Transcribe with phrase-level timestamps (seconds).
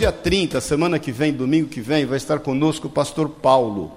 [0.00, 3.92] dia 30, semana que vem, domingo que vem, vai estar conosco o pastor Paulo.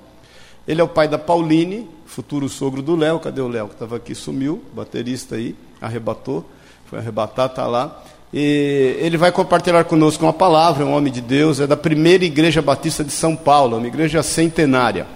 [0.67, 3.21] Ele é o pai da Pauline, futuro sogro do Léo.
[3.21, 4.13] Cadê o Léo que estava aqui?
[4.13, 6.43] Sumiu, baterista aí, arrebatou,
[6.87, 8.03] foi arrebatar, está lá.
[8.33, 12.61] E ele vai compartilhar conosco uma palavra, um homem de Deus, é da primeira igreja
[12.61, 15.07] batista de São Paulo, uma igreja centenária.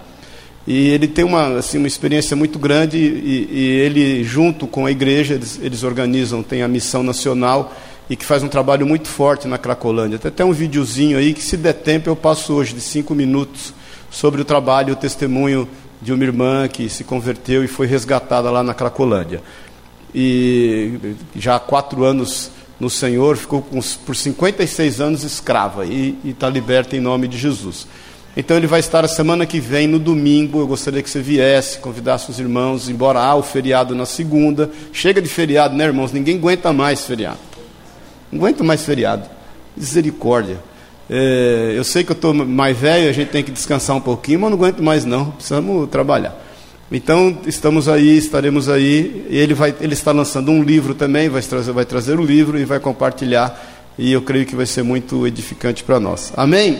[0.66, 4.90] E ele tem uma, assim, uma experiência muito grande e, e ele, junto com a
[4.90, 7.74] igreja, eles, eles, organizam, tem a missão nacional
[8.08, 10.18] e que faz um trabalho muito forte na Cracolândia.
[10.18, 13.74] Tem até um videozinho aí que, se der tempo, eu passo hoje de cinco minutos
[14.10, 15.68] sobre o trabalho o testemunho
[16.00, 19.42] de uma irmã que se converteu e foi resgatada lá na Cracolândia.
[20.14, 20.98] E
[21.36, 22.50] já há quatro anos
[22.80, 27.86] no Senhor, ficou com, por 56 anos escrava e está liberta em nome de Jesus.
[28.36, 30.60] Então ele vai estar a semana que vem, no domingo.
[30.60, 34.70] Eu gostaria que você viesse, convidasse os irmãos, embora há o feriado na segunda.
[34.92, 36.12] Chega de feriado, né, irmãos?
[36.12, 37.47] Ninguém aguenta mais feriado.
[38.30, 39.28] Não aguento mais feriado.
[39.76, 40.58] Misericórdia.
[41.10, 44.40] É, eu sei que eu estou mais velho, a gente tem que descansar um pouquinho,
[44.40, 45.30] mas não aguento mais não.
[45.32, 46.36] Precisamos trabalhar.
[46.90, 49.26] Então estamos aí, estaremos aí.
[49.28, 52.64] Ele vai, ele está lançando um livro também, vai trazer, vai trazer o livro e
[52.64, 53.76] vai compartilhar.
[53.98, 56.32] E eu creio que vai ser muito edificante para nós.
[56.36, 56.78] Amém.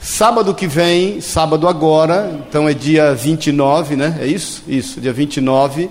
[0.00, 4.18] Sábado que vem, sábado agora, então é dia 29, né?
[4.20, 4.62] É isso?
[4.66, 5.88] Isso, dia 29,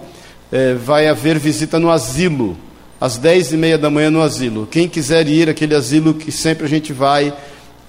[0.52, 2.58] é, vai haver visita no asilo,
[3.02, 4.68] às 10 e meia da manhã no asilo.
[4.68, 7.34] Quem quiser ir, aquele asilo que sempre a gente vai,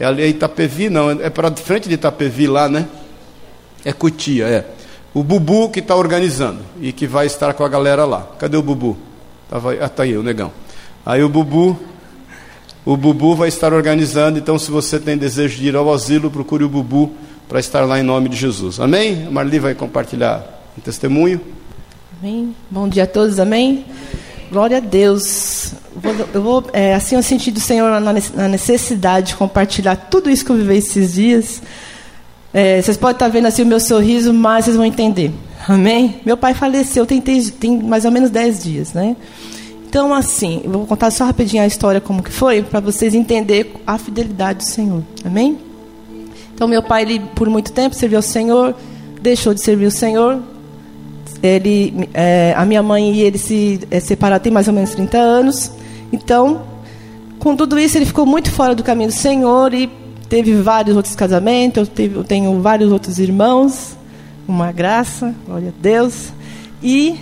[0.01, 2.89] é ali em Itapevi, não, é para frente de Itapevi lá, né?
[3.85, 4.67] É Cutia, é.
[5.13, 8.27] O Bubu que está organizando e que vai estar com a galera lá.
[8.39, 8.97] Cadê o Bubu?
[9.51, 10.51] Tava, ah, tá aí, o negão.
[11.05, 11.79] Aí o Bubu
[12.85, 16.65] o Bubu vai estar organizando, então se você tem desejo de ir ao asilo, procure
[16.65, 17.13] o Bubu
[17.49, 18.81] para estar lá em nome de Jesus.
[18.81, 19.25] Amém?
[19.29, 21.41] A Marli vai compartilhar um testemunho.
[22.19, 22.57] Amém.
[22.69, 23.85] Bom dia a todos, amém?
[24.53, 25.73] Glória a Deus.
[26.35, 30.53] Eu vou, é, assim, eu senti do Senhor na necessidade de compartilhar tudo isso que
[30.53, 31.63] eu vivi esses dias.
[32.53, 35.33] É, vocês podem estar vendo assim o meu sorriso, mas vocês vão entender.
[35.67, 36.21] Amém?
[36.27, 39.17] Meu pai faleceu tem, tem mais ou menos 10 dias, né?
[39.89, 43.73] Então, assim, eu vou contar só rapidinho a história como que foi, para vocês entenderem
[43.87, 45.03] a fidelidade do Senhor.
[45.25, 45.57] Amém?
[46.55, 48.75] Então, meu pai, ele, por muito tempo, serviu ao Senhor,
[49.19, 50.43] deixou de servir o Senhor.
[51.43, 55.19] Ele, é, a minha mãe e ele se é, separaram tem mais ou menos 30
[55.19, 55.71] anos.
[56.13, 56.63] Então,
[57.39, 59.91] com tudo isso, ele ficou muito fora do caminho do Senhor e
[60.29, 61.89] teve vários outros casamentos.
[61.89, 63.97] Eu, teve, eu tenho vários outros irmãos.
[64.47, 66.33] Uma graça, glória a Deus.
[66.83, 67.19] E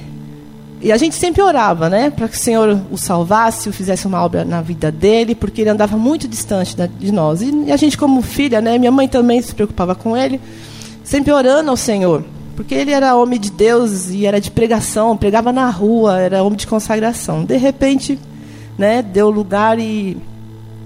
[0.82, 4.24] e a gente sempre orava, né, para que o Senhor o salvasse, o fizesse uma
[4.24, 7.42] obra na vida dele, porque ele andava muito distante de nós.
[7.42, 10.40] E a gente, como filha, né, minha mãe também se preocupava com ele,
[11.04, 12.24] sempre orando ao Senhor,
[12.60, 16.58] porque ele era homem de Deus e era de pregação, pregava na rua, era homem
[16.58, 17.42] de consagração.
[17.42, 18.18] De repente,
[18.76, 20.18] né, deu lugar e,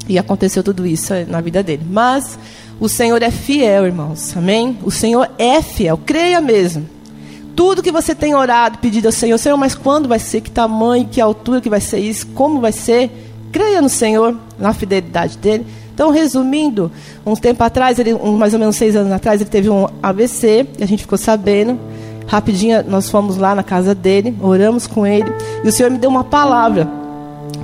[0.08, 1.84] e aconteceu tudo isso na vida dele.
[1.90, 2.38] Mas
[2.78, 4.78] o Senhor é fiel, irmãos, amém?
[4.84, 6.88] O Senhor é fiel, creia mesmo.
[7.56, 10.42] Tudo que você tem orado, pedido ao Senhor, Senhor, mas quando vai ser?
[10.42, 12.28] Que tamanho, que altura que vai ser isso?
[12.28, 13.10] Como vai ser?
[13.50, 15.66] Creia no Senhor, na fidelidade dele.
[15.94, 16.90] Então, resumindo,
[17.24, 20.66] um tempo atrás, ele, um, mais ou menos seis anos atrás, ele teve um AVC,
[20.78, 21.78] e a gente ficou sabendo.
[22.26, 25.30] Rapidinho, nós fomos lá na casa dele, oramos com ele,
[25.62, 26.88] e o Senhor me deu uma palavra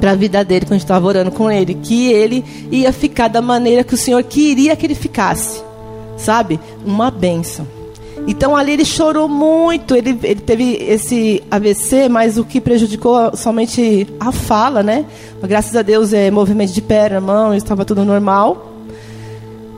[0.01, 3.29] para a vida dele, quando a gente estava orando com ele, que ele ia ficar
[3.29, 5.63] da maneira que o Senhor queria que ele ficasse,
[6.17, 6.61] sabe?
[6.87, 7.80] Uma bênção.
[8.27, 14.07] Então ali ele chorou muito, ele, ele teve esse AVC, mas o que prejudicou somente
[14.19, 15.05] a fala, né?
[15.43, 18.71] Graças a Deus, é movimento de perna, mão, estava tudo normal.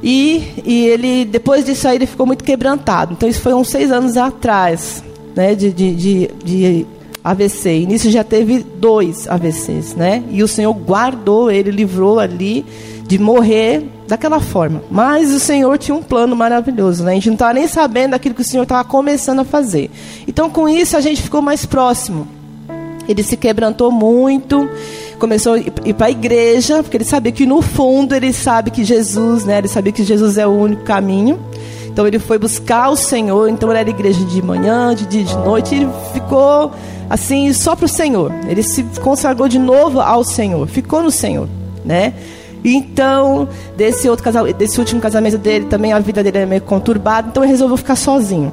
[0.02, 3.12] E, e ele, depois disso aí, ele ficou muito quebrantado.
[3.12, 5.02] Então isso foi uns seis anos atrás,
[5.34, 5.54] né?
[5.54, 6.86] De, de, de, de
[7.22, 7.80] AVC.
[7.80, 10.24] E nisso já teve dois AVCs, né?
[10.30, 12.64] E o Senhor guardou ele, livrou ali
[13.12, 14.82] de morrer daquela forma.
[14.90, 17.12] Mas o Senhor tinha um plano maravilhoso, né?
[17.12, 19.90] A gente não estava nem sabendo daquilo que o Senhor estava começando a fazer.
[20.26, 22.26] Então, com isso, a gente ficou mais próximo.
[23.06, 24.66] Ele se quebrantou muito,
[25.18, 28.82] começou a ir para a igreja, porque ele sabia que no fundo ele sabe que
[28.82, 29.58] Jesus, né?
[29.58, 31.38] Ele sabia que Jesus é o único caminho.
[31.88, 33.50] Então ele foi buscar o Senhor.
[33.50, 35.74] Então ele era igreja de manhã, de dia, de noite.
[35.74, 36.72] E ele ficou
[37.10, 38.32] assim só para o Senhor.
[38.48, 40.66] Ele se consagrou de novo ao Senhor.
[40.66, 41.46] Ficou no Senhor,
[41.84, 42.14] né?
[42.64, 47.28] Então, desse, outro casal, desse último casamento dele, também a vida dele é meio conturbada,
[47.28, 48.52] então ele resolveu ficar sozinho.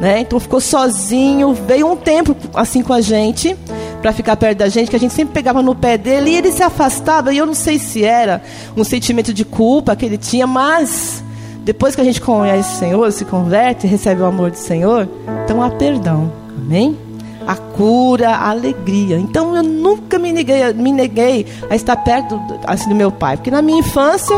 [0.00, 0.20] Né?
[0.20, 3.56] Então ficou sozinho, veio um tempo assim com a gente,
[4.02, 6.52] para ficar perto da gente, que a gente sempre pegava no pé dele e ele
[6.52, 8.42] se afastava, e eu não sei se era
[8.76, 11.22] um sentimento de culpa que ele tinha, mas
[11.60, 15.08] depois que a gente conhece o Senhor, se converte, recebe o amor do Senhor,
[15.44, 16.30] então há perdão.
[16.58, 16.98] Amém?
[17.46, 19.18] A cura, a alegria.
[19.18, 23.50] Então eu nunca me neguei, me neguei a estar perto assim, do meu pai, porque
[23.50, 24.36] na minha infância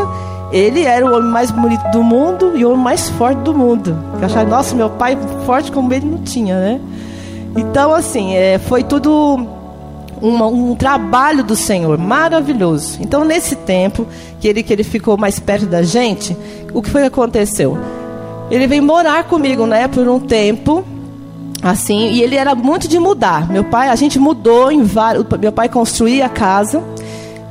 [0.51, 3.97] ele era o homem mais bonito do mundo e o homem mais forte do mundo.
[4.19, 6.81] Eu achava, nossa, meu pai forte como ele não tinha, né?
[7.55, 9.47] Então, assim, é, foi tudo
[10.21, 12.99] uma, um trabalho do Senhor maravilhoso.
[13.01, 14.07] Então, nesse tempo
[14.39, 16.37] que ele, que ele ficou mais perto da gente,
[16.73, 17.77] o que foi que aconteceu?
[18.49, 20.85] Ele veio morar comigo, né, por um tempo,
[21.61, 23.49] assim, e ele era muito de mudar.
[23.49, 25.25] Meu pai, a gente mudou em vários.
[25.39, 26.83] Meu pai construía a casa.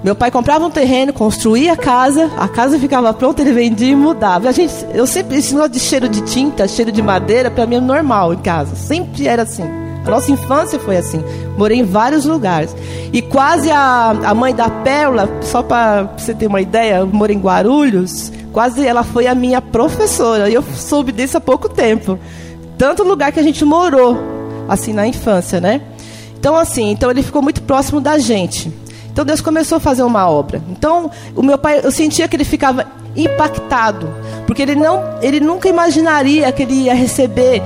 [0.05, 3.97] Meu pai comprava um terreno, construía a casa, a casa ficava pronta, ele vendia e
[3.97, 4.49] mudava.
[4.49, 7.77] A gente, eu sempre, esse negócio de cheiro de tinta, cheiro de madeira, para mim
[7.77, 8.77] é normal em casa.
[8.77, 9.65] Sempre era assim.
[9.65, 11.25] A nossa infância foi assim.
[11.59, 12.77] Morei em vários lugares.
[13.13, 17.35] E quase a, a mãe da Pérola, só para você ter uma ideia, eu morei
[17.35, 20.49] em Guarulhos, quase ela foi a minha professora.
[20.49, 22.17] E eu soube disso há pouco tempo.
[22.79, 24.19] Tanto lugar que a gente morou,
[24.69, 25.81] assim, na infância, né?
[26.39, 28.73] Então, assim, então ele ficou muito próximo da gente.
[29.11, 30.63] Então Deus começou a fazer uma obra.
[30.69, 32.87] Então, o meu pai, eu sentia que ele ficava
[33.17, 34.09] impactado,
[34.47, 37.63] porque ele não, ele nunca imaginaria que ele ia receber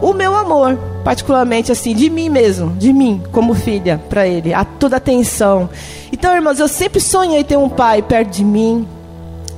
[0.00, 4.64] o meu amor, particularmente assim, de mim mesmo, de mim como filha para ele, a
[4.64, 5.68] toda atenção.
[6.10, 8.88] Então, irmãos, eu sempre sonhei ter um pai perto de mim,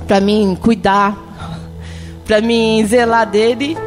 [0.05, 1.17] para mim cuidar,
[2.25, 3.77] para mim zelar dele.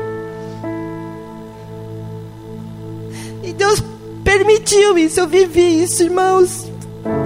[4.33, 6.67] Permitiu isso, eu vivi isso, irmãos.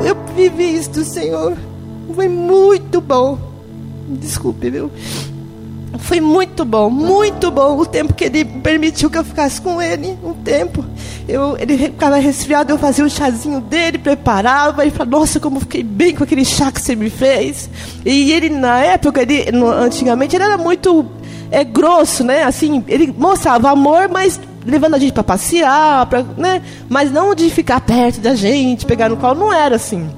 [0.05, 1.57] Eu vivi isso do Senhor.
[2.13, 3.39] Foi muito bom.
[4.09, 4.91] Desculpe, viu?
[6.01, 10.19] Foi muito bom, muito bom o tempo que ele permitiu que eu ficasse com ele.
[10.23, 10.85] Um tempo.
[11.29, 15.83] Eu, ele ficava resfriado, eu fazia o chazinho dele, preparava e falava, nossa, como fiquei
[15.83, 17.71] bem com aquele chá que você me fez.
[18.05, 19.47] E ele, na época, ele,
[19.79, 21.07] antigamente, ele era muito
[21.51, 22.43] é, grosso, né?
[22.43, 26.61] Assim, ele mostrava amor, mas levando a gente para passear, pra, né?
[26.89, 30.11] Mas não de ficar perto da gente, pegar no colo, não era assim.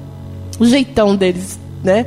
[0.59, 2.05] O jeitão deles, né?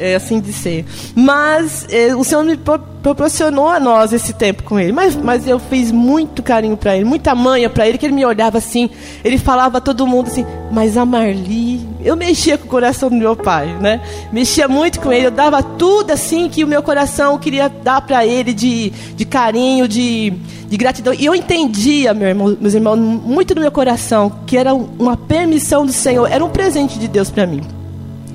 [0.00, 0.84] É, assim de ser.
[1.14, 4.92] Mas é, o Senhor me pro proporcionou a nós esse tempo com Ele.
[4.92, 8.24] Mas, mas eu fiz muito carinho para Ele, muita manha para Ele, que Ele me
[8.24, 8.90] olhava assim,
[9.24, 13.16] Ele falava a todo mundo assim, mas a Marli, eu mexia com o coração do
[13.16, 14.00] meu pai, né?
[14.32, 18.24] Mexia muito com Ele, eu dava tudo assim que o meu coração queria dar para
[18.24, 20.32] Ele de, de carinho, de,
[20.68, 21.14] de gratidão.
[21.14, 25.86] E eu entendia, meu irmão, meus irmãos, muito no meu coração, que era uma permissão
[25.86, 27.62] do Senhor, era um presente de Deus para mim.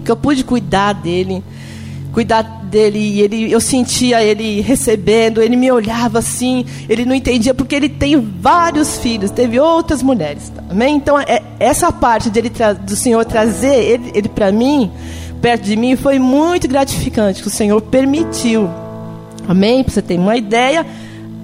[0.04, 1.44] Que eu pude cuidar dele,
[2.16, 7.54] cuidar dele e ele eu sentia ele recebendo, ele me olhava assim, ele não entendia
[7.54, 10.96] porque ele tem vários filhos, teve outras mulheres, amém?
[10.96, 12.50] Então é, essa parte dele
[12.84, 14.90] do Senhor trazer ele, ele para mim,
[15.42, 18.70] perto de mim, foi muito gratificante que o Senhor permitiu,
[19.46, 19.84] amém?
[19.84, 20.86] Para você ter uma ideia,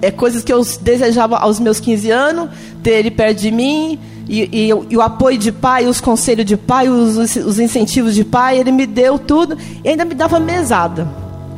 [0.00, 2.48] é coisas que eu desejava aos meus 15 anos,
[2.82, 3.98] ter ele perto de mim,
[4.28, 8.24] e, e, e, o apoio de pai, os conselhos de pai, os, os, incentivos de
[8.24, 11.08] pai, ele me deu tudo e ainda me dava mesada.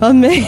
[0.00, 0.46] Amém?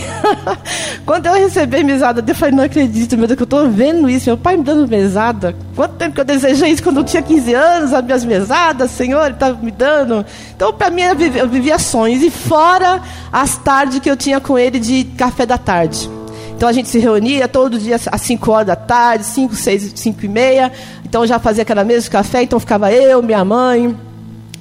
[1.06, 4.28] Quando eu recebi mesada, eu falei, não acredito, meu Deus, que eu estou vendo isso,
[4.28, 5.54] meu pai me dando mesada.
[5.74, 9.24] Quanto tempo que eu desejei isso quando eu tinha 15 anos, as minhas mesadas, Senhor,
[9.24, 10.26] ele estava me dando.
[10.54, 12.22] Então, para mim, eu vivia sonhos.
[12.22, 13.00] E fora
[13.32, 16.15] as tardes que eu tinha com ele de café da tarde.
[16.56, 20.24] Então a gente se reunia todo dia às 5 horas da tarde, 5, 6, 5
[20.24, 20.72] e meia.
[21.04, 23.94] Então já fazia aquela mesa de café, então ficava eu, minha mãe,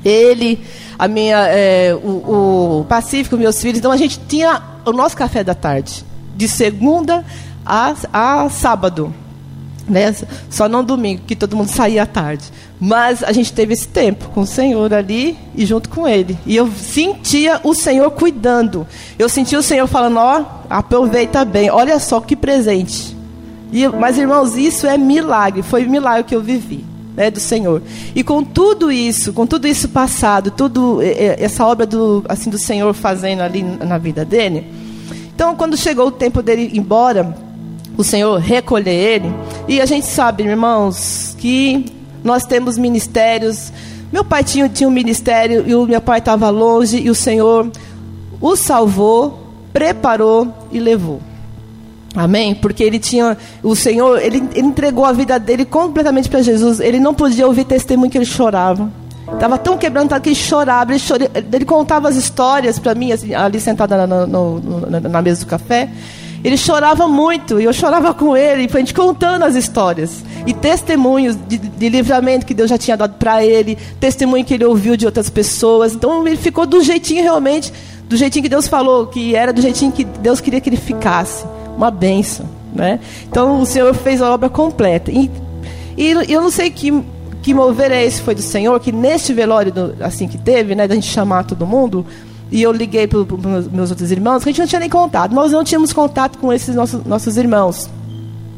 [0.03, 0.59] ele,
[0.99, 3.79] a minha, é, o, o Pacífico, meus filhos.
[3.79, 7.23] Então a gente tinha o nosso café da tarde, de segunda
[7.65, 9.13] a, a sábado.
[9.87, 10.15] Né?
[10.49, 12.45] Só não domingo, que todo mundo saía à tarde.
[12.79, 16.37] Mas a gente teve esse tempo com o Senhor ali e junto com Ele.
[16.45, 18.85] E eu sentia o Senhor cuidando.
[19.17, 23.15] Eu sentia o Senhor falando: ó, aproveita bem, olha só que presente.
[23.71, 25.61] E, mas, irmãos, isso é milagre.
[25.61, 26.83] Foi milagre que eu vivi.
[27.15, 27.81] Né, do Senhor.
[28.13, 32.93] E com tudo isso, com tudo isso passado, tudo essa obra do assim do Senhor
[32.93, 34.67] fazendo ali na vida dele.
[35.33, 37.33] Então, quando chegou o tempo dele ir embora,
[37.97, 39.33] o Senhor recolher ele,
[39.67, 41.85] e a gente sabe, irmãos, que
[42.23, 43.71] nós temos ministérios.
[44.11, 47.69] Meu pai tinha, tinha um ministério e o meu pai estava longe e o Senhor
[48.41, 49.39] o salvou,
[49.71, 51.21] preparou e levou.
[52.15, 52.55] Amém?
[52.55, 56.79] Porque ele tinha, o Senhor, ele, ele entregou a vida dele completamente para Jesus.
[56.79, 58.89] Ele não podia ouvir testemunho que ele chorava.
[59.33, 60.91] Estava tão quebrantado que ele chorava.
[60.91, 65.43] Ele, chorava, ele contava as histórias para mim, assim, ali sentada na, na, na, mesa
[65.43, 65.89] do café.
[66.45, 71.35] Ele chorava muito e eu chorava com ele, a gente contando as histórias e testemunhos
[71.35, 75.07] de, de livramento que Deus já tinha dado para ele, testemunho que ele ouviu de
[75.07, 75.95] outras pessoas.
[75.95, 77.73] Então ele ficou do jeitinho realmente,
[78.07, 81.43] do jeitinho que Deus falou, que era do jeitinho que Deus queria que ele ficasse,
[81.75, 82.99] uma benção, né?
[83.27, 85.09] Então o Senhor fez a obra completa.
[85.09, 85.31] E,
[85.97, 86.93] e eu não sei que
[87.41, 90.95] que mover é esse foi do Senhor, que neste velório assim que teve, né, da
[90.95, 92.05] gente chamar todo mundo,
[92.51, 93.19] e eu liguei para
[93.71, 95.33] meus outros irmãos, que a gente não tinha nem contato.
[95.33, 97.89] Nós não tínhamos contato com esses nossos, nossos irmãos.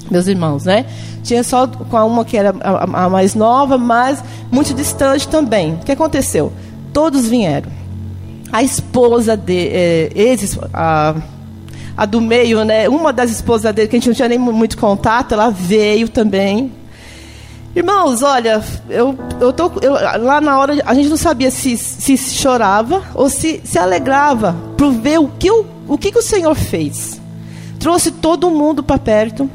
[0.09, 0.85] Meus irmãos, né?
[1.23, 5.73] Tinha só com a uma que era a, a mais nova, mas muito distante também.
[5.73, 6.51] O que aconteceu?
[6.93, 7.69] Todos vieram.
[8.51, 10.11] A esposa de.
[10.15, 11.15] Ex, a,
[11.95, 12.87] a do meio, né?
[12.87, 16.71] Uma das esposas dele, que a gente não tinha nem muito contato, ela veio também.
[17.77, 22.17] Irmãos, olha, eu, eu tô, eu, lá na hora a gente não sabia se, se
[22.17, 26.55] chorava ou se se alegrava por ver o que o, o, que, que o Senhor
[26.55, 27.21] fez.
[27.79, 29.47] Trouxe todo mundo para perto,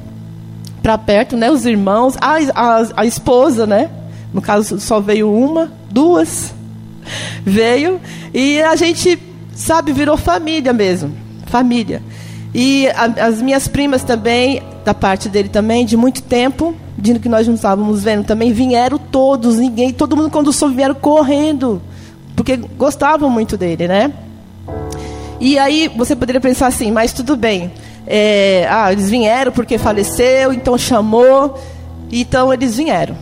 [0.80, 1.50] para perto, né?
[1.50, 3.90] Os irmãos, a, a, a esposa, né?
[4.32, 6.54] No caso só veio uma, duas,
[7.44, 8.00] veio
[8.32, 9.20] e a gente,
[9.52, 11.12] sabe, virou família mesmo,
[11.46, 12.00] família.
[12.54, 17.28] E a, as minhas primas também, da parte dele também, de muito tempo, de que
[17.28, 21.82] nós não estávamos vendo também, vieram todos, ninguém, todo mundo quando soube vieram correndo,
[22.36, 24.12] porque gostavam muito dele, né?
[25.40, 27.72] E aí você poderia pensar assim, mas tudo bem,
[28.06, 31.58] é, ah, eles vieram porque faleceu, então chamou,
[32.12, 33.16] então eles vieram.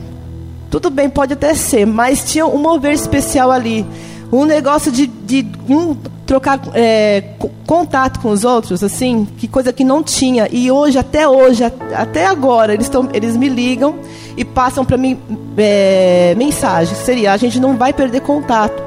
[0.71, 3.87] Tudo bem, pode até ser, mas tinha um mover especial ali
[4.31, 5.97] um negócio de, de um
[6.27, 7.23] trocar é,
[7.71, 10.49] contato com os outros, assim, que coisa que não tinha.
[10.51, 13.95] E hoje, até hoje, até agora, eles, tão, eles me ligam
[14.37, 15.17] e passam para mim
[15.57, 16.97] é, mensagem.
[16.97, 18.83] Seria, a gente não vai perder contato.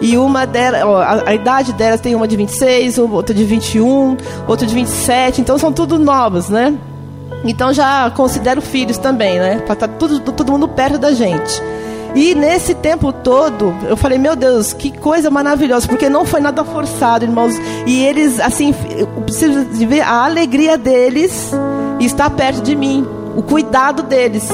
[0.00, 4.16] E uma delas, ó, a, a, idade delas tem uma de 26, outra de 21,
[4.46, 6.72] outra de 27, então são tudo novas, né?
[7.44, 9.56] Então já considero filhos também, né?
[9.66, 11.60] Para estar tá tudo, todo mundo perto da gente.
[12.14, 16.64] E nesse tempo todo, eu falei, meu Deus, que coisa maravilhosa, porque não foi nada
[16.64, 17.54] forçado, irmãos.
[17.86, 21.50] E eles, assim, eu preciso de ver a alegria deles
[22.00, 23.06] estar perto de mim,
[23.36, 24.48] o cuidado deles.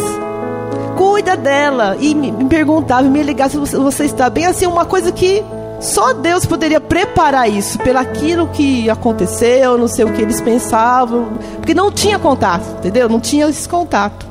[0.96, 1.96] Cuida dela.
[2.00, 4.46] E me, perguntava, me ligava se você, está bem.
[4.46, 5.42] Assim, uma coisa que
[5.80, 11.28] só Deus poderia preparar isso, pelo aquilo que aconteceu, não sei o que eles pensavam,
[11.56, 13.08] porque não tinha contato, entendeu?
[13.08, 14.29] Não tinha esse contato.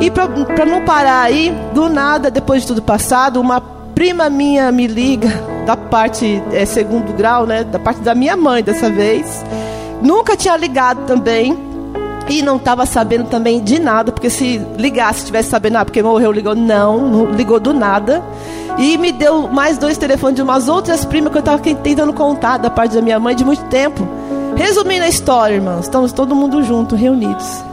[0.00, 4.86] E para não parar aí, do nada, depois de tudo passado, uma prima minha me
[4.86, 5.28] liga,
[5.66, 7.64] da parte é, segundo grau, né?
[7.64, 9.44] Da parte da minha mãe dessa vez.
[10.00, 11.66] Nunca tinha ligado também.
[12.30, 16.30] E não estava sabendo também de nada, porque se ligasse, tivesse sabendo, ah, porque morreu,
[16.30, 18.22] ligou, não, não ligou do nada.
[18.78, 22.58] E me deu mais dois telefones de umas outras primas que eu estava tentando contar
[22.58, 24.06] da parte da minha mãe de muito tempo.
[24.56, 27.64] Resumindo a história, irmãos, estamos todo mundo junto, reunidos.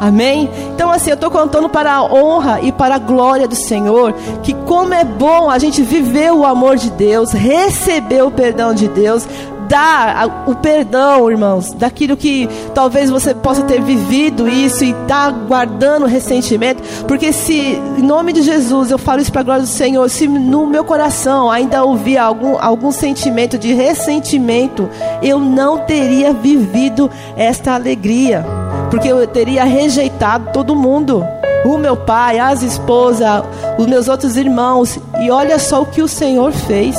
[0.00, 0.48] Amém?
[0.74, 4.54] Então, assim, eu estou contando para a honra e para a glória do Senhor, que
[4.54, 9.26] como é bom a gente viver o amor de Deus, receber o perdão de Deus,
[9.68, 16.06] dar o perdão, irmãos, daquilo que talvez você possa ter vivido isso e está guardando
[16.06, 17.58] ressentimento, porque se,
[17.98, 20.84] em nome de Jesus, eu falo isso para a glória do Senhor, se no meu
[20.84, 24.88] coração ainda ouvir algum, algum sentimento de ressentimento,
[25.22, 28.44] eu não teria vivido esta alegria,
[28.90, 31.24] porque eu teria rejeitado todo mundo
[31.64, 33.42] o meu pai, as esposas,
[33.78, 36.96] os meus outros irmãos, e olha só o que o Senhor fez.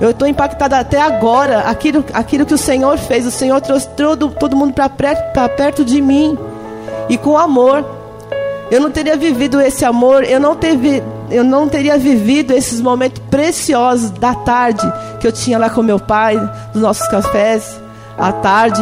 [0.00, 1.60] Eu estou impactada até agora.
[1.60, 3.26] Aquilo, aquilo que o Senhor fez.
[3.26, 6.38] O Senhor trouxe todo, todo mundo para perto, de mim.
[7.08, 7.84] E com amor.
[8.70, 10.24] Eu não teria vivido esse amor.
[10.24, 15.58] Eu não, teve, eu não teria vivido esses momentos preciosos da tarde que eu tinha
[15.58, 16.38] lá com meu pai,
[16.72, 17.78] dos nossos cafés,
[18.16, 18.80] à tarde.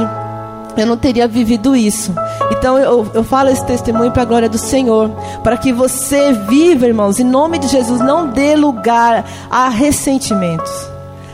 [0.78, 2.14] Eu não teria vivido isso.
[2.52, 5.10] Então eu, eu falo esse testemunho para a glória do Senhor.
[5.42, 10.70] Para que você viva, irmãos, em nome de Jesus, não dê lugar a ressentimentos.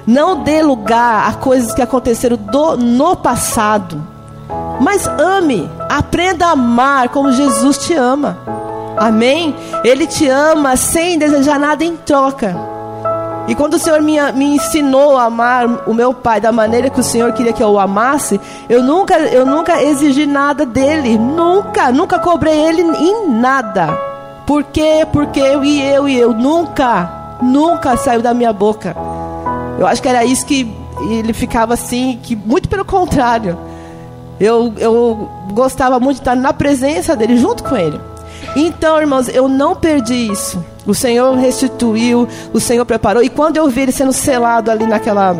[0.06, 4.02] Não dê lugar a coisas que aconteceram do, no passado.
[4.80, 8.38] Mas ame, aprenda a amar como Jesus te ama.
[8.96, 9.54] Amém?
[9.82, 12.73] Ele te ama sem desejar nada em troca.
[13.46, 17.00] E quando o Senhor me, me ensinou a amar o meu pai da maneira que
[17.00, 21.18] o Senhor queria que eu o amasse, eu nunca, eu nunca exigi nada dele.
[21.18, 23.88] Nunca, nunca cobrei ele em nada.
[24.46, 25.06] Por quê?
[25.12, 26.32] Porque eu e eu e eu.
[26.32, 28.96] Nunca, nunca saiu da minha boca.
[29.78, 30.72] Eu acho que era isso que
[31.10, 33.58] ele ficava assim, que muito pelo contrário.
[34.40, 38.00] Eu, eu gostava muito de estar na presença dele, junto com ele.
[38.56, 40.64] Então, irmãos, eu não perdi isso.
[40.86, 43.22] O Senhor restituiu, o Senhor preparou.
[43.22, 45.36] E quando eu vi ele sendo selado ali naquela,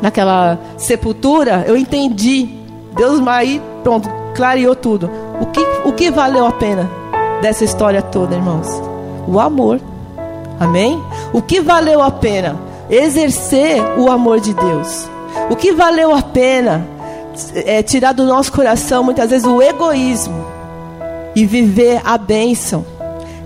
[0.00, 2.48] naquela sepultura, eu entendi.
[2.96, 5.10] Deus aí, pronto, clareou tudo.
[5.40, 6.88] O que, o que valeu a pena
[7.42, 8.68] dessa história toda, irmãos?
[9.26, 9.80] O amor.
[10.60, 11.00] Amém?
[11.32, 12.68] O que valeu a pena?
[12.90, 15.08] exercer o amor de Deus.
[15.50, 16.86] O que valeu a pena
[17.54, 20.57] é tirar do nosso coração muitas vezes o egoísmo
[21.38, 22.84] e viver a bênção.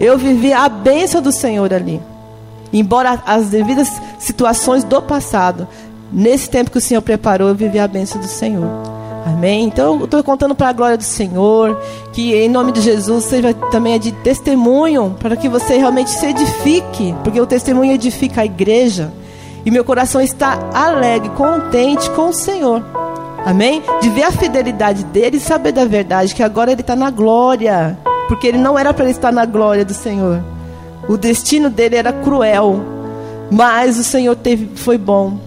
[0.00, 2.00] Eu vivi a bênção do Senhor ali.
[2.72, 5.68] Embora as devidas situações do passado,
[6.10, 8.66] nesse tempo que o Senhor preparou, viver a bênção do Senhor.
[9.26, 9.64] Amém?
[9.64, 11.78] Então, eu estou contando para a glória do Senhor,
[12.14, 17.14] que em nome de Jesus seja também de testemunho, para que você realmente se edifique,
[17.22, 19.12] porque o testemunho edifica a igreja.
[19.66, 22.82] E meu coração está alegre, contente com o Senhor.
[23.44, 23.82] Amém?
[24.00, 27.98] De ver a fidelidade dele e saber da verdade, que agora ele está na glória.
[28.28, 30.42] Porque ele não era para estar na glória do Senhor.
[31.08, 32.80] O destino dele era cruel.
[33.50, 35.38] Mas o Senhor teve, foi bom.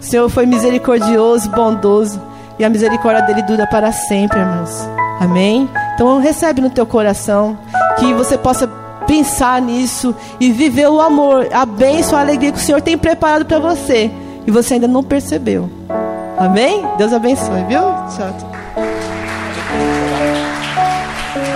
[0.00, 2.20] O Senhor foi misericordioso, bondoso.
[2.58, 4.86] E a misericórdia dele dura para sempre, irmãos.
[5.20, 5.68] Amém?
[5.94, 7.56] Então recebe no teu coração
[7.98, 8.66] que você possa
[9.06, 13.46] pensar nisso e viver o amor, a bênção, a alegria que o Senhor tem preparado
[13.46, 14.10] para você
[14.46, 15.70] e você ainda não percebeu.
[16.38, 16.84] Amém?
[16.98, 17.80] Deus abençoe, viu?
[18.14, 18.52] Tchau.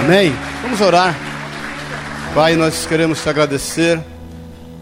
[0.00, 0.32] Amém?
[0.62, 1.16] Vamos orar.
[2.34, 4.00] Pai, nós queremos te agradecer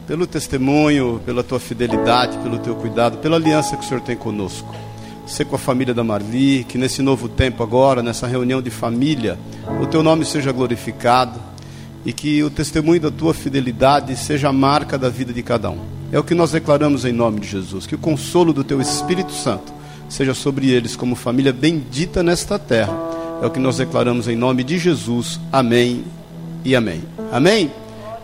[0.06, 4.74] pelo testemunho, pela tua fidelidade, pelo teu cuidado, pela aliança que o Senhor tem conosco
[5.28, 9.38] ser com a família da Marli, que nesse novo tempo agora, nessa reunião de família,
[9.80, 11.38] o teu nome seja glorificado
[12.04, 15.80] e que o testemunho da tua fidelidade seja a marca da vida de cada um.
[16.10, 19.32] É o que nós declaramos em nome de Jesus, que o consolo do teu Espírito
[19.32, 19.77] Santo
[20.08, 22.96] seja sobre eles como família bendita nesta terra.
[23.42, 25.38] É o que nós declaramos em nome de Jesus.
[25.52, 26.04] Amém
[26.64, 27.02] e amém.
[27.30, 27.70] Amém.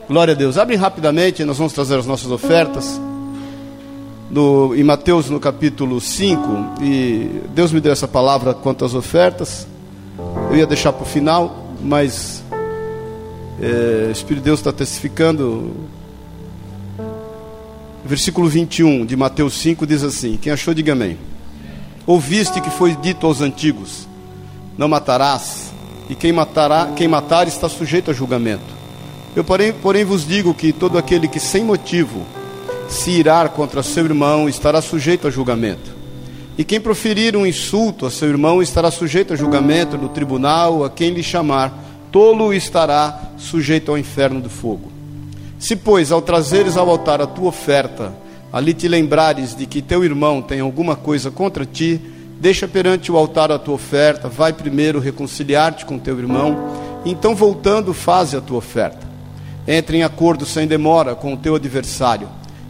[0.09, 0.59] Glória a Deus.
[0.59, 3.01] Abre rapidamente, nós vamos trazer as nossas ofertas
[4.31, 9.67] no, em Mateus no capítulo 5, e Deus me deu essa palavra quanto às ofertas.
[10.51, 12.43] Eu ia deixar para o final, mas
[13.61, 15.73] é, o Espírito de Deus está testificando.
[18.05, 21.17] Versículo 21 de Mateus 5 diz assim: Quem achou, diga amém.
[22.07, 24.07] Ouviste que foi dito aos antigos:
[24.77, 25.73] Não matarás,
[26.09, 28.75] e quem, matará, quem matar está sujeito a julgamento.
[29.35, 32.25] Eu, porém, porém, vos digo que todo aquele que sem motivo
[32.89, 35.93] se irar contra seu irmão, estará sujeito a julgamento.
[36.57, 40.91] E quem proferir um insulto a seu irmão estará sujeito a julgamento no tribunal, a
[40.91, 41.73] quem lhe chamar,
[42.13, 44.93] tolo estará sujeito ao inferno do fogo.
[45.59, 48.13] Se, pois, ao trazeres ao altar a tua oferta,
[48.55, 52.01] ali te lembrares de que teu irmão tem alguma coisa contra ti,
[52.41, 57.93] deixa perante o altar a tua oferta, vai primeiro reconciliar-te com teu irmão, então voltando,
[57.93, 59.05] faze a tua oferta.
[59.67, 62.29] Entre em acordo sem demora com o teu adversário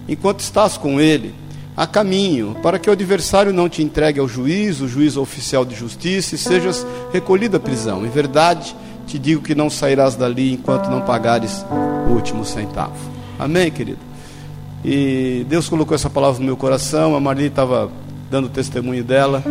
[0.08, 1.34] enquanto estás com ele,
[1.76, 5.74] a caminho, para que o adversário não te entregue ao juiz, o juiz oficial de
[5.74, 8.06] justiça, e sejas recolhido à prisão.
[8.06, 8.74] Em verdade,
[9.06, 11.62] te digo que não sairás dali enquanto não pagares
[12.08, 12.94] o último centavo.
[13.38, 14.13] Amém, querido?
[14.84, 17.90] E Deus colocou essa palavra no meu coração, a Marli estava
[18.30, 19.42] dando testemunho dela,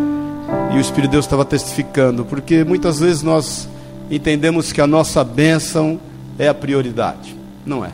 [0.71, 3.67] e o Espírito de Deus estava testificando, porque muitas vezes nós
[4.11, 5.99] entendemos que a nossa bênção
[6.37, 7.35] é a prioridade.
[7.65, 7.91] Não é.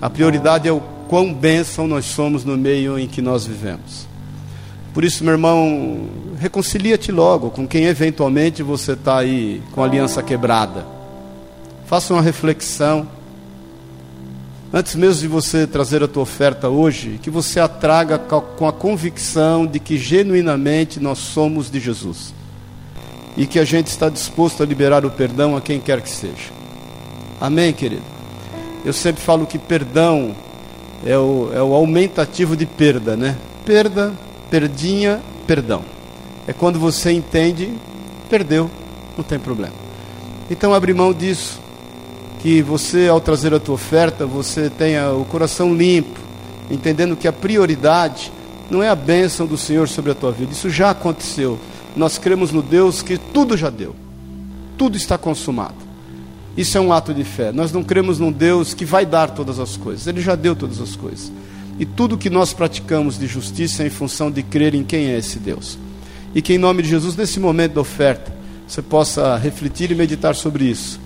[0.00, 4.08] A prioridade é o quão bênção nós somos no meio em que nós vivemos.
[4.92, 6.08] Por isso, meu irmão,
[6.38, 10.84] reconcilia-te logo com quem eventualmente você está aí com a aliança quebrada.
[11.86, 13.06] Faça uma reflexão.
[14.72, 18.72] Antes mesmo de você trazer a tua oferta hoje, que você a traga com a
[18.72, 22.32] convicção de que genuinamente nós somos de Jesus.
[23.36, 26.52] E que a gente está disposto a liberar o perdão a quem quer que seja.
[27.40, 28.04] Amém, querido?
[28.84, 30.36] Eu sempre falo que perdão
[31.04, 33.36] é o, é o aumentativo de perda, né?
[33.66, 34.12] Perda,
[34.50, 35.82] perdinha, perdão.
[36.46, 37.72] É quando você entende,
[38.28, 38.70] perdeu,
[39.16, 39.74] não tem problema.
[40.48, 41.60] Então abre mão disso,
[42.42, 46.18] que você ao trazer a tua oferta, você tenha o coração limpo,
[46.70, 48.32] entendendo que a prioridade
[48.70, 50.52] não é a bênção do Senhor sobre a tua vida.
[50.52, 51.58] Isso já aconteceu.
[51.94, 53.94] Nós cremos no Deus que tudo já deu.
[54.78, 55.74] Tudo está consumado.
[56.56, 57.52] Isso é um ato de fé.
[57.52, 60.80] Nós não cremos num Deus que vai dar todas as coisas, Ele já deu todas
[60.80, 61.30] as coisas.
[61.78, 65.18] E tudo que nós praticamos de justiça é em função de crer em quem é
[65.18, 65.78] esse Deus.
[66.34, 68.32] E que em nome de Jesus, nesse momento da oferta,
[68.66, 71.00] você possa refletir e meditar sobre isso.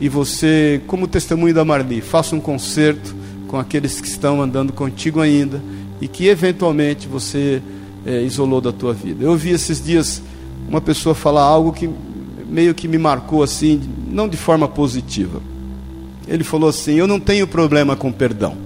[0.00, 3.14] E você, como testemunho da Marli, faça um concerto
[3.48, 5.60] com aqueles que estão andando contigo ainda
[6.00, 7.62] e que eventualmente você
[8.06, 9.24] é, isolou da tua vida.
[9.24, 10.22] Eu ouvi esses dias
[10.68, 11.88] uma pessoa falar algo que
[12.48, 15.40] meio que me marcou assim, não de forma positiva.
[16.26, 18.56] Ele falou assim: Eu não tenho problema com perdão.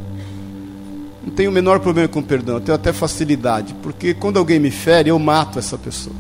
[1.25, 4.73] Não tenho o menor problema com perdão, eu tenho até facilidade, porque quando alguém me
[4.73, 6.17] fere, eu mato essa pessoa.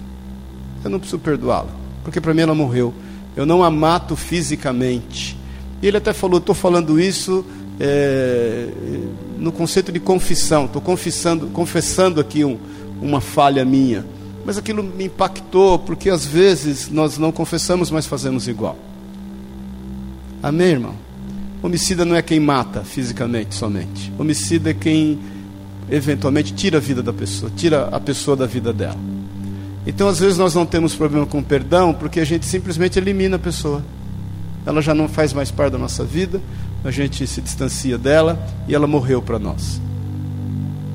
[0.85, 1.71] Eu não preciso perdoá-la,
[2.05, 2.95] porque para mim ela morreu.
[3.37, 5.37] Eu não a mato fisicamente.
[5.81, 7.45] E ele até falou: Estou falando isso
[7.81, 8.69] é,
[9.39, 12.59] no conceito de confissão, estou confessando, confessando aqui um,
[13.01, 14.05] uma falha minha.
[14.45, 18.77] Mas aquilo me impactou, porque às vezes nós não confessamos, mas fazemos igual.
[20.43, 20.95] Amém, irmão?
[21.63, 24.13] Homicida não é quem mata fisicamente somente.
[24.19, 25.19] Homicida é quem
[25.89, 28.99] eventualmente tira a vida da pessoa, tira a pessoa da vida dela.
[29.87, 33.39] Então, às vezes, nós não temos problema com perdão porque a gente simplesmente elimina a
[33.39, 33.83] pessoa.
[34.65, 36.41] Ela já não faz mais parte da nossa vida,
[36.85, 39.81] a gente se distancia dela e ela morreu para nós.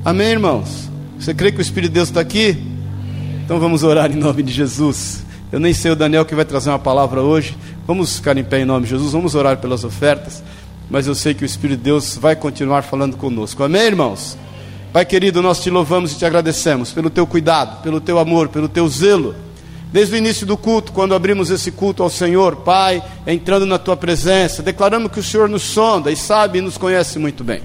[0.04, 0.88] Amém, irmãos?
[1.18, 2.56] Você crê que o Espírito de Deus está aqui?
[3.44, 5.24] Então vamos orar em nome de Jesus.
[5.50, 7.56] Eu nem sei o Daniel que vai trazer uma palavra hoje.
[7.86, 10.42] Vamos ficar em pé em nome de Jesus, vamos orar pelas ofertas.
[10.90, 13.62] Mas eu sei que o Espírito de Deus vai continuar falando conosco.
[13.62, 14.38] Amém, irmãos?
[14.90, 18.66] Pai querido, nós te louvamos e te agradecemos pelo teu cuidado, pelo teu amor, pelo
[18.66, 19.34] teu zelo.
[19.92, 23.98] Desde o início do culto, quando abrimos esse culto ao Senhor, Pai, entrando na tua
[23.98, 27.60] presença, declaramos que o Senhor nos sonda e sabe e nos conhece muito bem.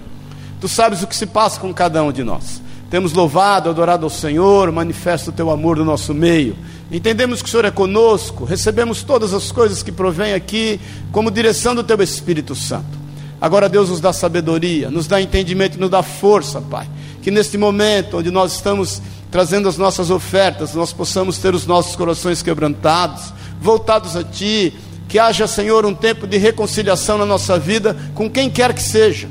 [0.59, 2.61] Tu sabes o que se passa com cada um de nós.
[2.89, 6.57] Temos louvado, adorado ao Senhor, manifesta o teu amor no nosso meio.
[6.91, 10.77] Entendemos que o Senhor é conosco, recebemos todas as coisas que provêm aqui
[11.09, 13.01] como direção do teu Espírito Santo.
[13.39, 16.85] Agora Deus nos dá sabedoria, nos dá entendimento e nos dá força, Pai
[17.23, 21.95] que neste momento onde nós estamos trazendo as nossas ofertas, nós possamos ter os nossos
[21.95, 24.73] corações quebrantados, voltados a Ti,
[25.07, 29.29] que haja, Senhor, um tempo de reconciliação na nossa vida com quem quer que seja,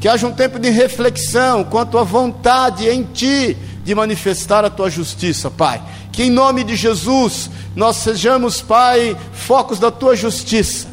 [0.00, 4.88] que haja um tempo de reflexão quanto à vontade em Ti de manifestar a Tua
[4.88, 5.82] justiça, Pai.
[6.12, 10.86] Que em nome de Jesus nós sejamos, Pai, focos da Tua justiça.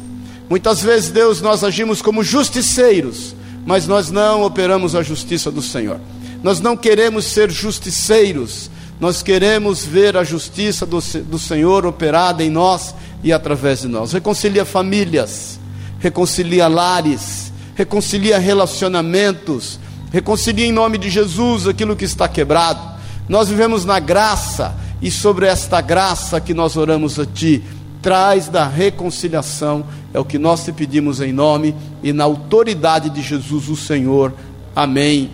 [0.48, 6.00] Muitas vezes, Deus, nós agimos como justiceiros mas nós não operamos a justiça do Senhor.
[6.42, 12.50] Nós não queremos ser justiceiros, nós queremos ver a justiça do, do Senhor operada em
[12.50, 14.12] nós e através de nós.
[14.12, 15.58] Reconcilia famílias,
[15.98, 19.78] reconcilia lares, reconcilia relacionamentos,
[20.12, 22.80] reconcilia em nome de Jesus aquilo que está quebrado.
[23.28, 27.62] Nós vivemos na graça e sobre esta graça que nós oramos a Ti
[28.02, 33.22] traz da reconciliação, é o que nós te pedimos em nome e na autoridade de
[33.22, 34.32] Jesus, o Senhor.
[34.74, 35.30] Amém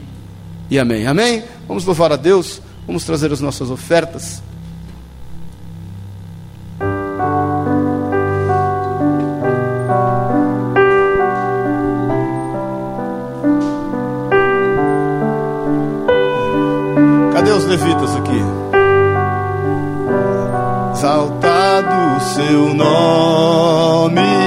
[0.70, 1.06] e amém.
[1.06, 1.44] Amém?
[1.66, 4.42] Vamos louvar a Deus, vamos trazer as nossas ofertas.
[17.32, 18.05] Cadê os levitas
[22.46, 24.45] seu nome,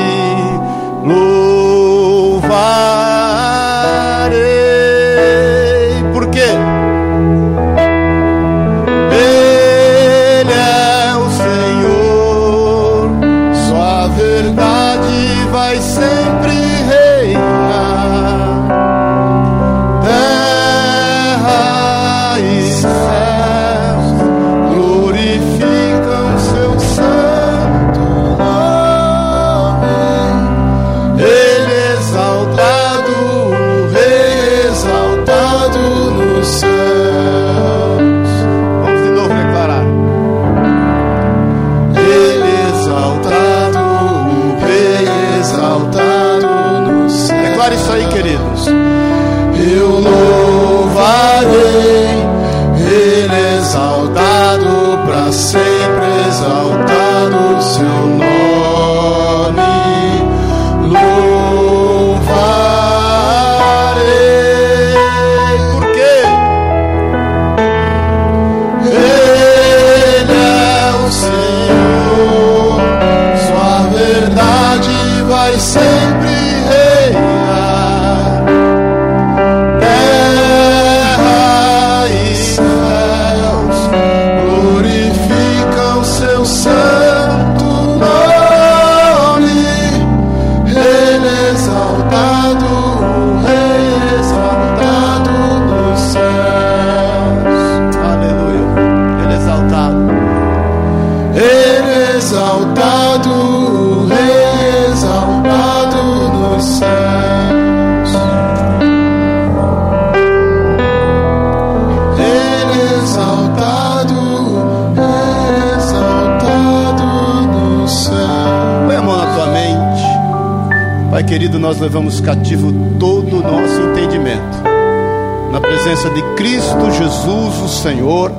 [127.80, 128.30] Senhor,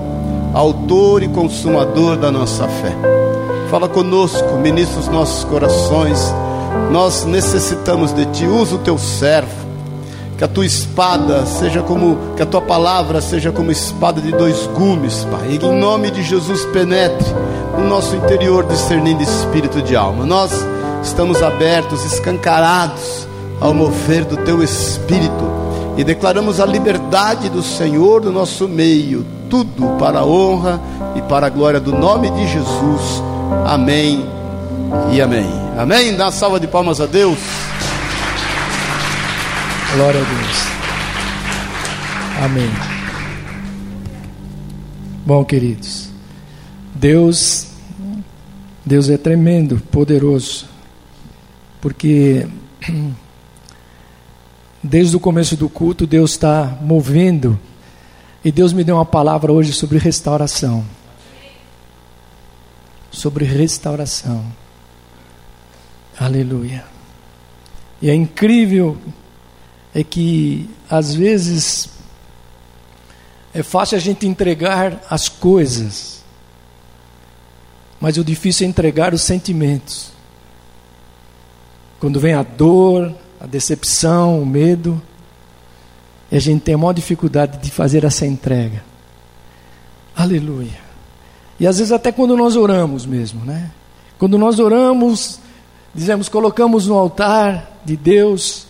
[0.53, 2.95] autor e consumador da nossa fé.
[3.71, 6.21] Fala conosco, ministra os nossos corações.
[6.91, 8.45] Nós necessitamos de ti.
[8.45, 9.61] Usa o teu servo.
[10.37, 14.67] Que a tua espada seja como, que a tua palavra seja como espada de dois
[14.75, 15.53] gumes, Pai.
[15.53, 17.27] E em nome de Jesus penetre
[17.79, 20.27] no nosso interior, discernindo espírito de alma.
[20.27, 20.53] Nós
[21.03, 23.27] estamos abertos, escancarados
[23.59, 25.50] ao mover do teu espírito.
[25.97, 30.81] E declaramos a liberdade do Senhor no nosso meio, tudo para a honra
[31.17, 33.23] e para a glória do nome de Jesus.
[33.67, 34.25] Amém
[35.13, 35.47] e amém.
[35.77, 36.17] Amém.
[36.17, 37.39] Dá uma salva de palmas a Deus.
[39.95, 40.71] Glória a Deus.
[42.45, 42.71] Amém.
[45.27, 46.09] Bom, queridos,
[46.95, 47.69] Deus,
[48.85, 50.67] Deus é tremendo, poderoso,
[51.81, 52.47] porque
[54.91, 57.57] desde o começo do culto Deus está movendo
[58.45, 60.85] e Deus me deu uma palavra hoje sobre restauração.
[63.09, 64.45] Sobre restauração.
[66.19, 66.85] Aleluia.
[68.03, 68.99] E é incrível
[69.95, 71.91] é que às vezes
[73.55, 76.25] é fácil a gente entregar as coisas,
[78.01, 80.11] mas o difícil é entregar os sentimentos.
[82.01, 85.01] Quando vem a dor, a decepção, o medo,
[86.31, 88.85] e a gente tem maior dificuldade de fazer essa entrega.
[90.15, 90.79] Aleluia.
[91.59, 93.71] E às vezes até quando nós oramos mesmo, né?
[94.19, 95.41] Quando nós oramos,
[95.95, 98.67] dizemos, colocamos no altar de Deus,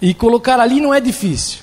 [0.00, 1.60] e colocar ali não é difícil.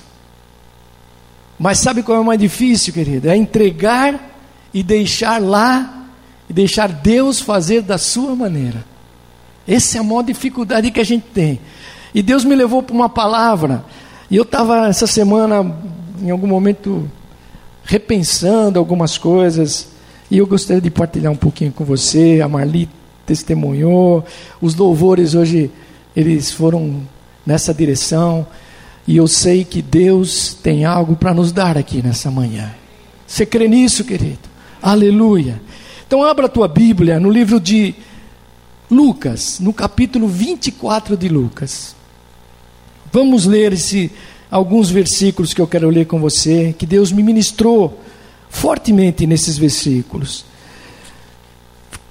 [1.58, 3.30] Mas sabe qual é o mais difícil, querido?
[3.30, 4.36] É entregar
[4.74, 6.04] e deixar lá,
[6.48, 8.84] e deixar Deus fazer da sua maneira.
[9.66, 11.60] Essa é a maior dificuldade que a gente tem.
[12.14, 13.84] E Deus me levou para uma palavra
[14.30, 15.76] e eu estava essa semana,
[16.20, 17.08] em algum momento,
[17.84, 19.88] repensando algumas coisas,
[20.28, 22.40] e eu gostaria de partilhar um pouquinho com você.
[22.42, 22.88] A Marli
[23.24, 24.24] testemunhou,
[24.60, 25.70] os louvores hoje,
[26.16, 27.02] eles foram
[27.44, 28.44] nessa direção,
[29.06, 32.74] e eu sei que Deus tem algo para nos dar aqui nessa manhã.
[33.24, 34.40] Você crê nisso, querido?
[34.82, 35.60] Aleluia.
[36.04, 37.94] Então, abra a tua Bíblia no livro de
[38.90, 41.96] Lucas, no capítulo 24 de Lucas.
[43.12, 44.12] Vamos ler esse,
[44.50, 48.00] alguns versículos que eu quero ler com você, que Deus me ministrou
[48.48, 50.44] fortemente nesses versículos.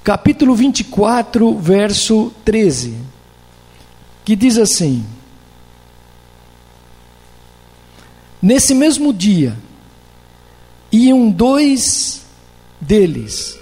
[0.03, 2.93] Capítulo 24, verso 13,
[4.23, 5.03] que diz assim:
[8.41, 9.57] Nesse mesmo dia,
[10.91, 12.21] iam dois
[12.79, 13.57] deles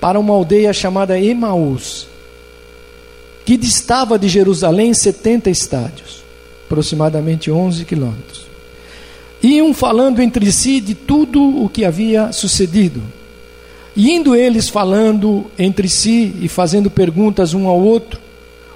[0.00, 2.06] para uma aldeia chamada Emaús,
[3.44, 6.22] que distava de Jerusalém 70 estádios
[6.72, 8.46] aproximadamente 11 quilômetros.
[9.42, 13.02] Iam falando entre si de tudo o que havia sucedido.
[13.94, 18.18] E indo eles falando entre si e fazendo perguntas um ao outro,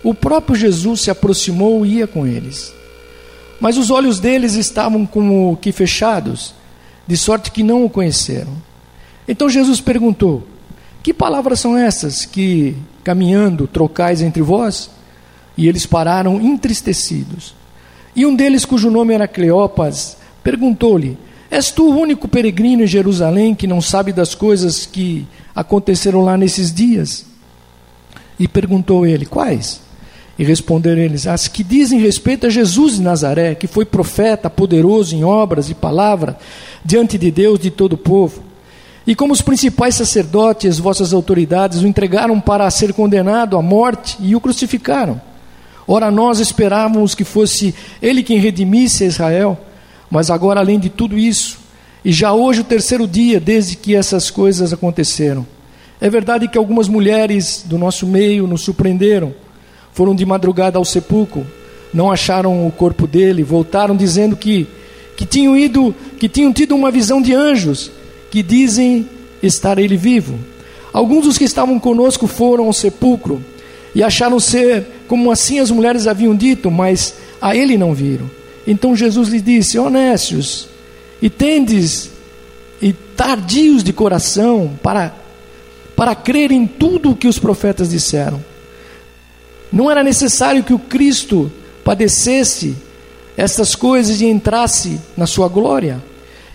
[0.03, 2.75] o próprio Jesus se aproximou e ia com eles.
[3.59, 6.55] Mas os olhos deles estavam como que fechados,
[7.07, 8.53] de sorte que não o conheceram.
[9.27, 10.47] Então Jesus perguntou:
[11.07, 14.91] Que palavras são essas que, caminhando, trocais entre vós?
[15.57, 17.55] E eles pararam entristecidos.
[18.17, 21.17] E um deles, cujo nome era Cleopas, perguntou-lhe:
[21.49, 26.37] És tu o único peregrino em Jerusalém que não sabe das coisas que aconteceram lá
[26.37, 27.25] nesses dias?
[28.37, 29.81] E perguntou ele: Quais?
[30.37, 35.15] E responderam eles: As que dizem respeito a Jesus de Nazaré, que foi profeta, poderoso
[35.15, 36.37] em obras e palavra,
[36.85, 38.46] diante de Deus e de todo o povo.
[39.07, 44.35] E como os principais sacerdotes, vossas autoridades, o entregaram para ser condenado à morte e
[44.35, 45.21] o crucificaram.
[45.87, 49.57] Ora, nós esperávamos que fosse ele quem redimisse Israel,
[50.11, 51.59] mas agora, além de tudo isso,
[52.05, 55.47] e já hoje o terceiro dia desde que essas coisas aconteceram.
[56.01, 59.33] É verdade que algumas mulheres do nosso meio nos surpreenderam,
[59.93, 61.47] foram de madrugada ao sepulcro,
[61.95, 64.67] não acharam o corpo dele, voltaram dizendo que,
[65.17, 67.91] que tinham ido, que tinham tido uma visão de anjos,
[68.37, 69.09] que dizem
[69.43, 70.39] estar ele vivo.
[70.93, 73.43] Alguns dos que estavam conosco foram ao sepulcro
[73.95, 78.31] e acharam ser como assim as mulheres haviam dito, mas a ele não viram.
[78.67, 80.69] Então Jesus lhe disse: Honestos,
[81.23, 82.11] e tendes
[82.83, 85.15] e tardios de coração para
[85.97, 88.45] para crer em tudo o que os profetas disseram.
[89.73, 91.51] Não era necessário que o Cristo
[91.83, 92.77] padecesse
[93.35, 96.03] estas coisas e entrasse na sua glória.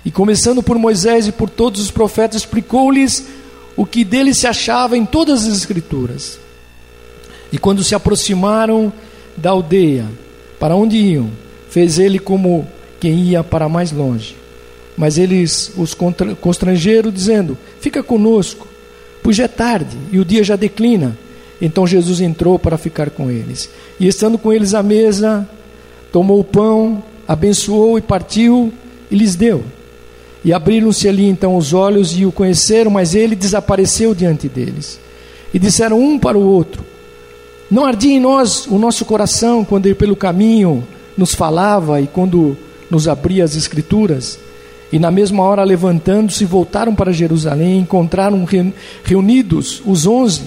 [0.04, 3.26] E começando por Moisés e por todos os profetas, explicou-lhes
[3.76, 6.40] o que dele se achava em todas as Escrituras.
[7.52, 8.92] E quando se aproximaram
[9.36, 10.06] da aldeia,
[10.60, 11.30] para onde iam,
[11.70, 12.68] fez ele como
[13.00, 14.36] quem ia para mais longe.
[14.98, 15.96] Mas eles os
[16.40, 18.68] constrangeram, dizendo: Fica conosco,
[19.24, 21.18] pois já é tarde e o dia já declina.
[21.62, 23.70] Então Jesus entrou para ficar com eles.
[24.00, 25.48] E estando com eles à mesa,
[26.12, 28.74] tomou o pão, abençoou e partiu
[29.10, 29.64] e lhes deu.
[30.44, 35.00] E abriram-se ali então os olhos e o conheceram, mas ele desapareceu diante deles.
[35.54, 36.84] E disseram um para o outro:
[37.70, 40.86] não ardia em nós o nosso coração quando pelo caminho
[41.18, 42.58] nos falava e quando
[42.90, 44.38] nos abria as Escrituras.
[44.92, 48.46] E na mesma hora, levantando-se, voltaram para Jerusalém, encontraram
[49.06, 50.42] reunidos os onze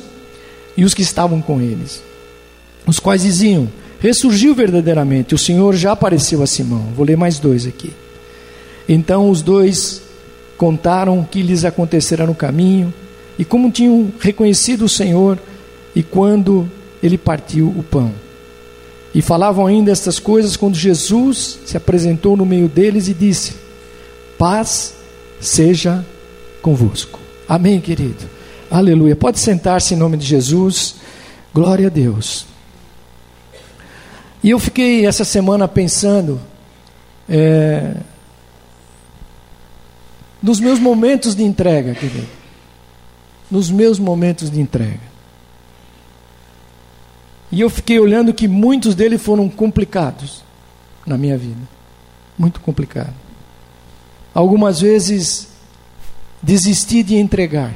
[0.76, 2.02] e os que estavam com eles,
[2.86, 6.88] os quais diziam: Ressurgiu verdadeiramente, o Senhor já apareceu a Simão.
[6.94, 7.90] Vou ler mais dois aqui.
[8.88, 10.02] Então os dois
[10.56, 12.92] contaram o que lhes acontecera no caminho
[13.38, 15.38] e como tinham reconhecido o Senhor
[15.94, 16.70] e quando
[17.02, 18.12] ele partiu o pão.
[19.14, 23.54] E falavam ainda estas coisas quando Jesus se apresentou no meio deles e disse:
[24.36, 24.94] Paz
[25.40, 26.04] seja
[26.60, 27.20] convosco.
[27.48, 28.28] Amém, querido.
[28.70, 29.14] Aleluia.
[29.14, 30.96] Pode sentar-se em nome de Jesus.
[31.52, 32.46] Glória a Deus.
[34.42, 36.40] E eu fiquei essa semana pensando
[37.28, 37.94] é,
[40.44, 42.28] nos meus momentos de entrega, querido.
[43.50, 45.00] Nos meus momentos de entrega.
[47.50, 50.44] E eu fiquei olhando que muitos deles foram complicados
[51.06, 51.62] na minha vida.
[52.36, 53.14] Muito complicado.
[54.34, 55.48] Algumas vezes
[56.42, 57.74] desisti de entregar.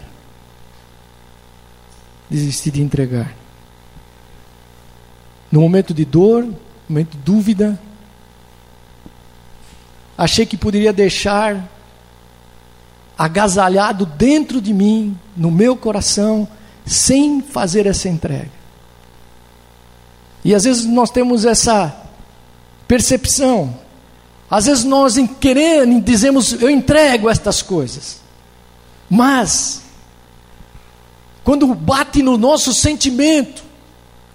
[2.28, 3.35] Desisti de entregar.
[5.50, 6.54] No momento de dor, no
[6.87, 7.81] momento de dúvida,
[10.18, 11.77] achei que poderia deixar
[13.18, 16.46] agasalhado dentro de mim, no meu coração,
[16.87, 18.52] sem fazer essa entrega.
[20.44, 21.94] E às vezes nós temos essa
[22.87, 23.76] percepção.
[24.48, 28.20] Às vezes nós querendo dizemos eu entrego estas coisas.
[29.11, 29.83] Mas
[31.42, 33.64] quando bate no nosso sentimento,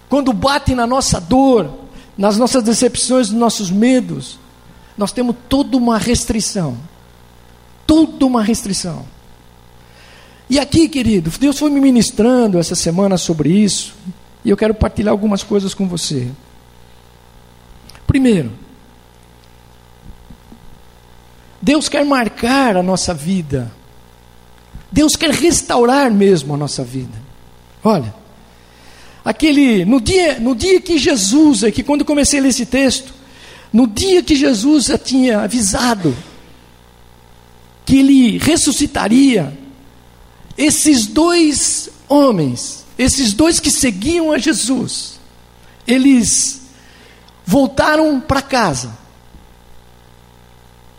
[0.10, 1.72] quando bate na nossa dor,
[2.18, 4.38] nas nossas decepções, nos nossos medos,
[4.98, 6.78] nós temos toda uma restrição.
[7.86, 9.06] Toda uma restrição.
[10.50, 13.96] E aqui, querido, Deus foi me ministrando essa semana sobre isso.
[14.44, 16.28] E eu quero partilhar algumas coisas com você.
[18.06, 18.52] Primeiro,
[21.62, 23.72] Deus quer marcar a nossa vida.
[24.92, 27.18] Deus quer restaurar mesmo a nossa vida.
[27.84, 28.14] Olha,
[29.24, 33.14] aquele no dia, no dia que Jesus, aqui quando comecei a ler esse texto,
[33.72, 36.16] no dia que Jesus já tinha avisado
[37.86, 39.58] que ele ressuscitaria,
[40.58, 45.20] esses dois homens esses dois que seguiam a Jesus,
[45.88, 46.62] eles
[47.46, 48.98] voltaram para casa.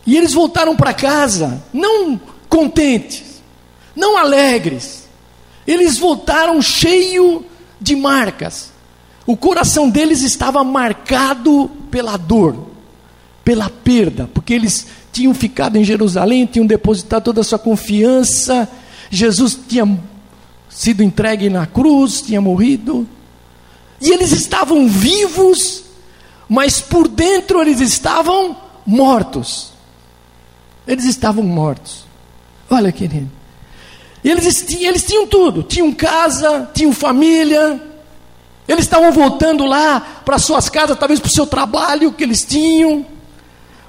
[0.07, 3.43] E eles voltaram para casa não contentes,
[3.95, 5.05] não alegres.
[5.67, 7.45] Eles voltaram cheio
[7.81, 8.71] de marcas.
[9.27, 12.67] O coração deles estava marcado pela dor,
[13.43, 18.69] pela perda, porque eles tinham ficado em Jerusalém, tinham depositado toda a sua confiança.
[19.09, 19.89] Jesus tinha
[20.69, 23.09] sido entregue na cruz, tinha morrido.
[24.01, 25.85] E eles estavam vivos,
[26.49, 29.73] mas por dentro eles estavam mortos.
[30.85, 32.05] Eles estavam mortos.
[32.69, 33.31] Olha, querido.
[34.25, 37.81] Eles, eles tinham tudo: tinham casa, tinham família.
[38.67, 43.14] Eles estavam voltando lá para suas casas, talvez para o seu trabalho que eles tinham.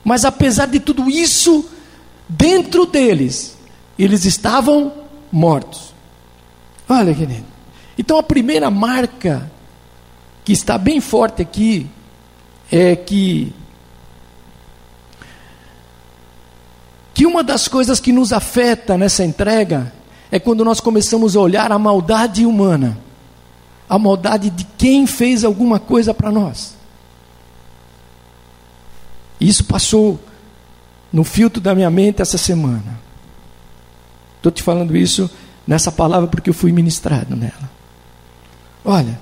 [0.05, 1.65] Mas apesar de tudo isso,
[2.29, 3.57] dentro deles,
[3.97, 4.93] eles estavam
[5.31, 5.95] mortos.
[6.87, 7.45] Olha, querido.
[7.97, 9.51] Então a primeira marca
[10.43, 11.87] que está bem forte aqui
[12.71, 13.51] é que
[17.11, 19.91] que uma das coisas que nos afeta nessa entrega
[20.29, 22.97] é quando nós começamos a olhar a maldade humana,
[23.89, 26.74] a maldade de quem fez alguma coisa para nós.
[29.39, 30.19] Isso passou
[31.12, 33.00] no filtro da minha mente essa semana.
[34.38, 35.30] Estou te falando isso
[35.65, 37.71] nessa palavra porque eu fui ministrado nela.
[38.84, 39.19] Olha,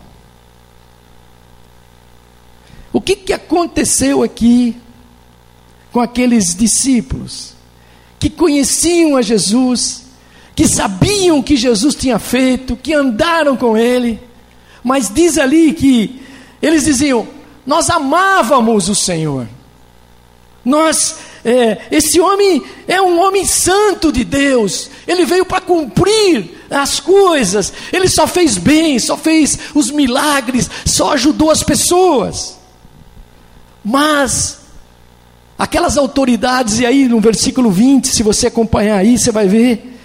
[2.92, 4.76] o que, que aconteceu aqui
[5.92, 7.54] com aqueles discípulos
[8.20, 10.04] que conheciam a Jesus,
[10.56, 14.20] que sabiam o que Jesus tinha feito, que andaram com ele,
[14.84, 16.22] mas diz ali que
[16.62, 17.28] eles diziam:
[17.66, 19.48] Nós amávamos o Senhor,
[20.64, 27.02] nós é, esse homem é um homem santo de Deus, ele veio para cumprir as
[27.02, 32.58] coisas, ele só fez bem, só fez os milagres, só ajudou as pessoas.
[33.84, 34.60] Mas,
[35.60, 40.00] aquelas autoridades, e aí no versículo 20, se você acompanhar aí, você vai ver.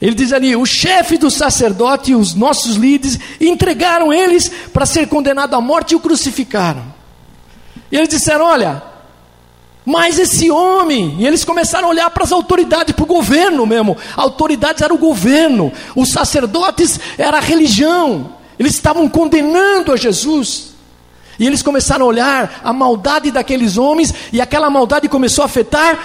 [0.00, 5.08] Ele diz ali: o chefe do sacerdote e os nossos líderes entregaram eles para ser
[5.08, 6.84] condenado à morte e o crucificaram.
[7.90, 8.89] E eles disseram: Olha,
[9.84, 13.96] mas esse homem, e eles começaram a olhar para as autoridades, para o governo mesmo.
[14.16, 18.34] Autoridades era o governo, os sacerdotes era a religião.
[18.58, 20.74] Eles estavam condenando a Jesus.
[21.38, 25.98] E eles começaram a olhar a maldade daqueles homens, e aquela maldade começou a afetar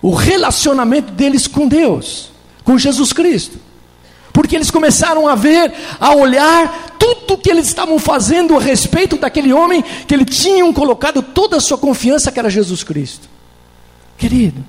[0.00, 2.30] o relacionamento deles com Deus,
[2.62, 3.58] com Jesus Cristo.
[4.38, 9.52] Porque eles começaram a ver, a olhar tudo que eles estavam fazendo a respeito daquele
[9.52, 13.28] homem que eles tinham colocado toda a sua confiança, que era Jesus Cristo.
[14.16, 14.64] Querido,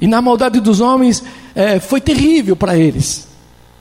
[0.00, 1.24] e na maldade dos homens
[1.56, 3.26] é, foi terrível para eles.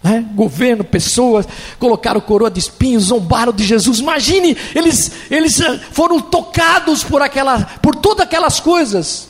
[0.01, 0.25] Né?
[0.33, 3.99] Governo, pessoas, colocaram coroa de espinhos, zombaram de Jesus.
[3.99, 9.29] Imagine, eles, eles eh, foram tocados por, aquela, por todas aquelas coisas.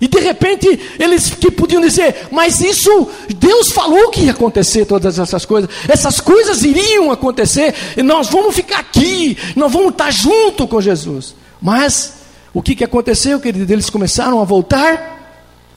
[0.00, 5.18] E de repente eles que podiam dizer, mas isso Deus falou que ia acontecer todas
[5.18, 10.68] essas coisas, essas coisas iriam acontecer, e nós vamos ficar aqui, nós vamos estar junto
[10.68, 11.34] com Jesus.
[11.60, 12.14] Mas
[12.52, 13.72] o que, que aconteceu, querido?
[13.72, 15.16] Eles começaram a voltar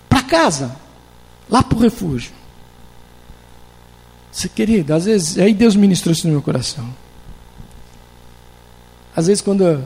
[0.10, 0.76] para casa,
[1.50, 2.32] lá para o refúgio.
[4.32, 6.88] Você, querido, às vezes, aí Deus ministrou isso no meu coração.
[9.16, 9.86] Às vezes, quando,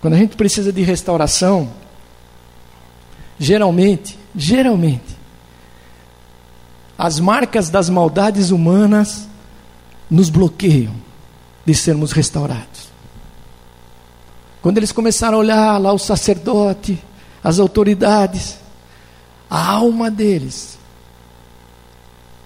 [0.00, 1.72] quando a gente precisa de restauração,
[3.40, 5.16] geralmente, geralmente,
[6.98, 9.26] as marcas das maldades humanas
[10.10, 10.94] nos bloqueiam
[11.64, 12.90] de sermos restaurados.
[14.60, 17.02] Quando eles começaram a olhar lá o sacerdote,
[17.42, 18.58] as autoridades,
[19.48, 20.78] a alma deles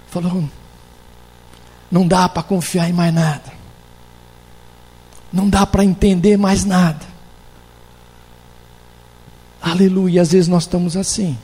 [0.06, 0.48] falou:
[1.90, 3.52] não dá para confiar em mais nada,
[5.32, 7.13] não dá para entender mais nada.
[9.64, 11.38] Aleluia, às vezes nós estamos assim.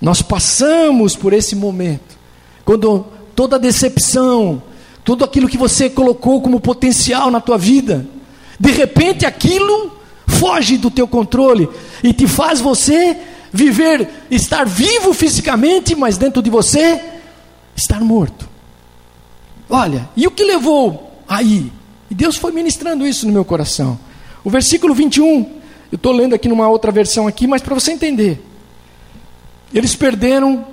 [0.00, 2.16] Nós passamos por esse momento,
[2.64, 3.04] quando
[3.36, 4.62] toda decepção,
[5.04, 8.06] tudo aquilo que você colocou como potencial na tua vida,
[8.58, 9.92] de repente aquilo
[10.26, 11.68] foge do teu controle
[12.02, 13.14] e te faz você
[13.52, 16.98] viver, estar vivo fisicamente, mas dentro de você
[17.76, 18.48] estar morto.
[19.68, 21.70] Olha, e o que levou aí?
[22.10, 23.98] E Deus foi ministrando isso no meu coração.
[24.42, 25.62] O versículo 21,
[25.94, 28.44] eu estou lendo aqui numa outra versão aqui, mas para você entender.
[29.72, 30.66] Eles perderam,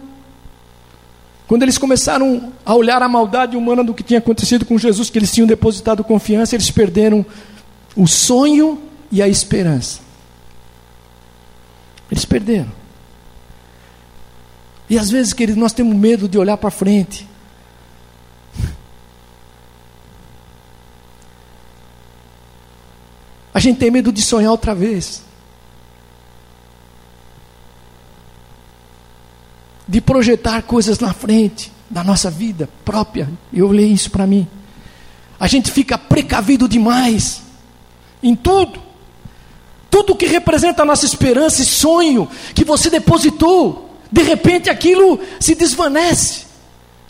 [1.48, 5.20] quando eles começaram a olhar a maldade humana do que tinha acontecido com Jesus, que
[5.20, 7.24] eles tinham depositado confiança, eles perderam
[7.96, 10.00] o sonho e a esperança.
[12.10, 12.72] Eles perderam.
[14.90, 17.28] E às vezes, queridos, nós temos medo de olhar para frente.
[23.54, 25.22] A gente tem medo de sonhar outra vez.
[29.88, 33.30] De projetar coisas na frente da nossa vida própria.
[33.52, 34.48] Eu olhei isso para mim.
[35.40, 37.42] A gente fica precavido demais
[38.24, 38.80] em tudo.
[39.90, 45.54] Tudo que representa a nossa esperança e sonho que você depositou, de repente aquilo se
[45.54, 46.46] desvanece,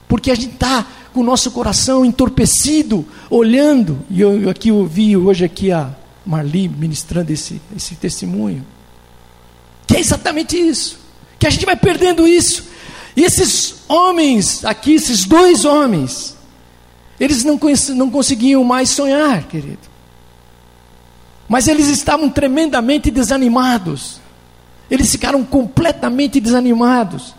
[0.08, 4.00] porque a gente está com o nosso coração entorpecido, olhando.
[4.10, 8.66] E eu aqui ouvi hoje aqui a Marli ministrando esse, esse testemunho.
[9.88, 11.00] Que é exatamente isso.
[11.40, 12.66] Que a gente vai perdendo isso.
[13.16, 16.38] E esses homens aqui, esses dois homens,
[17.20, 17.60] eles não,
[17.96, 19.92] não conseguiam mais sonhar, querido.
[21.48, 24.22] Mas eles estavam tremendamente desanimados.
[24.90, 27.36] Eles ficaram completamente desanimados.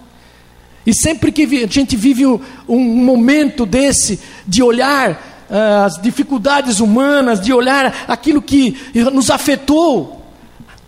[0.84, 7.38] E sempre que a gente vive um, um momento desse, de olhar as dificuldades humanas,
[7.38, 8.74] de olhar aquilo que
[9.12, 10.24] nos afetou,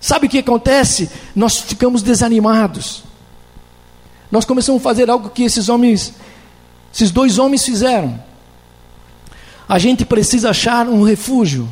[0.00, 1.10] sabe o que acontece?
[1.36, 3.04] Nós ficamos desanimados.
[4.30, 6.14] Nós começamos a fazer algo que esses homens,
[6.92, 8.18] esses dois homens fizeram.
[9.68, 11.68] A gente precisa achar um refúgio.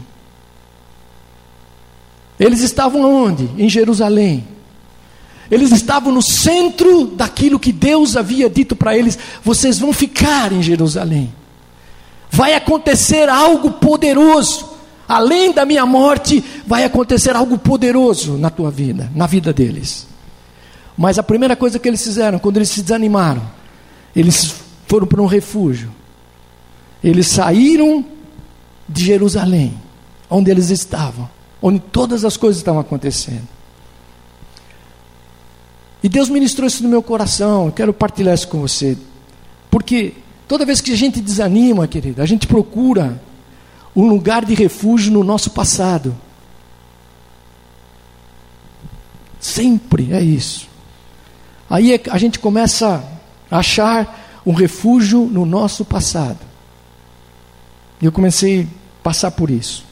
[2.39, 3.49] Eles estavam onde?
[3.57, 4.47] Em Jerusalém.
[5.51, 10.63] Eles estavam no centro daquilo que Deus havia dito para eles: vocês vão ficar em
[10.63, 11.33] Jerusalém.
[12.33, 14.73] Vai acontecer algo poderoso.
[15.07, 20.07] Além da minha morte, vai acontecer algo poderoso na tua vida, na vida deles.
[20.97, 23.43] Mas a primeira coisa que eles fizeram, quando eles se desanimaram,
[24.17, 24.55] eles
[24.87, 25.91] foram para um refúgio.
[27.05, 28.05] Eles saíram
[28.89, 29.75] de Jerusalém,
[30.31, 31.29] onde eles estavam
[31.63, 33.47] onde todas as coisas estavam acontecendo.
[36.03, 38.99] E Deus ministrou isso no meu coração, eu quero partilhar isso com você.
[39.71, 40.15] Porque
[40.53, 43.19] toda vez que a gente desanima, querida, a gente procura
[43.97, 46.15] um lugar de refúgio no nosso passado.
[49.41, 50.69] Sempre é isso.
[51.71, 53.03] Aí é a gente começa
[53.51, 56.41] a achar um refúgio no nosso passado.
[57.99, 59.87] E eu comecei a passar por isso.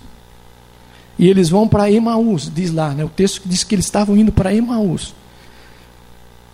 [1.19, 3.03] E eles vão para Emaús, diz lá, né?
[3.03, 5.15] o texto diz que eles estavam indo para Emaús.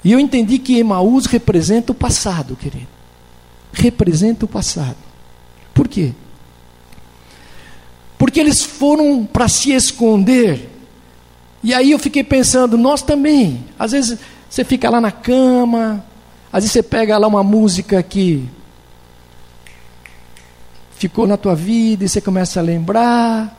[0.04, 2.95] E eu entendi que Emaús representa o passado, querido.
[3.76, 4.96] Representa o passado.
[5.72, 6.12] Por quê?
[8.18, 10.70] porque eles foram para se esconder.
[11.62, 13.64] E aí eu fiquei pensando, nós também.
[13.78, 14.18] Às vezes
[14.48, 16.04] você fica lá na cama,
[16.52, 18.48] às vezes você pega lá uma música que
[20.96, 23.58] ficou na tua vida e você começa a lembrar.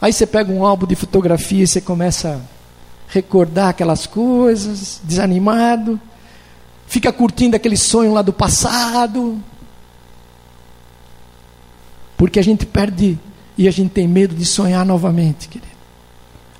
[0.00, 6.00] Aí você pega um álbum de fotografia e você começa a recordar aquelas coisas, desanimado.
[6.94, 9.42] Fica curtindo aquele sonho lá do passado.
[12.16, 13.18] Porque a gente perde
[13.58, 15.72] e a gente tem medo de sonhar novamente, querido.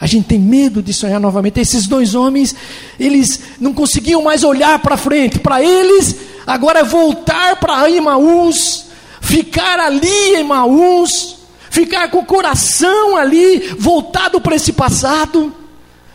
[0.01, 1.61] A gente tem medo de sonhar novamente.
[1.61, 2.53] Esses dois homens,
[2.99, 5.39] eles não conseguiam mais olhar para frente.
[5.39, 8.87] Para eles, agora é voltar para Imaús,
[9.21, 11.37] ficar ali em Maús,
[11.71, 15.55] ficar com o coração ali, voltado para esse passado.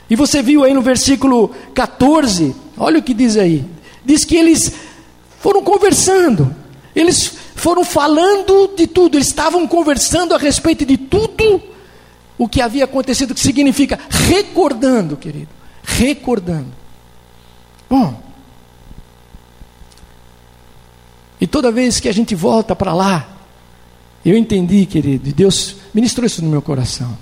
[0.10, 3.79] E você viu aí no versículo 14, olha o que diz aí.
[4.04, 4.72] Diz que eles
[5.40, 6.56] foram conversando,
[6.96, 11.62] eles foram falando de tudo, eles estavam conversando a respeito de tudo
[12.38, 15.50] o que havia acontecido, que significa recordando, querido,
[15.84, 16.72] recordando.
[17.90, 18.22] Bom,
[21.42, 23.28] e toda vez que a gente volta para lá,
[24.26, 27.18] eu entendi, querido, e Deus ministrou isso no meu coração.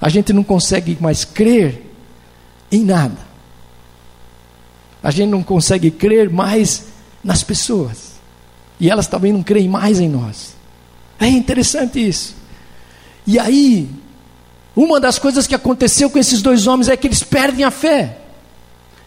[0.00, 1.86] A gente não consegue mais crer
[2.70, 3.29] em nada.
[5.02, 6.86] A gente não consegue crer mais
[7.22, 8.10] nas pessoas.
[8.78, 10.54] E elas também não creem mais em nós.
[11.18, 12.34] É interessante isso.
[13.26, 13.88] E aí,
[14.74, 18.16] uma das coisas que aconteceu com esses dois homens é que eles perdem a fé.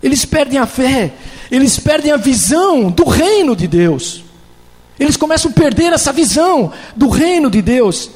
[0.02, 1.14] Eles perdem a fé,
[1.50, 4.24] eles perdem a visão do reino de Deus.
[5.00, 8.12] Eles começam a perder essa visão do reino de Deus.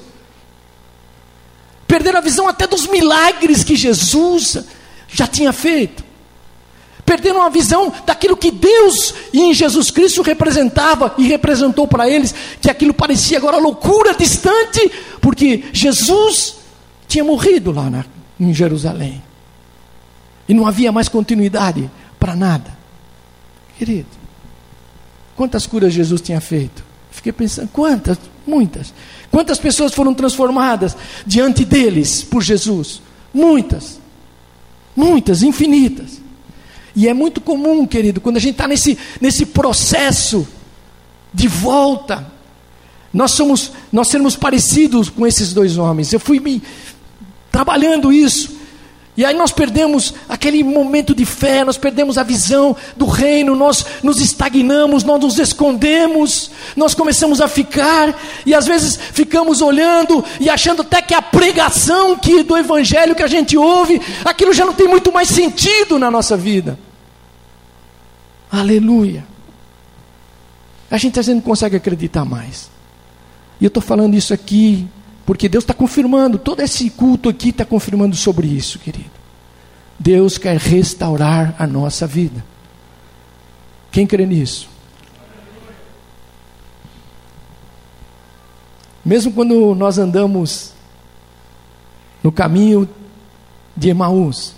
[1.87, 4.57] Perderam a visão até dos milagres que Jesus
[5.07, 6.03] já tinha feito.
[7.07, 12.69] Perderam a visão daquilo que Deus em Jesus Cristo representava e representou para eles, que
[12.69, 14.91] aquilo parecia agora loucura distante,
[15.21, 16.57] porque Jesus
[17.07, 18.03] tinha morrido lá na,
[18.37, 19.23] em Jerusalém.
[20.49, 21.89] E não havia mais continuidade
[22.19, 22.77] para nada.
[23.77, 24.09] Querido,
[25.33, 26.83] quantas curas Jesus tinha feito?
[27.09, 28.19] Fiquei pensando, quantas?
[28.45, 28.93] Muitas.
[29.31, 33.01] Quantas pessoas foram transformadas diante deles por Jesus?
[33.33, 33.97] Muitas.
[34.93, 36.26] Muitas, infinitas.
[36.97, 40.45] E é muito comum, querido, quando a gente está nesse, nesse processo
[41.33, 42.35] de volta
[43.17, 46.13] nós somos, nós sermos parecidos com esses dois homens.
[46.13, 46.61] Eu fui me
[47.51, 48.55] trabalhando isso.
[49.17, 53.83] E aí nós perdemos aquele momento de fé, nós perdemos a visão do reino, nós
[54.03, 60.47] nos estagnamos, nós nos escondemos, nós começamos a ficar, e às vezes ficamos olhando e
[60.51, 64.73] achando até que a pregação que do evangelho que a gente ouve, aquilo já não
[64.73, 66.77] tem muito mais sentido na nossa vida.
[68.51, 69.25] Aleluia.
[70.89, 72.69] A gente às vezes não consegue acreditar mais.
[73.59, 74.87] E eu estou falando isso aqui
[75.25, 79.11] porque Deus está confirmando, todo esse culto aqui está confirmando sobre isso, querido.
[79.99, 82.45] Deus quer restaurar a nossa vida.
[83.91, 84.69] Quem crê nisso?
[89.03, 90.71] Mesmo quando nós andamos
[92.23, 92.87] no caminho
[93.75, 94.53] de Emaús,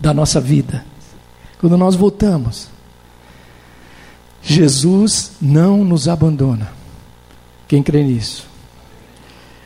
[0.00, 0.84] da nossa vida,
[1.60, 2.68] quando nós voltamos,
[4.42, 6.72] Jesus não nos abandona.
[7.66, 8.46] Quem crê nisso?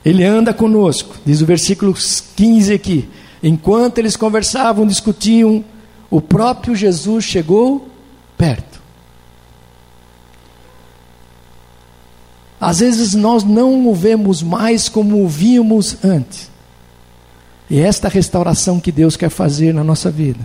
[0.05, 3.09] Ele anda conosco, diz o versículo 15 aqui.
[3.43, 5.65] Enquanto eles conversavam, discutiam,
[6.11, 7.89] o próprio Jesus chegou
[8.37, 8.81] perto.
[12.61, 16.51] Às vezes nós não o vemos mais como o víamos antes.
[17.69, 20.41] E é esta restauração que Deus quer fazer na nossa vida.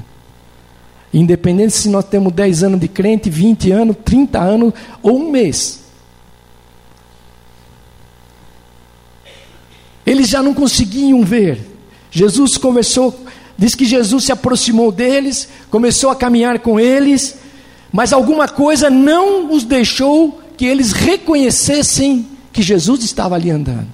[1.20, 5.80] Independente se nós temos 10 anos de crente, 20 anos, 30 anos ou um mês.
[10.06, 11.60] Eles já não conseguiam ver.
[12.12, 13.20] Jesus conversou,
[13.58, 17.36] diz que Jesus se aproximou deles, começou a caminhar com eles,
[17.92, 23.88] mas alguma coisa não os deixou que eles reconhecessem que Jesus estava ali andando.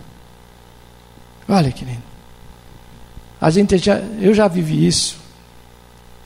[1.48, 2.04] Olha, querido.
[3.40, 5.23] A gente já, eu já vivi isso.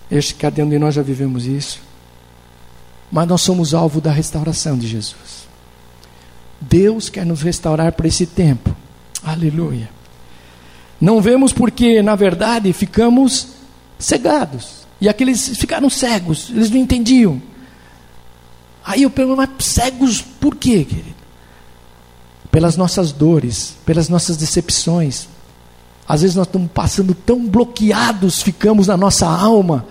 [0.10, 1.80] Este, cada um de nós já vivemos isso.
[3.12, 5.48] Mas nós somos alvo da restauração de Jesus.
[6.60, 8.76] Deus quer nos restaurar para esse tempo.
[9.24, 9.90] Aleluia.
[11.00, 13.50] Não vemos porque, na verdade, ficamos
[14.00, 14.88] cegados.
[15.00, 17.42] E aqueles ficaram cegos, eles não entendiam.
[18.84, 21.16] Aí eu pergunto, mas cegos por quê, querido?
[22.50, 25.28] Pelas nossas dores, pelas nossas decepções.
[26.08, 29.86] Às vezes nós estamos passando tão bloqueados, ficamos na nossa alma,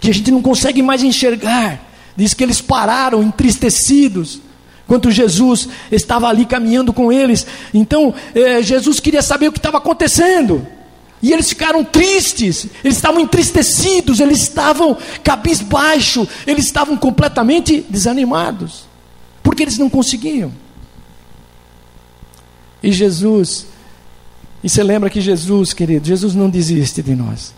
[0.00, 1.84] que a gente não consegue mais enxergar.
[2.16, 4.40] Diz que eles pararam entristecidos,
[4.88, 9.76] Enquanto Jesus estava ali caminhando com eles, então eh, Jesus queria saber o que estava
[9.76, 10.66] acontecendo.
[11.20, 18.86] E eles ficaram tristes, eles estavam entristecidos, eles estavam cabisbaixo, eles estavam completamente desanimados,
[19.42, 20.50] porque eles não conseguiam.
[22.82, 23.66] E Jesus,
[24.64, 27.52] e você lembra que Jesus, querido, Jesus não desiste de nós.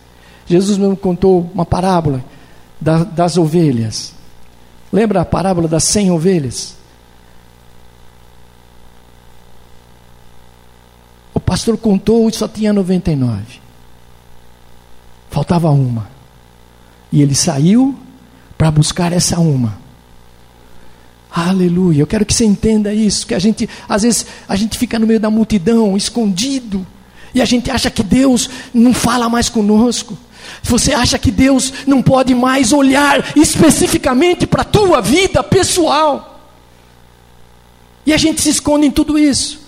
[0.50, 2.24] Jesus não contou uma parábola
[2.80, 4.12] da, das ovelhas.
[4.92, 6.74] Lembra a parábola das cem ovelhas?
[11.32, 13.60] O pastor contou e só tinha 99.
[15.30, 16.10] Faltava uma.
[17.12, 17.96] E ele saiu
[18.58, 19.78] para buscar essa uma.
[21.30, 22.02] Aleluia.
[22.02, 25.06] Eu quero que você entenda isso, que a gente às vezes a gente fica no
[25.06, 26.84] meio da multidão, escondido,
[27.32, 30.18] e a gente acha que Deus não fala mais conosco.
[30.62, 36.48] Você acha que Deus não pode mais olhar especificamente para a tua vida pessoal.
[38.04, 39.60] E a gente se esconde em tudo isso.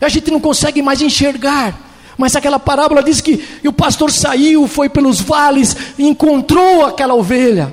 [0.00, 1.88] A gente não consegue mais enxergar.
[2.16, 7.72] Mas aquela parábola diz que o pastor saiu, foi pelos vales, encontrou aquela ovelha,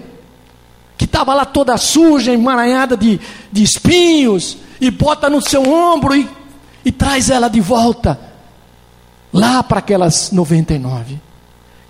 [0.95, 3.19] que estava lá toda suja, emaranhada de,
[3.51, 6.29] de espinhos, e bota no seu ombro e,
[6.85, 8.19] e traz ela de volta,
[9.33, 11.19] lá para aquelas 99.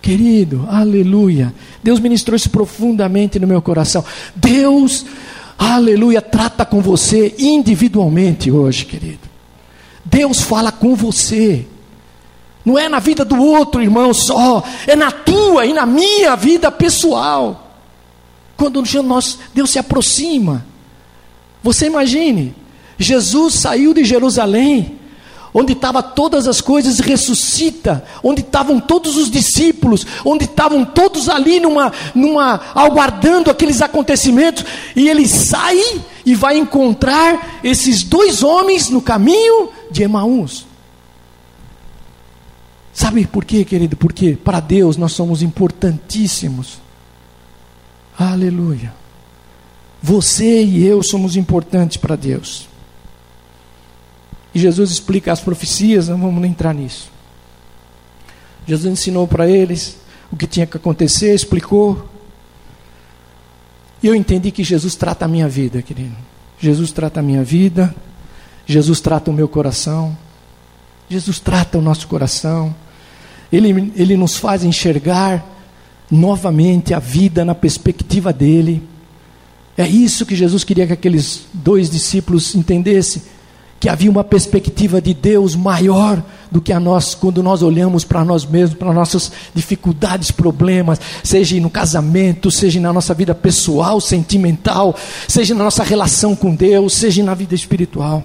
[0.06, 1.52] Querido, aleluia.
[1.82, 4.06] Deus ministrou isso profundamente no meu coração.
[4.36, 5.04] Deus,
[5.58, 9.28] aleluia, trata com você individualmente hoje, querido.
[10.06, 11.66] Deus fala com você.
[12.64, 16.70] Não é na vida do outro irmão só, é na tua e na minha vida
[16.72, 17.76] pessoal.
[18.56, 20.64] Quando nós, Deus se aproxima.
[21.64, 22.54] Você imagine,
[23.00, 25.00] Jesus saiu de Jerusalém
[25.58, 31.62] onde estavam todas as coisas, ressuscita, onde estavam todos os discípulos, onde estavam todos ali
[31.62, 35.80] numa, numa, aguardando aqueles acontecimentos, e ele sai
[36.26, 40.68] e vai encontrar esses dois homens no caminho de Emaús.
[42.94, 43.96] Sabe por quê, querido?
[43.96, 46.80] Porque para Deus nós somos importantíssimos.
[48.20, 48.94] Aleluia.
[50.04, 52.75] Você e eu somos importantes para Deus.
[54.56, 57.12] E Jesus explica as profecias, não vamos entrar nisso.
[58.66, 59.98] Jesus ensinou para eles
[60.32, 62.08] o que tinha que acontecer, explicou.
[64.02, 66.16] E eu entendi que Jesus trata a minha vida, querido.
[66.58, 67.94] Jesus trata a minha vida,
[68.66, 70.18] Jesus trata o meu coração,
[71.10, 72.74] Jesus trata o nosso coração.
[73.52, 75.46] Ele, ele nos faz enxergar
[76.10, 78.82] novamente a vida na perspectiva dele.
[79.78, 83.35] É isso que Jesus queria que aqueles dois discípulos entendessem
[83.86, 86.20] que havia uma perspectiva de Deus maior
[86.50, 91.60] do que a nós quando nós olhamos para nós mesmos, para nossas dificuldades, problemas, seja
[91.60, 97.24] no casamento, seja na nossa vida pessoal, sentimental, seja na nossa relação com Deus, seja
[97.24, 98.24] na vida espiritual.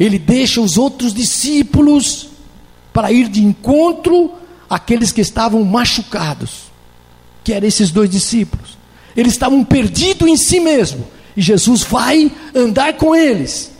[0.00, 2.30] Ele deixa os outros discípulos
[2.94, 4.32] para ir de encontro
[4.70, 6.72] àqueles que estavam machucados,
[7.44, 8.78] que eram esses dois discípulos.
[9.14, 11.04] Eles estavam perdidos em si mesmos,
[11.36, 13.75] e Jesus vai andar com eles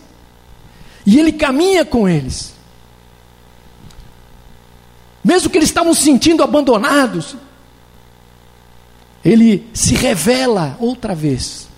[1.06, 2.52] e ele caminha com eles.
[5.22, 7.36] Mesmo que eles estavam se sentindo abandonados,
[9.24, 11.68] ele se revela outra vez.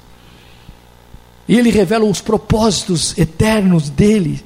[1.47, 4.43] E ele revela os propósitos eternos dele.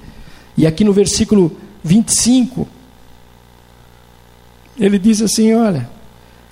[0.57, 2.69] E aqui no versículo 25,
[4.79, 5.89] ele diz assim: Olha,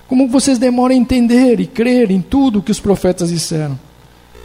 [0.07, 3.79] como vocês demoram a entender e crer em tudo que os profetas disseram.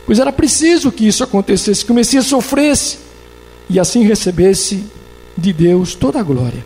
[0.05, 3.06] Pois era preciso que isso acontecesse, que o Messias sofresse
[3.69, 4.85] e assim recebesse
[5.37, 6.64] de Deus toda a glória.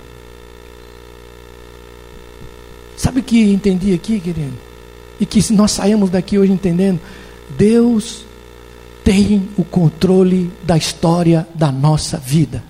[2.97, 4.53] Sabe o que entendi aqui, querido?
[5.19, 7.01] E que nós saímos daqui hoje entendendo:
[7.57, 8.25] Deus
[9.03, 12.63] tem o controle da história da nossa vida.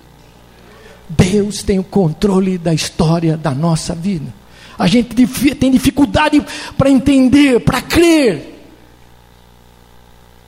[1.09, 4.33] Deus tem o controle da história da nossa vida.
[4.79, 5.13] A gente
[5.55, 6.41] tem dificuldade
[6.77, 8.50] para entender, para crer.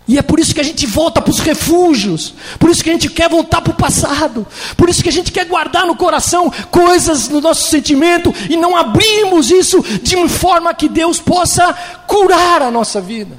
[0.08, 2.94] E é por isso que a gente volta para os refúgios, por isso que a
[2.94, 4.46] gente quer voltar para o passado,
[4.76, 8.76] por isso que a gente quer guardar no coração coisas no nosso sentimento e não
[8.76, 11.74] abrimos isso de uma forma que Deus possa
[12.06, 13.38] curar a nossa vida.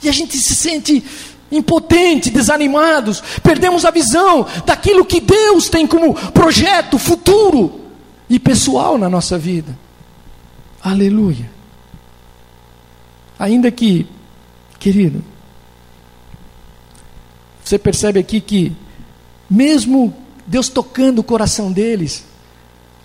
[0.00, 1.04] E a gente se sente
[1.50, 7.80] impotente, desanimados, perdemos a visão daquilo que Deus tem como projeto futuro
[8.30, 9.76] e pessoal na nossa vida.
[10.80, 11.50] Aleluia.
[13.38, 14.06] Ainda que,
[14.78, 15.24] querido,
[17.68, 18.72] você percebe aqui que,
[19.48, 20.14] mesmo
[20.46, 22.24] Deus tocando o coração deles,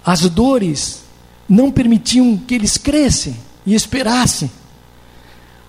[0.05, 1.03] as dores
[1.49, 3.35] não permitiam que eles crescem
[3.65, 4.49] e esperassem.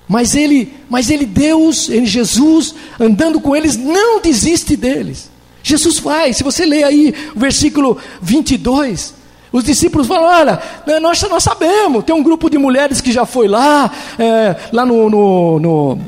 [0.06, 5.28] Mas ele, mas ele, Deus, ele, Jesus, andando com eles, não desiste deles.
[5.60, 9.14] Jesus vai, se você ler aí o versículo 22,
[9.50, 13.26] os discípulos falam: Olha, né, nós, nós sabemos, tem um grupo de mulheres que já
[13.26, 15.98] foi lá, é, lá no, no, no,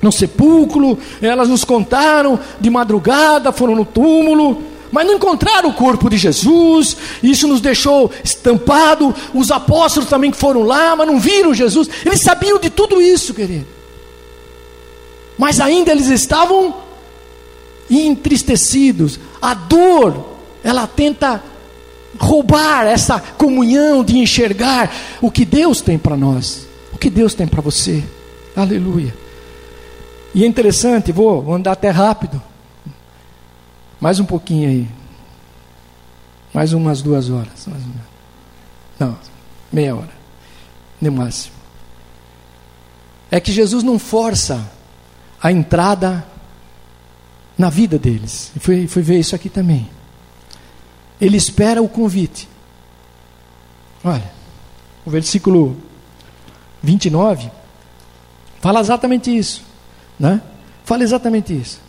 [0.00, 6.08] no sepulcro, elas nos contaram de madrugada, foram no túmulo, mas não encontraram o corpo
[6.08, 9.14] de Jesus, isso nos deixou estampado.
[9.34, 13.34] Os apóstolos também que foram lá, mas não viram Jesus, eles sabiam de tudo isso,
[13.34, 13.66] querido,
[15.36, 16.74] mas ainda eles estavam
[17.90, 19.18] entristecidos.
[19.40, 21.42] A dor, ela tenta
[22.18, 24.90] roubar essa comunhão de enxergar
[25.20, 28.02] o que Deus tem para nós, o que Deus tem para você.
[28.54, 29.25] Aleluia.
[30.36, 32.42] E é interessante, vou, andar até rápido.
[33.98, 34.88] Mais um pouquinho aí.
[36.52, 37.66] Mais umas duas horas.
[38.98, 39.16] Não,
[39.72, 40.12] meia hora.
[41.00, 41.56] No máximo.
[43.30, 44.70] É que Jesus não força
[45.42, 46.26] a entrada
[47.56, 48.52] na vida deles.
[48.54, 49.88] E fui, fui ver isso aqui também.
[51.18, 52.46] Ele espera o convite.
[54.04, 54.30] Olha,
[55.06, 55.74] o versículo
[56.82, 57.50] 29
[58.60, 59.64] fala exatamente isso,
[60.18, 60.40] né?
[60.84, 61.80] Fala exatamente isso.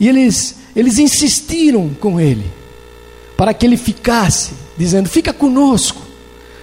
[0.00, 2.50] E eles, eles insistiram com ele
[3.36, 6.02] para que ele ficasse, dizendo: "Fica conosco,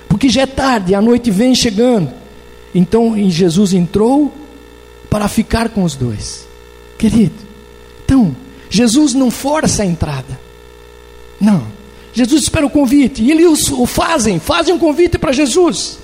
[0.07, 2.11] porque já é tarde, a noite vem chegando".
[2.73, 4.33] Então, Jesus entrou
[5.09, 6.45] para ficar com os dois.
[6.97, 7.35] Querido,
[8.03, 8.35] então,
[8.69, 10.39] Jesus não força a entrada.
[11.39, 11.65] Não.
[12.13, 13.21] Jesus espera o convite.
[13.21, 15.99] E eles o fazem, fazem um convite para Jesus.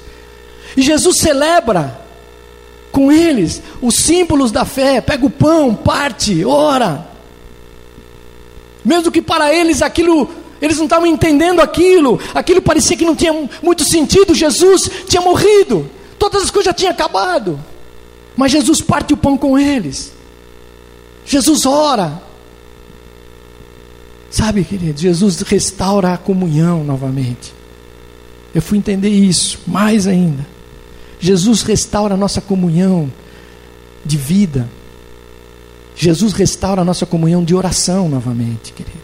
[0.76, 2.01] E Jesus celebra
[2.92, 5.02] com eles os símbolos da fé.
[5.02, 7.08] Pega o pão, parte, ora.
[8.84, 10.30] Mesmo que para eles aquilo,
[10.62, 14.36] eles não estavam entendendo aquilo, aquilo parecia que não tinha muito sentido.
[14.36, 15.90] Jesus tinha morrido,
[16.20, 17.60] todas as coisas já tinham acabado.
[18.36, 20.14] Mas Jesus parte o pão com eles.
[21.26, 22.22] Jesus ora,
[24.32, 27.54] Sabe, querido, Jesus restaura a comunhão novamente.
[28.56, 30.48] Eu fui entender isso mais ainda.
[31.22, 33.10] Jesus restaura a nossa comunhão
[34.04, 34.68] de vida.
[35.96, 38.98] Jesus restaura a nossa comunhão de oração novamente, querido.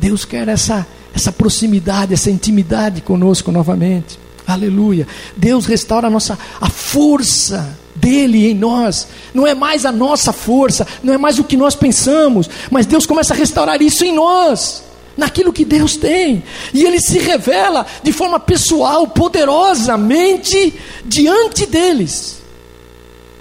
[0.00, 4.18] Deus quer essa, essa proximidade, essa intimidade conosco novamente.
[4.46, 5.06] Aleluia.
[5.36, 9.08] Deus restaura a nossa a força dele em nós.
[9.34, 13.04] Não é mais a nossa força, não é mais o que nós pensamos, mas Deus
[13.04, 14.84] começa a restaurar isso em nós,
[15.18, 16.44] naquilo que Deus tem.
[16.72, 20.72] E ele se revela de forma pessoal, poderosamente
[21.04, 22.38] diante deles.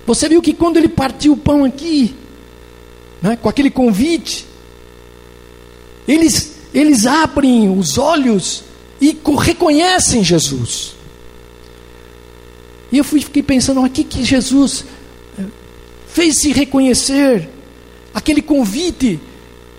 [0.06, 2.16] Você viu que quando ele partiu o pão aqui,
[3.22, 4.46] né, com aquele convite,
[6.08, 8.64] eles, eles abrem os olhos
[9.00, 10.96] e reconhecem Jesus.
[12.92, 14.86] E eu fui, fiquei pensando, aqui que Jesus
[15.38, 15.44] eh,
[16.08, 17.50] fez se reconhecer,
[18.14, 19.20] aquele convite.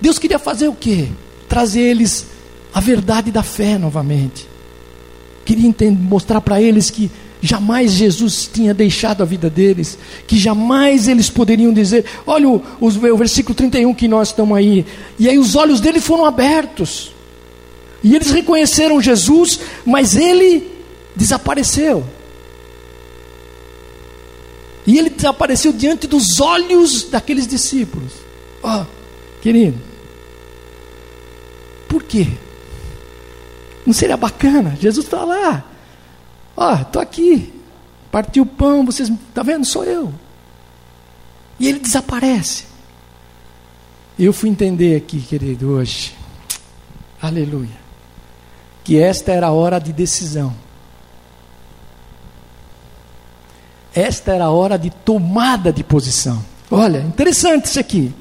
[0.00, 1.08] Deus queria fazer o quê?
[1.48, 2.26] Trazer eles
[2.72, 4.46] a verdade da fé novamente.
[5.44, 11.30] Queria mostrar para eles que jamais Jesus tinha deixado a vida deles, que jamais eles
[11.30, 14.84] poderiam dizer, olha o, o, o versículo 31 que nós estamos aí,
[15.18, 17.12] e aí os olhos deles foram abertos,
[18.02, 20.70] e eles reconheceram Jesus, mas ele
[21.14, 22.04] desapareceu.
[24.86, 28.12] E ele desapareceu diante dos olhos daqueles discípulos.
[28.62, 28.86] Ó, oh,
[29.42, 29.76] querido,
[31.88, 32.28] por quê?
[33.86, 34.76] Não seria bacana?
[34.78, 35.64] Jesus está lá.
[36.56, 37.54] Ó, oh, estou aqui.
[38.10, 39.64] Partiu o pão, vocês estão tá vendo?
[39.64, 40.12] Sou eu.
[41.58, 42.64] E ele desaparece.
[44.18, 46.14] Eu fui entender aqui, querido, hoje.
[47.20, 47.78] Aleluia.
[48.84, 50.54] Que esta era a hora de decisão.
[53.94, 56.44] Esta era a hora de tomada de posição.
[56.70, 58.12] Olha, interessante isso aqui.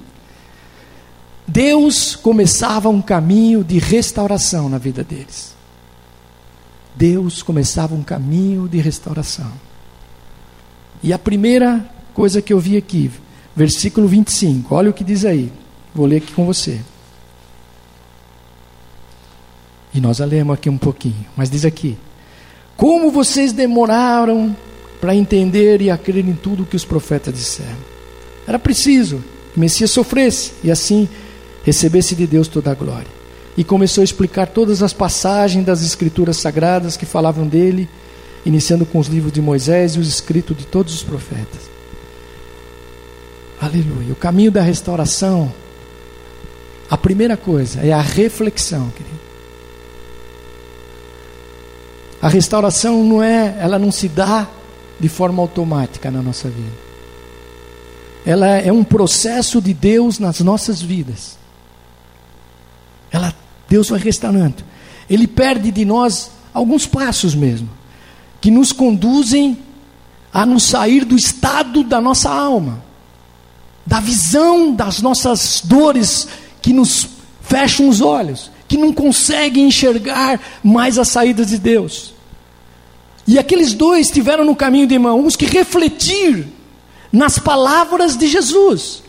[1.47, 5.55] Deus começava um caminho de restauração na vida deles.
[6.95, 9.51] Deus começava um caminho de restauração.
[11.01, 13.09] E a primeira coisa que eu vi aqui,
[13.55, 15.51] versículo 25, olha o que diz aí.
[15.93, 16.81] Vou ler aqui com você.
[19.93, 21.97] E nós a lemos aqui um pouquinho, mas diz aqui:
[22.75, 24.55] Como vocês demoraram
[24.99, 27.77] para entender e a crer em tudo que os profetas disseram.
[28.47, 29.23] Era preciso
[29.53, 31.07] que o Messias sofresse e assim
[31.67, 33.11] recebesse de Deus toda a glória.
[33.57, 37.89] E começou a explicar todas as passagens das Escrituras Sagradas que falavam dele,
[38.45, 41.69] iniciando com os livros de Moisés e os escritos de todos os profetas.
[43.59, 44.13] Aleluia.
[44.13, 45.51] O caminho da restauração,
[46.89, 49.17] a primeira coisa é a reflexão, querido.
[52.21, 54.47] A restauração não é, ela não se dá
[54.97, 56.87] de forma automática na nossa vida.
[58.25, 61.36] Ela é um processo de Deus nas nossas vidas.
[63.11, 63.33] Ela,
[63.69, 64.63] Deus vai restaurando.
[65.09, 67.69] Ele perde de nós alguns passos mesmo,
[68.41, 69.57] que nos conduzem
[70.33, 72.83] a nos sair do estado da nossa alma,
[73.85, 76.27] da visão das nossas dores
[76.61, 77.07] que nos
[77.41, 82.13] fecham os olhos, que não conseguem enxergar mais as saídas de Deus.
[83.25, 86.47] E aqueles dois tiveram no caminho de Emaús que refletir
[87.11, 89.03] nas palavras de Jesus.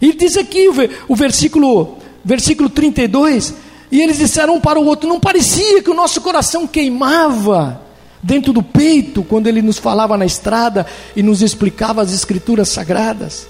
[0.00, 0.68] E diz aqui
[1.08, 3.54] o versículo, versículo 32,
[3.90, 7.80] e eles disseram um para o outro: não parecia que o nosso coração queimava
[8.22, 13.46] dentro do peito quando ele nos falava na estrada e nos explicava as escrituras sagradas?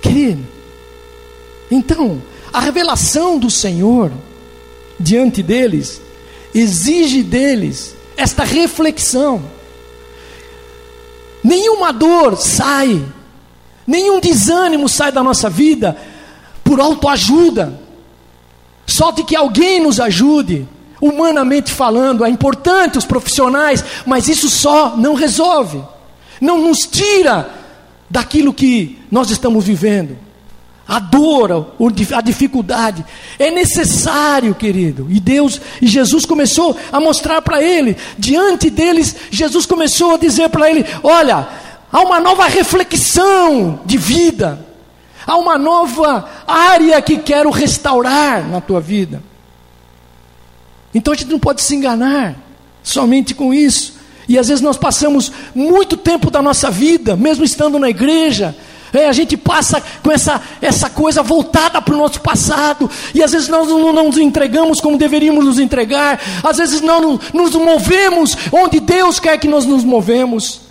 [0.00, 0.46] Querido,
[1.70, 2.22] então,
[2.52, 4.10] a revelação do Senhor
[4.98, 6.00] diante deles
[6.54, 9.42] exige deles esta reflexão.
[11.42, 13.04] Nenhuma dor sai,
[13.86, 15.96] nenhum desânimo sai da nossa vida
[16.64, 17.87] por autoajuda.
[19.14, 20.66] De que alguém nos ajude,
[21.00, 25.82] humanamente falando, é importante os profissionais, mas isso só não resolve,
[26.40, 27.50] não nos tira
[28.08, 30.16] daquilo que nós estamos vivendo.
[30.86, 31.74] A dor,
[32.16, 33.04] a dificuldade,
[33.38, 35.06] é necessário, querido.
[35.10, 40.48] E Deus, e Jesus começou a mostrar para ele, diante deles, Jesus começou a dizer
[40.48, 41.46] para ele: Olha,
[41.92, 44.66] há uma nova reflexão de vida,
[45.28, 49.22] Há uma nova área que quero restaurar na tua vida.
[50.94, 52.34] Então a gente não pode se enganar
[52.82, 53.98] somente com isso.
[54.26, 58.56] E às vezes nós passamos muito tempo da nossa vida, mesmo estando na igreja,
[58.90, 63.32] é, a gente passa com essa, essa coisa voltada para o nosso passado, e às
[63.32, 68.34] vezes nós não, não, nos entregamos como deveríamos nos entregar, às vezes não nos movemos
[68.50, 70.67] onde Deus quer que nós nos movemos.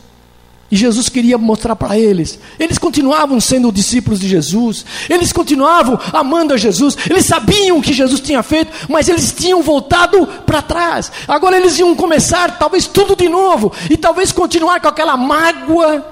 [0.69, 2.37] E Jesus queria mostrar para eles.
[2.59, 4.85] Eles continuavam sendo discípulos de Jesus.
[5.09, 6.97] Eles continuavam amando a Jesus.
[7.09, 11.09] Eles sabiam o que Jesus tinha feito, mas eles tinham voltado para trás.
[11.25, 16.05] Agora eles iam começar, talvez tudo de novo, e talvez continuar com aquela mágoa,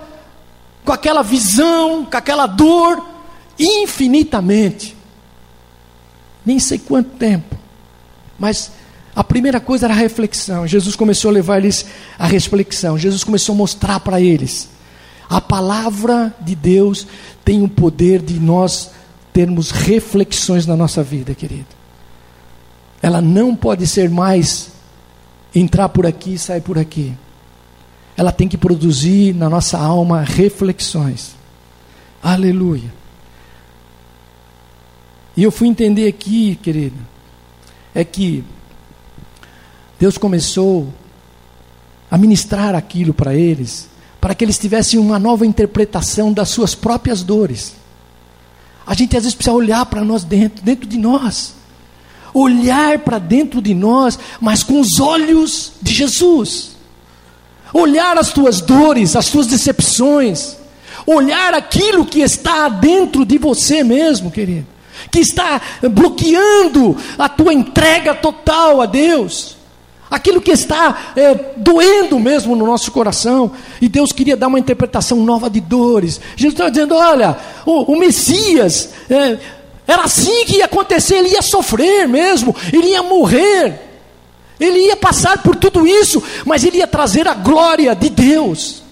[0.86, 3.06] com aquela visão, com aquela dor,
[3.60, 4.96] infinitamente.
[6.46, 7.58] Nem sei quanto tempo,
[8.40, 8.72] mas
[9.16, 10.68] a primeira coisa era a reflexão.
[10.68, 11.86] Jesus começou a levar eles
[12.20, 12.98] à reflexão.
[12.98, 14.70] Jesus começou a mostrar para eles.
[15.30, 17.08] A palavra de Deus
[17.44, 18.92] tem o poder de nós
[19.32, 21.68] termos reflexões na nossa vida, querido.
[23.02, 24.72] Ela não pode ser mais
[25.54, 27.14] entrar por aqui e sair por aqui.
[28.18, 31.36] Ela tem que produzir na nossa alma reflexões.
[32.22, 32.94] Aleluia.
[35.38, 36.98] E eu fui entender aqui, querido,
[37.94, 38.44] é que
[40.00, 40.88] Deus começou
[42.10, 43.90] a ministrar aquilo para eles,
[44.20, 47.76] para que eles tivessem uma nova interpretação das suas próprias dores.
[48.86, 51.54] A gente às vezes precisa olhar para nós dentro, dentro de nós.
[52.34, 56.76] Olhar para dentro de nós, mas com os olhos de Jesus.
[57.74, 60.58] Olhar as tuas dores, as tuas decepções.
[61.08, 64.68] Olhar aquilo que está dentro de você mesmo, querido.
[65.10, 69.55] Que está bloqueando a tua entrega total a Deus
[70.10, 73.52] aquilo que está é, doendo mesmo no nosso coração,
[73.82, 76.20] e Deus queria dar uma interpretação nova de dores.
[76.36, 79.38] Jesus está dizendo: olha, o, o Messias, é,
[79.88, 83.82] era assim que ia acontecer, ele ia sofrer mesmo, ele ia morrer,
[84.60, 88.84] ele ia passar por tudo isso, mas ele ia trazer a glória de Deus.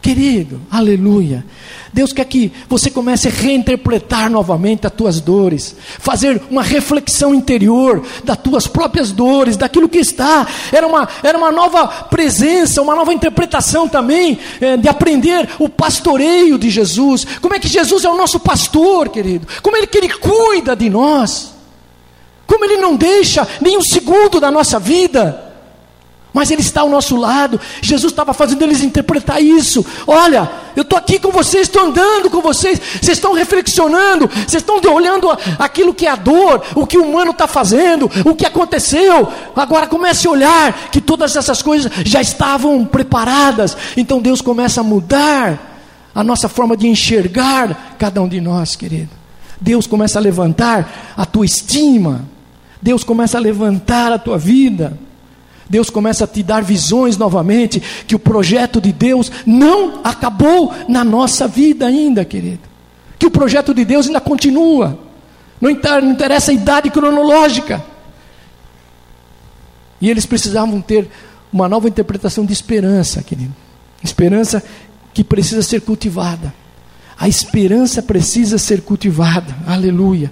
[0.00, 1.44] Querido, aleluia.
[1.94, 8.04] Deus quer que você comece a reinterpretar novamente as tuas dores, fazer uma reflexão interior
[8.24, 10.44] das tuas próprias dores, daquilo que está.
[10.72, 16.58] Era uma, era uma nova presença, uma nova interpretação também é, de aprender o pastoreio
[16.58, 17.24] de Jesus.
[17.40, 19.46] Como é que Jesus é o nosso pastor, querido?
[19.62, 21.54] Como é que Ele cuida de nós?
[22.44, 25.43] Como Ele não deixa nem um segundo da nossa vida
[26.34, 27.60] mas Ele está ao nosso lado.
[27.80, 29.86] Jesus estava fazendo eles interpretar isso.
[30.04, 34.80] Olha, eu estou aqui com vocês, estou andando com vocês, vocês estão reflexionando, vocês estão
[34.92, 39.28] olhando aquilo que é a dor, o que o humano está fazendo, o que aconteceu.
[39.54, 43.76] Agora comece a olhar que todas essas coisas já estavam preparadas.
[43.96, 45.70] Então Deus começa a mudar
[46.12, 49.10] a nossa forma de enxergar cada um de nós, querido.
[49.60, 52.24] Deus começa a levantar a tua estima.
[52.82, 54.98] Deus começa a levantar a tua vida.
[55.68, 61.02] Deus começa a te dar visões novamente, que o projeto de Deus não acabou na
[61.02, 62.60] nossa vida ainda, querido.
[63.18, 64.98] Que o projeto de Deus ainda continua.
[65.60, 67.82] Não interessa a idade cronológica.
[70.00, 71.08] E eles precisavam ter
[71.52, 73.54] uma nova interpretação de esperança, querido.
[74.02, 74.62] Esperança
[75.14, 76.52] que precisa ser cultivada.
[77.18, 79.56] A esperança precisa ser cultivada.
[79.66, 80.30] Aleluia.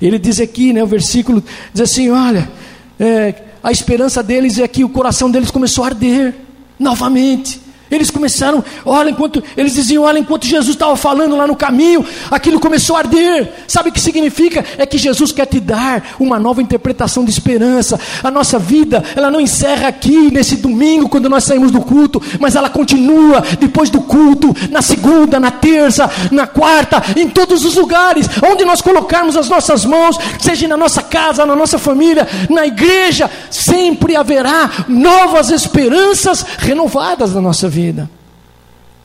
[0.00, 2.48] Ele diz aqui, né, o versículo diz assim: olha,
[2.98, 6.34] é, a esperança deles é que o coração deles começou a arder
[6.78, 7.60] novamente.
[7.90, 12.60] Eles começaram, olha, enquanto eles diziam, olha, enquanto Jesus estava falando lá no caminho, aquilo
[12.60, 13.52] começou a arder.
[13.66, 14.64] Sabe o que significa?
[14.78, 17.98] É que Jesus quer te dar uma nova interpretação de esperança.
[18.22, 22.54] A nossa vida, ela não encerra aqui nesse domingo quando nós saímos do culto, mas
[22.54, 28.28] ela continua depois do culto, na segunda, na terça, na quarta, em todos os lugares,
[28.48, 33.28] onde nós colocarmos as nossas mãos, seja na nossa casa, na nossa família, na igreja,
[33.50, 38.10] sempre haverá novas esperanças renovadas na nossa vida vida.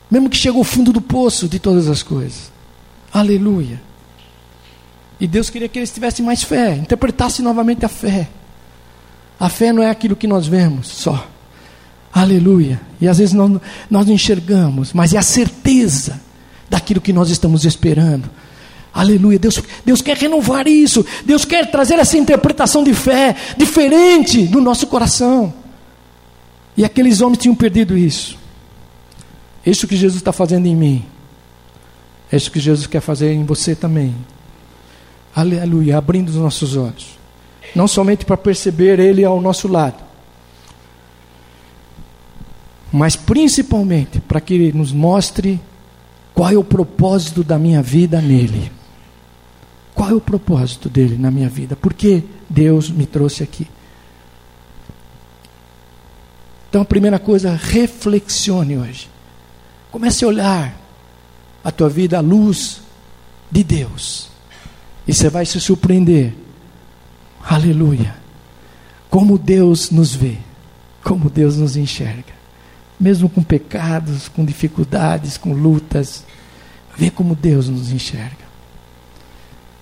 [0.10, 2.52] Mesmo que chegou ao fundo do poço de todas as coisas.
[3.14, 3.82] Aleluia.
[5.20, 8.28] E Deus queria que eles tivessem mais fé, interpretassem novamente a fé.
[9.40, 11.28] A fé não é aquilo que nós vemos só.
[12.14, 12.80] Aleluia.
[13.00, 13.60] E às vezes nós,
[13.90, 16.20] nós enxergamos, mas é a certeza
[16.70, 18.30] daquilo que nós estamos esperando.
[18.94, 19.38] Aleluia.
[19.38, 21.06] Deus, Deus quer renovar isso.
[21.26, 25.54] Deus quer trazer essa interpretação de fé diferente no nosso coração.
[26.78, 28.38] E aqueles homens tinham perdido isso.
[29.66, 31.06] Isso que Jesus está fazendo em mim.
[32.32, 34.16] É isso que Jesus quer fazer em você também.
[35.36, 37.18] Aleluia, abrindo os nossos olhos.
[37.76, 40.04] Não somente para perceber Ele ao nosso lado,
[42.92, 45.60] mas principalmente para que Ele nos mostre
[46.34, 48.72] qual é o propósito da minha vida nele.
[49.94, 51.76] Qual é o propósito dele na minha vida?
[51.76, 53.68] Por que Deus me trouxe aqui?
[56.70, 59.15] Então, a primeira coisa, reflexione hoje.
[59.96, 60.78] Comece a olhar
[61.64, 62.82] a tua vida à luz
[63.50, 64.28] de Deus.
[65.08, 66.34] E você vai se surpreender.
[67.42, 68.14] Aleluia.
[69.10, 70.38] Como Deus nos vê,
[71.02, 72.34] como Deus nos enxerga.
[73.00, 76.26] Mesmo com pecados, com dificuldades, com lutas,
[76.98, 78.46] vê como Deus nos enxerga.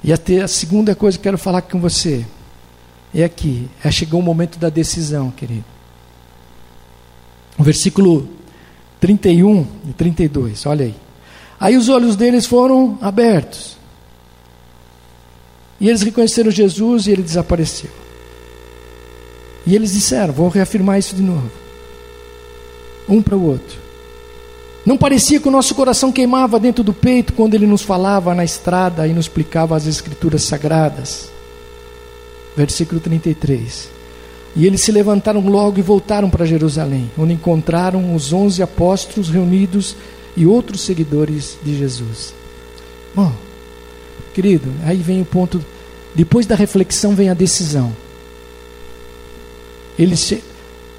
[0.04, 2.24] E até a segunda coisa que quero falar com você
[3.16, 5.66] é aqui, é chegou o momento da decisão, querido.
[7.58, 8.43] O versículo
[9.04, 10.96] 31 e 32, olha aí.
[11.60, 13.76] Aí os olhos deles foram abertos.
[15.78, 17.90] E eles reconheceram Jesus e ele desapareceu.
[19.68, 21.52] E eles disseram: Vou reafirmar isso de novo.
[23.10, 23.78] Um para o outro.
[24.86, 28.46] Não parecia que o nosso coração queimava dentro do peito quando ele nos falava na
[28.46, 31.30] estrada e nos explicava as Escrituras sagradas.
[32.56, 33.90] Versículo 33.
[34.56, 39.96] E eles se levantaram logo e voltaram para Jerusalém, onde encontraram os onze apóstolos reunidos
[40.38, 42.34] e outros seguidores de Jesus.
[43.16, 43.32] Bom,
[44.34, 45.64] querido, aí vem o ponto.
[46.14, 47.96] Depois da reflexão vem a decisão.
[49.98, 50.44] Eles, che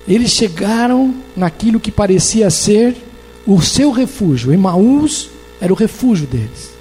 [0.06, 2.96] eles chegaram naquilo que parecia ser
[3.46, 4.52] o seu refúgio.
[4.52, 5.30] Emaús
[5.60, 6.74] era o refúgio deles.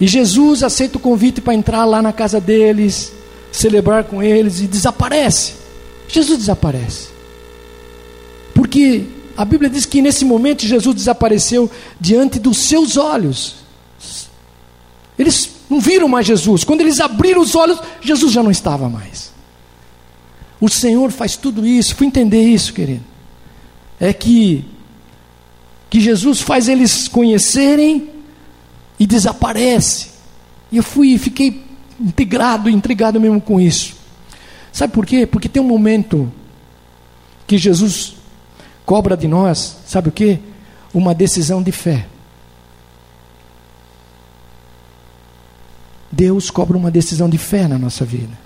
[0.00, 3.12] E Jesus aceita o convite para entrar lá na casa deles,
[3.54, 5.54] celebrar com eles e desaparece.
[6.08, 7.08] Jesus desaparece.
[8.52, 9.04] Porque
[9.36, 13.56] a Bíblia diz que nesse momento Jesus desapareceu diante dos seus olhos.
[15.16, 16.64] Eles não viram mais Jesus.
[16.64, 19.32] Quando eles abriram os olhos, Jesus já não estava mais.
[20.60, 21.94] O Senhor faz tudo isso.
[21.94, 23.04] Fui entender isso, querido.
[24.00, 24.64] É que
[25.88, 28.10] que Jesus faz eles conhecerem
[28.98, 30.08] e desaparece.
[30.72, 31.63] E eu fui, fiquei
[32.00, 33.94] integrado, intrigado mesmo com isso.
[34.72, 35.26] Sabe por quê?
[35.26, 36.32] Porque tem um momento
[37.46, 38.16] que Jesus
[38.84, 40.38] cobra de nós, sabe o quê?
[40.92, 42.06] Uma decisão de fé.
[46.10, 48.38] Deus cobra uma decisão de fé na nossa vida.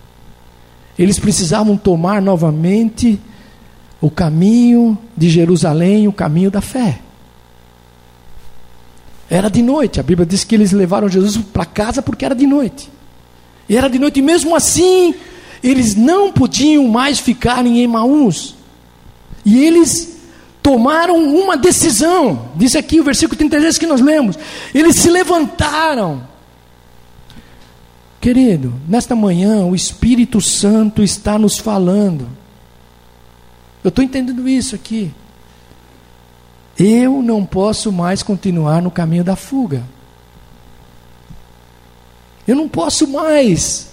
[0.98, 3.20] Eles precisavam tomar novamente
[4.00, 7.00] o caminho de Jerusalém, o caminho da fé.
[9.30, 12.46] Era de noite, a Bíblia diz que eles levaram Jesus para casa porque era de
[12.46, 12.90] noite.
[13.68, 15.14] E era de noite, e mesmo assim,
[15.62, 18.54] eles não podiam mais ficar em Emaús.
[19.44, 20.16] E eles
[20.62, 22.50] tomaram uma decisão.
[22.54, 24.38] Diz aqui o versículo 33 que nós lemos.
[24.74, 26.26] Eles se levantaram.
[28.20, 32.28] Querido, nesta manhã o Espírito Santo está nos falando.
[33.82, 35.12] Eu estou entendendo isso aqui.
[36.78, 39.84] Eu não posso mais continuar no caminho da fuga.
[42.48, 43.88] Eu não posso mais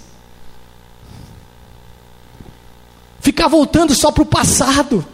[3.20, 5.04] ficar voltando só para o passado.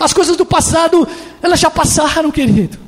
[0.00, 1.06] As coisas do passado,
[1.42, 2.78] elas já passaram, querido.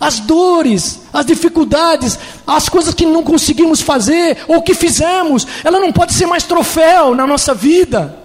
[0.00, 5.92] As dores, as dificuldades, as coisas que não conseguimos fazer ou que fizemos, ela não
[5.92, 8.18] pode ser mais troféu na nossa vida.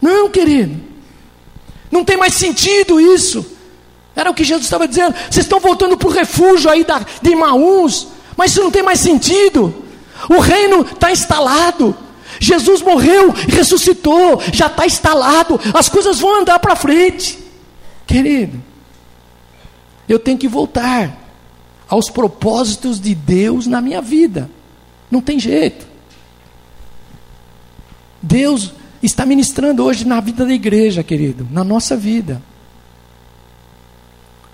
[0.00, 0.82] Não, querido.
[1.88, 3.46] Não tem mais sentido isso.
[4.16, 5.14] Era o que Jesus estava dizendo.
[5.30, 9.00] Vocês estão voltando para o refúgio aí da, de Maús, mas isso não tem mais
[9.00, 9.74] sentido.
[10.28, 11.96] O reino está instalado.
[12.38, 17.38] Jesus morreu, ressuscitou, já está instalado, as coisas vão andar para frente.
[18.06, 18.62] Querido,
[20.08, 21.18] eu tenho que voltar
[21.88, 24.50] aos propósitos de Deus na minha vida.
[25.10, 25.86] Não tem jeito.
[28.22, 28.72] Deus
[29.02, 32.40] está ministrando hoje na vida da igreja, querido, na nossa vida.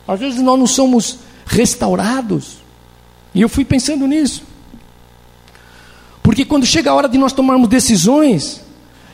[0.07, 2.59] Às vezes nós não somos restaurados,
[3.37, 4.43] e eu fui pensando nisso.
[6.23, 8.63] Porque quando chega a hora de nós tomarmos decisões,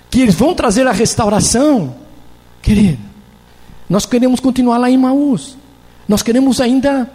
[0.09, 1.97] que eles vão trazer a restauração,
[2.63, 2.99] querido,
[3.91, 5.59] nós queremos continuar lá em Maús,
[6.09, 7.11] nós queremos ainda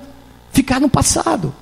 [0.51, 1.55] ficar no passado.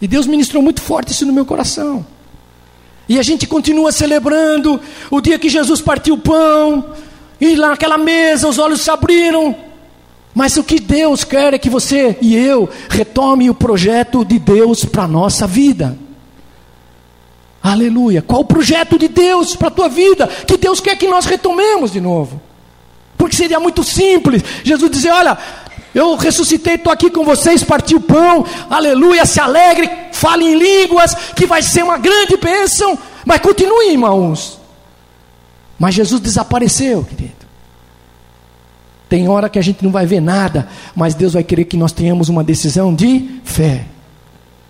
[0.00, 2.06] E Deus ministrou muito forte isso no meu coração.
[3.08, 4.80] E a gente continua celebrando
[5.10, 6.94] o dia que Jesus partiu o pão,
[7.40, 9.66] e lá naquela mesa os olhos se abriram.
[10.36, 14.84] Mas o que Deus quer é que você e eu retome o projeto de Deus
[14.84, 15.96] para a nossa vida.
[17.62, 18.20] Aleluia.
[18.20, 20.26] Qual o projeto de Deus para a tua vida?
[20.26, 22.38] Que Deus quer que nós retomemos de novo.
[23.16, 25.38] Porque seria muito simples Jesus dizer: Olha,
[25.94, 31.14] eu ressuscitei, estou aqui com vocês, parti o pão, aleluia, se alegre, fale em línguas,
[31.34, 34.60] que vai ser uma grande bênção, mas continue, irmãos.
[35.78, 37.45] Mas Jesus desapareceu, querido.
[39.08, 41.92] Tem hora que a gente não vai ver nada, mas Deus vai querer que nós
[41.92, 43.86] tenhamos uma decisão de fé.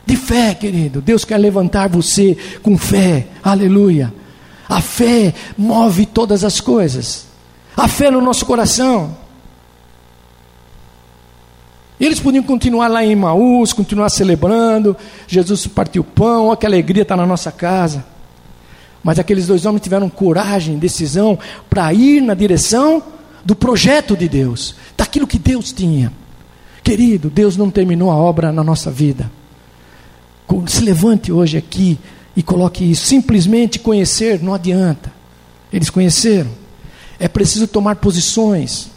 [0.05, 1.01] De fé, querido.
[1.01, 4.13] Deus quer levantar você com fé, aleluia.
[4.69, 7.27] A fé move todas as coisas.
[7.77, 9.17] A fé no nosso coração.
[11.99, 14.95] Eles podiam continuar lá em Maús, continuar celebrando,
[15.27, 18.05] Jesus partiu o pão, olha que alegria está na nossa casa.
[19.03, 21.39] Mas aqueles dois homens tiveram coragem, decisão
[21.71, 23.03] para ir na direção
[23.47, 26.13] do projeto de Deus, daquilo que Deus tinha.
[26.83, 29.31] Querido, Deus não terminou a obra na nossa vida.
[30.67, 31.97] Se levante hoje aqui
[32.37, 33.07] e coloque isso.
[33.07, 35.13] Simplesmente conhecer não adianta.
[35.73, 36.51] Eles conheceram.
[37.21, 38.91] É preciso tomar posições,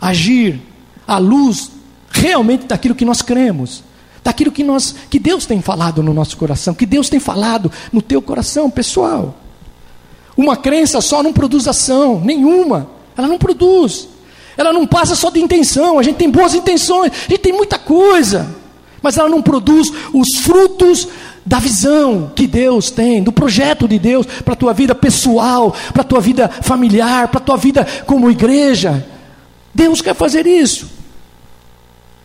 [0.00, 0.60] agir
[1.06, 1.70] à luz
[2.10, 3.82] realmente daquilo que nós cremos,
[4.22, 8.02] daquilo que nós que Deus tem falado no nosso coração, que Deus tem falado no
[8.02, 9.36] teu coração, pessoal.
[10.36, 12.97] Uma crença só não produz ação nenhuma.
[13.18, 14.08] Ela não produz.
[14.56, 15.98] Ela não passa só de intenção.
[15.98, 18.48] A gente tem boas intenções, a gente tem muita coisa,
[19.02, 21.08] mas ela não produz os frutos
[21.44, 26.02] da visão que Deus tem, do projeto de Deus para a tua vida pessoal, para
[26.02, 29.04] a tua vida familiar, para a tua vida como igreja.
[29.74, 30.88] Deus quer fazer isso.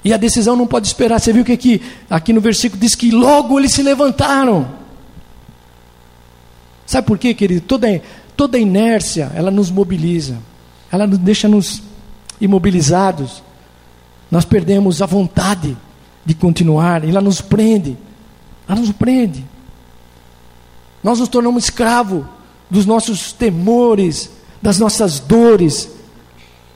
[0.03, 1.19] E a decisão não pode esperar.
[1.19, 4.67] Você viu que aqui, aqui no versículo diz que logo eles se levantaram.
[6.85, 7.61] Sabe por quê, querido?
[7.61, 8.01] Toda,
[8.35, 10.37] toda inércia, ela nos mobiliza.
[10.93, 11.83] Ela nos deixa nos
[12.39, 13.43] imobilizados.
[14.31, 15.75] Nós perdemos a vontade
[16.25, 17.03] de continuar.
[17.03, 17.97] Ela nos prende.
[18.65, 19.43] Ela nos prende.
[21.03, 22.23] Nós nos tornamos escravos
[22.69, 24.29] dos nossos temores,
[24.61, 25.89] das nossas dores.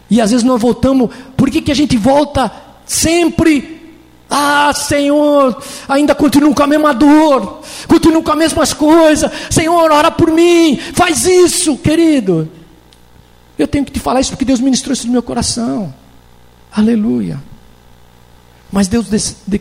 [0.09, 1.09] E às vezes nós voltamos.
[1.37, 2.51] Por que, que a gente volta
[2.87, 3.93] Sempre,
[4.29, 9.29] ah, Senhor, ainda continuo com a mesma dor, continuo com as mesmas coisas.
[9.49, 12.49] Senhor, ora por mim, faz isso, querido.
[13.57, 15.93] Eu tenho que te falar isso porque Deus ministrou isso no meu coração.
[16.71, 17.41] Aleluia.
[18.71, 19.07] Mas Deus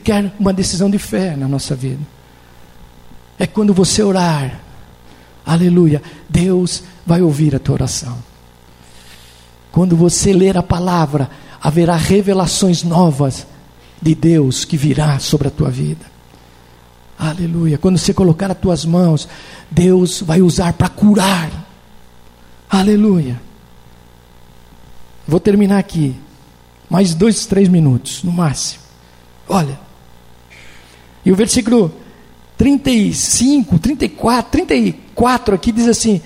[0.02, 2.02] quer uma decisão de fé na nossa vida.
[3.38, 4.60] É quando você orar,
[5.44, 8.16] aleluia, Deus vai ouvir a tua oração.
[9.70, 13.46] Quando você ler a palavra, haverá revelações novas
[14.00, 16.06] de Deus que virá sobre a tua vida.
[17.18, 17.78] Aleluia.
[17.78, 19.28] Quando você colocar as tuas mãos,
[19.70, 21.50] Deus vai usar para curar.
[22.68, 23.40] Aleluia.
[25.26, 26.14] Vou terminar aqui.
[26.88, 28.82] Mais dois, três minutos, no máximo.
[29.48, 29.78] Olha.
[31.24, 31.92] E o versículo
[32.56, 36.20] 35, 34, 34 aqui diz assim.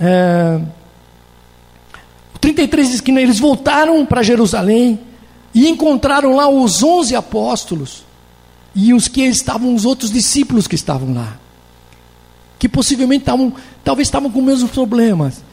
[0.00, 0.60] É,
[2.40, 4.98] 33 diz que eles voltaram para Jerusalém
[5.54, 8.04] e encontraram lá os onze apóstolos
[8.74, 11.38] e os que estavam, os outros discípulos que estavam lá,
[12.58, 13.52] que possivelmente estavam,
[13.84, 15.44] talvez estavam com os mesmos problemas,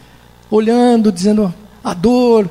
[0.49, 2.49] olhando, dizendo a dor,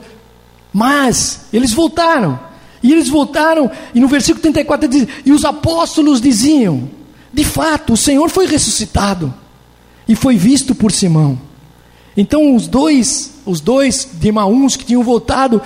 [0.73, 2.39] mas eles voltaram,
[2.82, 6.89] e eles voltaram, e no versículo 34 diz: E os apóstolos diziam:
[7.32, 9.32] De fato, o Senhor foi ressuscitado
[10.09, 11.39] e foi visto por Simão.
[12.16, 15.61] Então os dois, os dois de Maús que tinham voltado,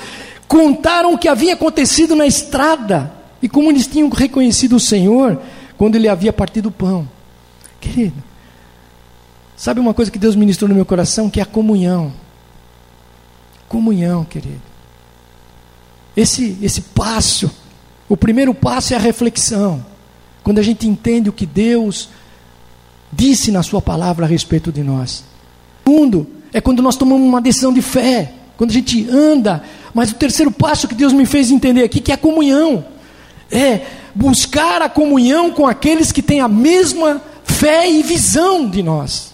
[0.49, 5.41] contaram o que havia acontecido na estrada e como eles tinham reconhecido o Senhor
[5.79, 7.09] quando ele havia partido o pão.
[7.81, 8.23] Querido,
[9.57, 12.13] sabe uma coisa que Deus ministrou no meu coração que é a comunhão.
[13.71, 14.61] Comunhão, querido.
[16.17, 17.49] Esse, esse passo,
[18.09, 19.87] o primeiro passo é a reflexão.
[20.43, 22.09] Quando a gente entende o que Deus
[23.13, 25.23] disse na Sua palavra a respeito de nós.
[25.87, 29.63] O segundo é quando nós tomamos uma decisão de fé, quando a gente anda.
[29.95, 32.85] Mas o terceiro passo que Deus me fez entender aqui, que é a comunhão,
[33.53, 39.30] é buscar a comunhão com aqueles que têm a mesma fé e visão de nós.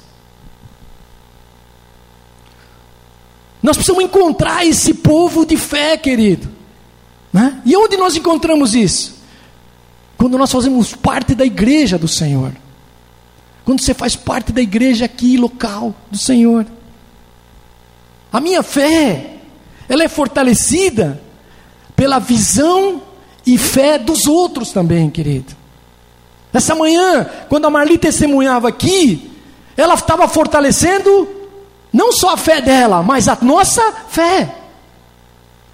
[3.62, 6.48] Nós precisamos encontrar esse povo de fé, querido.
[7.32, 7.60] Né?
[7.64, 9.16] E onde nós encontramos isso?
[10.16, 12.52] Quando nós fazemos parte da igreja do Senhor.
[13.64, 16.64] Quando você faz parte da igreja aqui, local do Senhor.
[18.32, 19.36] A minha fé,
[19.88, 21.20] ela é fortalecida
[21.94, 23.02] pela visão
[23.46, 25.54] e fé dos outros também, querido.
[26.52, 29.30] Essa manhã, quando a Marli testemunhava aqui,
[29.76, 31.28] ela estava fortalecendo
[31.96, 34.54] não só a fé dela, mas a nossa fé.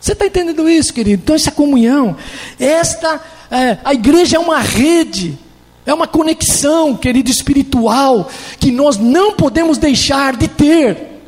[0.00, 1.20] Você está entendendo isso, querido?
[1.20, 2.16] Então, essa comunhão,
[2.60, 3.20] esta,
[3.50, 5.36] é, a igreja é uma rede,
[5.84, 8.30] é uma conexão, querido, espiritual,
[8.60, 11.20] que nós não podemos deixar de ter.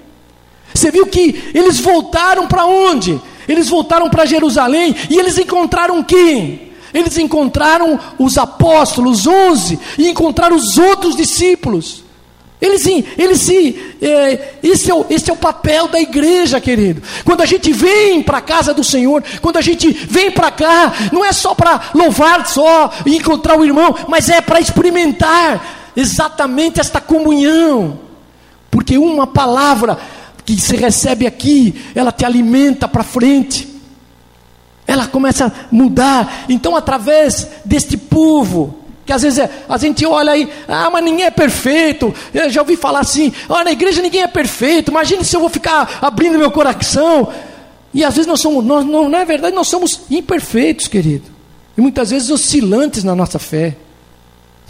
[0.72, 3.20] Você viu que eles voltaram para onde?
[3.48, 6.70] Eles voltaram para Jerusalém e eles encontraram quem?
[6.92, 12.03] Eles encontraram os apóstolos, onze, e encontraram os outros discípulos.
[12.60, 12.86] Eles,
[13.18, 17.02] eles se, é, esse, é o, esse é o papel da igreja, querido.
[17.24, 20.93] Quando a gente vem para a casa do Senhor, quando a gente vem para cá,
[21.12, 26.81] não é só para louvar só e encontrar o irmão, mas é para experimentar exatamente
[26.81, 28.01] esta comunhão.
[28.70, 29.98] Porque uma palavra
[30.44, 33.68] que se recebe aqui, ela te alimenta para frente.
[34.86, 36.44] Ela começa a mudar.
[36.48, 41.26] Então, através deste povo, que às vezes é, a gente olha aí, ah, mas ninguém
[41.26, 42.14] é perfeito.
[42.32, 44.90] Eu já ouvi falar assim, ah, na igreja ninguém é perfeito.
[44.90, 47.31] Imagine se eu vou ficar abrindo meu coração.
[47.93, 51.31] E às vezes nós somos, nós, não, na verdade, nós somos imperfeitos, querido.
[51.76, 53.76] E muitas vezes oscilantes na nossa fé.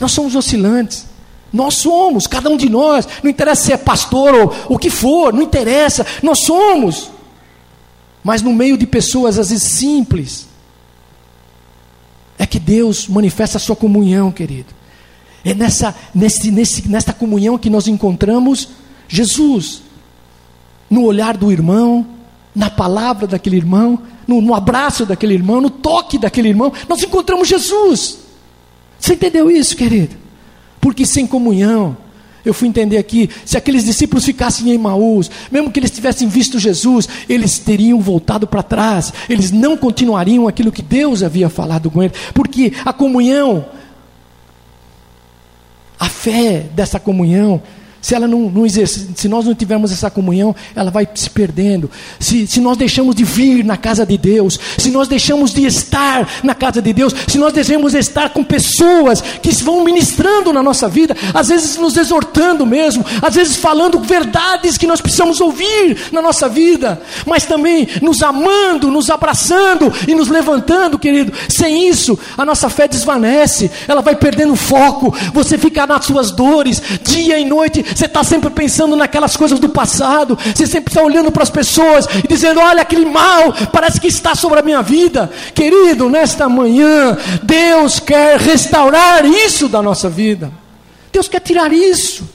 [0.01, 1.06] Nós somos oscilantes.
[1.52, 5.32] Nós somos, cada um de nós, não interessa se é pastor ou o que for,
[5.32, 7.12] não interessa, nós somos.
[8.24, 10.53] Mas no meio de pessoas às vezes simples, é
[12.55, 14.72] que Deus manifesta a sua comunhão, querido.
[15.44, 18.68] É nessa, nesse, nesse, nesta comunhão que nós encontramos
[19.09, 19.82] Jesus.
[20.89, 22.06] No olhar do irmão,
[22.55, 27.48] na palavra daquele irmão, no, no abraço daquele irmão, no toque daquele irmão, nós encontramos
[27.48, 28.18] Jesus.
[29.01, 30.14] Você entendeu isso, querido?
[30.81, 31.97] Porque sem comunhão,
[32.45, 36.59] eu fui entender aqui, se aqueles discípulos ficassem em Maús, mesmo que eles tivessem visto
[36.59, 42.03] Jesus, eles teriam voltado para trás, eles não continuariam aquilo que Deus havia falado com
[42.03, 43.65] eles, porque a comunhão,
[45.99, 47.62] a fé dessa comunhão,
[48.05, 51.90] se, ela não, não se nós não tivermos essa comunhão, ela vai se perdendo.
[52.20, 56.28] Se, se nós deixamos de vir na casa de Deus, se nós deixamos de estar
[56.43, 60.86] na casa de Deus, se nós devemos estar com pessoas que vão ministrando na nossa
[60.86, 66.20] vida, às vezes nos exortando mesmo, às vezes falando verdades que nós precisamos ouvir na
[66.20, 71.32] nossa vida, mas também nos amando, nos abraçando e nos levantando, querido.
[71.48, 76.82] Sem isso, a nossa fé desvanece, ela vai perdendo foco, você fica nas suas dores,
[77.02, 81.31] dia e noite, você está sempre pensando naquelas coisas do passado, você sempre está olhando
[81.31, 85.31] para as pessoas e dizendo: Olha, aquele mal parece que está sobre a minha vida.
[85.55, 90.51] Querido, nesta manhã, Deus quer restaurar isso da nossa vida,
[91.12, 92.29] Deus quer tirar isso.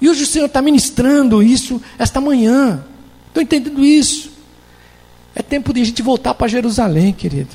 [0.00, 2.84] E hoje o Senhor está ministrando isso esta manhã.
[3.28, 4.32] Estou entendendo isso.
[5.34, 7.50] É tempo de a gente voltar para Jerusalém, querido.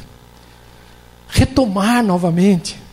[1.27, 2.86] Retomar novamente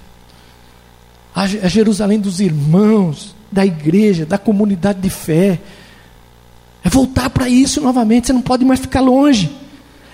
[1.35, 5.61] a Jerusalém dos irmãos, da igreja, da comunidade de fé.
[6.85, 9.51] É voltar para isso novamente, você não pode mais ficar longe.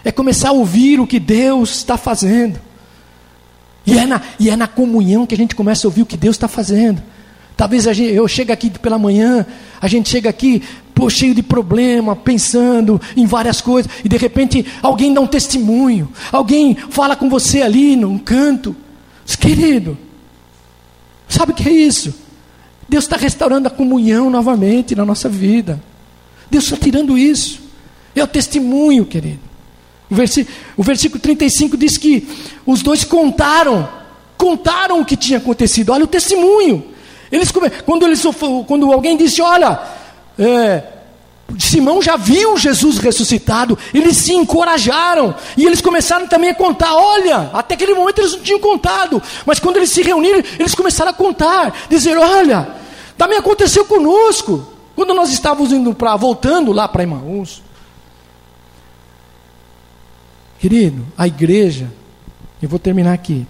[0.04, 2.58] É começar a ouvir o que Deus está fazendo.
[3.86, 6.16] E é, na, e é na comunhão que a gente começa a ouvir o que
[6.16, 7.02] Deus está fazendo.
[7.56, 9.44] Talvez gente, eu chegue aqui pela manhã,
[9.80, 10.62] a gente chega aqui
[10.94, 16.10] pô, cheio de problema, pensando em várias coisas, e de repente alguém dá um testemunho,
[16.30, 18.74] alguém fala com você ali num canto.
[19.38, 19.96] Querido,
[21.30, 22.14] sabe o que é isso?
[22.88, 25.80] Deus está restaurando a comunhão novamente na nossa vida.
[26.50, 27.60] Deus está tirando isso.
[28.14, 29.38] É o testemunho, querido.
[30.10, 32.26] O versículo, o versículo 35 diz que
[32.66, 33.88] os dois contaram,
[34.36, 35.92] contaram o que tinha acontecido.
[35.92, 36.84] Olha o testemunho.
[37.30, 38.22] Eles, quando, eles,
[38.66, 39.80] quando alguém disse, olha,
[40.36, 40.82] é,
[41.58, 46.94] Simão já viu Jesus ressuscitado, eles se encorajaram e eles começaram também a contar.
[46.94, 51.10] Olha, até aquele momento eles não tinham contado, mas quando eles se reuniram, eles começaram
[51.10, 52.68] a contar, dizer: Olha,
[53.16, 54.66] também aconteceu conosco.
[54.94, 57.62] Quando nós estávamos indo para, voltando lá para Emaús,
[60.60, 61.90] Querido, a igreja,
[62.60, 63.46] eu vou terminar aqui,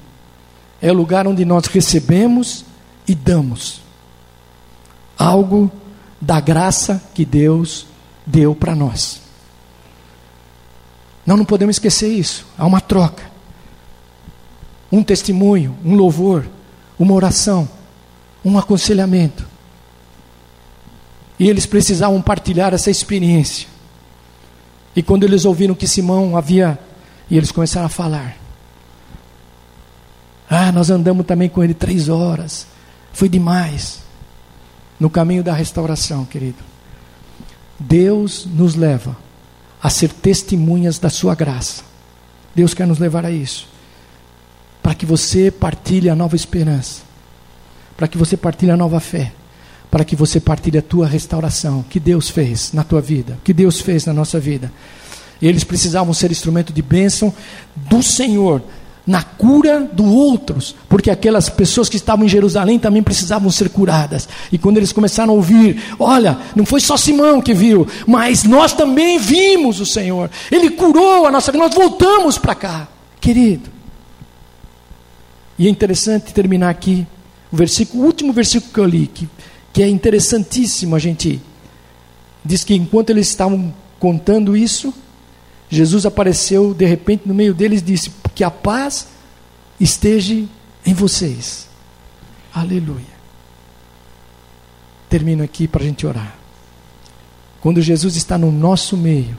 [0.81, 2.65] é o lugar onde nós recebemos
[3.07, 3.81] e damos
[5.19, 5.69] algo
[6.21, 7.85] da graça que Deus
[8.31, 9.21] deu para nós.
[11.27, 12.47] Nós não podemos esquecer isso.
[12.57, 13.31] Há uma troca.
[14.91, 16.47] Um testemunho, um louvor,
[16.99, 17.69] uma oração,
[18.45, 19.47] um aconselhamento.
[21.39, 23.69] E eles precisavam partilhar essa experiência.
[24.95, 26.79] E quando eles ouviram que Simão havia.
[27.31, 28.37] E eles começaram a falar.
[30.49, 32.67] Ah, nós andamos também com ele três horas.
[33.13, 34.01] Foi demais.
[34.99, 36.70] No caminho da restauração, querido.
[37.81, 39.17] Deus nos leva
[39.83, 41.83] a ser testemunhas da sua graça.
[42.55, 43.67] Deus quer nos levar a isso.
[44.83, 47.03] Para que você partilhe a nova esperança.
[47.97, 49.33] Para que você partilhe a nova fé.
[49.91, 51.83] Para que você partilhe a tua restauração.
[51.89, 53.39] Que Deus fez na tua vida.
[53.43, 54.71] Que Deus fez na nossa vida.
[55.41, 57.33] E eles precisavam ser instrumento de bênção
[57.75, 58.63] do Senhor
[59.07, 64.29] na cura dos outros, porque aquelas pessoas que estavam em Jerusalém também precisavam ser curadas.
[64.53, 68.73] E quando eles começaram a ouvir, olha, não foi só Simão que viu, mas nós
[68.73, 70.31] também vimos o Senhor.
[70.51, 72.89] Ele curou a nossa vida, nós voltamos para cá,
[73.21, 73.71] querido.
[75.59, 77.07] E é interessante terminar aqui
[77.53, 79.29] o versículo, o último versículo que eu li, que,
[79.73, 81.41] que é interessantíssimo a gente.
[82.45, 84.95] Diz que enquanto eles estavam contando isso,
[85.69, 88.11] Jesus apareceu de repente no meio deles e disse:
[88.41, 89.07] Que a paz
[89.79, 90.33] esteja
[90.87, 91.69] em vocês.
[92.55, 93.05] Aleluia.
[95.11, 96.39] Termino aqui para a gente orar.
[97.61, 99.37] Quando Jesus está no nosso meio,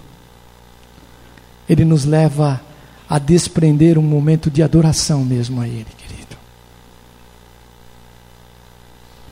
[1.67, 2.61] Ele nos leva
[3.09, 6.37] a desprender um momento de adoração mesmo a Ele, querido.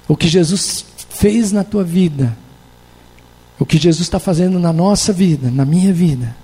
[0.08, 2.36] O que Jesus fez na tua vida,
[3.60, 6.36] o que Jesus está fazendo na nossa vida, na minha vida,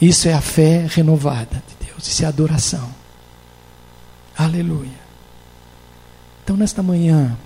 [0.00, 2.88] isso é a fé renovada de Deus, isso é adoração.
[4.36, 5.08] Aleluia.
[6.44, 7.36] Então, nesta manhã,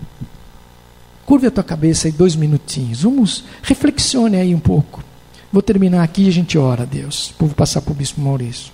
[1.24, 3.03] curve a tua cabeça aí dois minutinhos.
[3.03, 5.03] Vamos, reflexione aí um pouco.
[5.51, 7.35] Vou terminar aqui e a gente ora Deus.
[7.39, 8.73] Vou passar para o Bispo Maurício.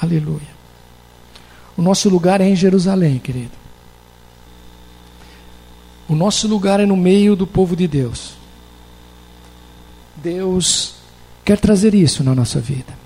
[0.00, 0.60] Aleluia.
[1.76, 3.52] O nosso lugar é em Jerusalém, querido.
[6.08, 8.32] O nosso lugar é no meio do povo de Deus.
[10.16, 10.94] Deus
[11.44, 12.99] quer trazer isso na nossa vida.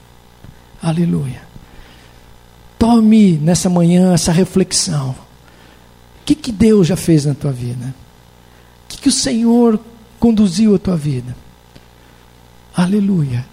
[0.85, 1.41] Aleluia.
[2.79, 5.13] Tome nessa manhã essa reflexão.
[6.21, 7.87] O que, que Deus já fez na tua vida?
[8.85, 9.81] O que, que o Senhor
[10.21, 11.35] conduziu a tua vida?
[12.77, 13.47] Aleluia.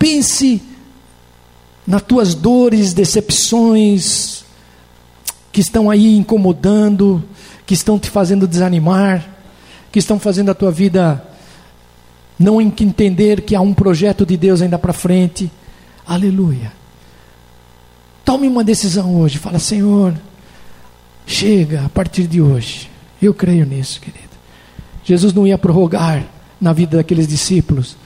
[0.00, 0.60] Pense
[1.86, 4.44] nas tuas dores, decepções
[5.52, 7.22] que estão aí incomodando,
[7.64, 9.28] que estão te fazendo desanimar,
[9.92, 11.24] que estão fazendo a tua vida
[12.36, 15.48] não entender que há um projeto de Deus ainda para frente.
[16.12, 16.70] Aleluia.
[18.22, 19.38] Tome uma decisão hoje.
[19.38, 20.12] Fala, Senhor,
[21.26, 22.90] chega a partir de hoje.
[23.20, 24.28] Eu creio nisso, querido.
[25.02, 26.26] Jesus não ia prorrogar
[26.60, 27.96] na vida daqueles discípulos.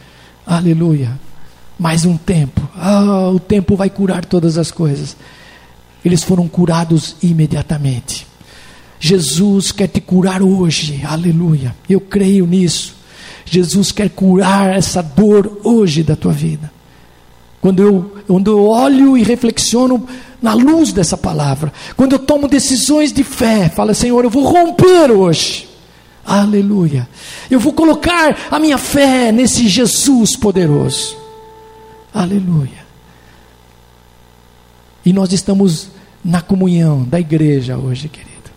[0.47, 1.19] Aleluia.
[1.77, 2.61] Mais um tempo.
[2.77, 5.17] Ah, o tempo vai curar todas as coisas.
[6.05, 8.25] Eles foram curados imediatamente.
[9.01, 11.03] Jesus quer te curar hoje.
[11.05, 11.75] Aleluia.
[11.91, 12.95] Eu creio nisso.
[13.45, 16.76] Jesus quer curar essa dor hoje da tua vida.
[17.61, 20.07] Quando eu, quando eu olho e reflexiono
[20.41, 25.11] na luz dessa palavra, quando eu tomo decisões de fé, fala, Senhor, eu vou romper
[25.11, 25.69] hoje.
[26.25, 27.09] Aleluia.
[27.51, 31.17] Eu vou colocar a minha fé nesse Jesus poderoso.
[32.13, 32.85] Aleluia.
[35.05, 35.89] E nós estamos
[36.25, 38.51] na comunhão da igreja hoje, querido.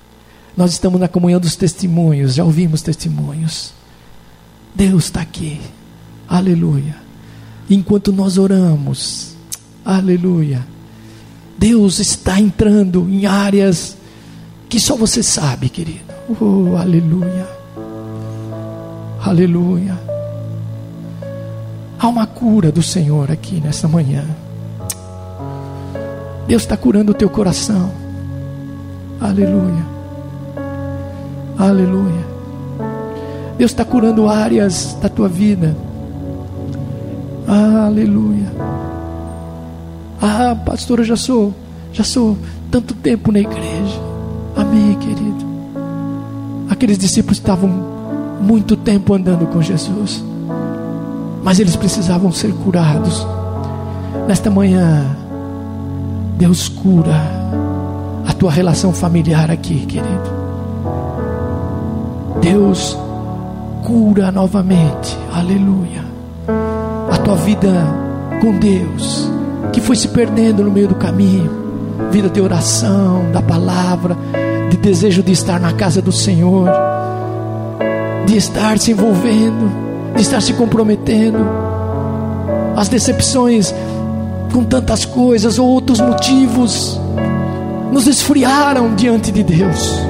[0.57, 3.71] Nós estamos na comunhão dos testemunhos, já ouvimos testemunhos.
[4.73, 5.61] Deus está aqui.
[6.27, 7.08] Aleluia.
[7.69, 9.35] Enquanto nós oramos,
[9.85, 10.65] aleluia.
[11.57, 13.95] Deus está entrando em áreas
[14.67, 16.13] que só você sabe, querido.
[16.39, 17.47] Oh, aleluia.
[19.21, 19.99] Aleluia.
[21.99, 24.23] Há uma cura do Senhor aqui nessa manhã.
[26.47, 27.91] Deus está curando o teu coração.
[29.19, 29.85] Aleluia.
[31.57, 32.25] Aleluia.
[33.57, 35.75] Deus está curando áreas da tua vida.
[37.49, 38.45] Aleluia.
[40.21, 41.51] Ah, pastor, eu já sou,
[41.91, 42.37] já sou
[42.69, 43.99] tanto tempo na igreja.
[44.55, 45.49] Amém, querido.
[46.69, 47.67] Aqueles discípulos estavam
[48.39, 50.23] muito tempo andando com Jesus,
[51.43, 53.25] mas eles precisavam ser curados.
[54.27, 55.03] Nesta manhã,
[56.37, 57.19] Deus cura
[58.27, 60.39] a tua relação familiar aqui, querido.
[62.41, 62.95] Deus
[63.83, 65.17] cura novamente.
[65.33, 66.08] Aleluia.
[67.29, 67.71] Tua vida
[68.41, 69.29] com Deus,
[69.71, 71.51] que foi se perdendo no meio do caminho,
[72.09, 74.17] vida de oração, da palavra,
[74.71, 76.67] de desejo de estar na casa do Senhor,
[78.25, 79.71] de estar se envolvendo,
[80.15, 81.37] de estar se comprometendo.
[82.75, 83.75] As decepções
[84.51, 86.99] com tantas coisas ou outros motivos
[87.91, 90.01] nos esfriaram diante de Deus.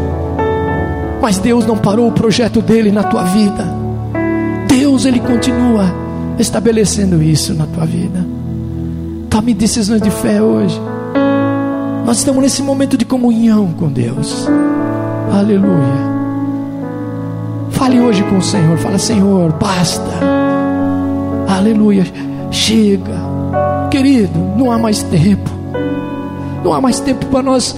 [1.21, 3.67] Mas Deus não parou o projeto dele na tua vida.
[4.69, 6.07] Deus ele continua
[6.39, 8.25] estabelecendo isso na tua vida.
[9.29, 10.79] Tome decisões de fé hoje.
[12.05, 14.47] Nós estamos nesse momento de comunhão com Deus.
[15.31, 16.09] Aleluia.
[17.71, 18.77] Fale hoje com o Senhor.
[18.77, 20.09] Fala, Senhor, basta.
[21.47, 22.05] Aleluia.
[22.49, 23.19] Chega.
[23.91, 25.49] Querido, não há mais tempo.
[26.63, 27.75] Não há mais tempo para nós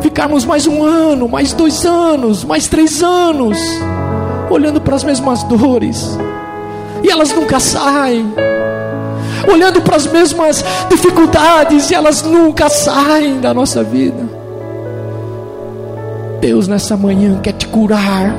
[0.00, 3.58] ficarmos mais um ano, mais dois anos, mais três anos,
[4.50, 6.16] olhando para as mesmas dores,
[7.06, 8.26] e elas nunca saem,
[9.48, 14.28] olhando para as mesmas dificuldades, e elas nunca saem da nossa vida.
[16.40, 18.34] Deus nessa manhã quer te curar,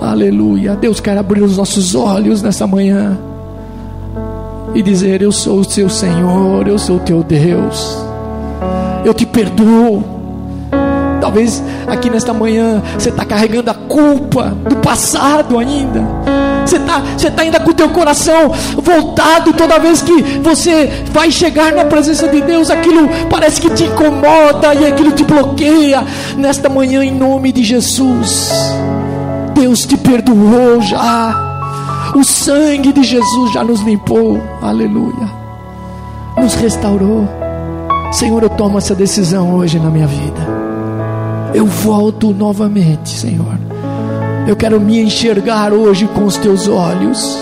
[0.00, 0.76] aleluia.
[0.76, 3.18] Deus quer abrir os nossos olhos nessa manhã
[4.74, 7.98] e dizer: Eu sou o seu Senhor, eu sou o teu Deus,
[9.04, 10.02] eu te perdoo.
[11.20, 16.02] Talvez aqui nesta manhã você está carregando a culpa do passado ainda.
[16.66, 21.30] Você está você tá ainda com o teu coração voltado toda vez que você vai
[21.30, 26.04] chegar na presença de Deus, aquilo parece que te incomoda e aquilo te bloqueia.
[26.36, 28.50] Nesta manhã, em nome de Jesus,
[29.54, 31.44] Deus te perdoou já.
[32.14, 34.40] O sangue de Jesus já nos limpou.
[34.62, 35.30] Aleluia.
[36.36, 37.28] Nos restaurou.
[38.12, 40.40] Senhor, eu tomo essa decisão hoje na minha vida.
[41.52, 43.75] Eu volto novamente, Senhor.
[44.46, 47.36] Eu quero me enxergar hoje com os teus olhos.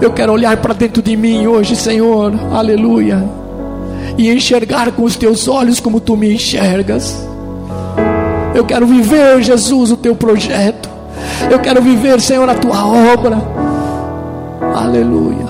[0.00, 2.34] Eu quero olhar para dentro de mim hoje, Senhor.
[2.52, 3.24] Aleluia.
[4.18, 7.26] E enxergar com os teus olhos como tu me enxergas.
[8.54, 10.90] Eu quero viver, Jesus, o teu projeto.
[11.50, 12.84] Eu quero viver, Senhor, a tua
[13.14, 13.38] obra.
[14.74, 15.46] Aleluia.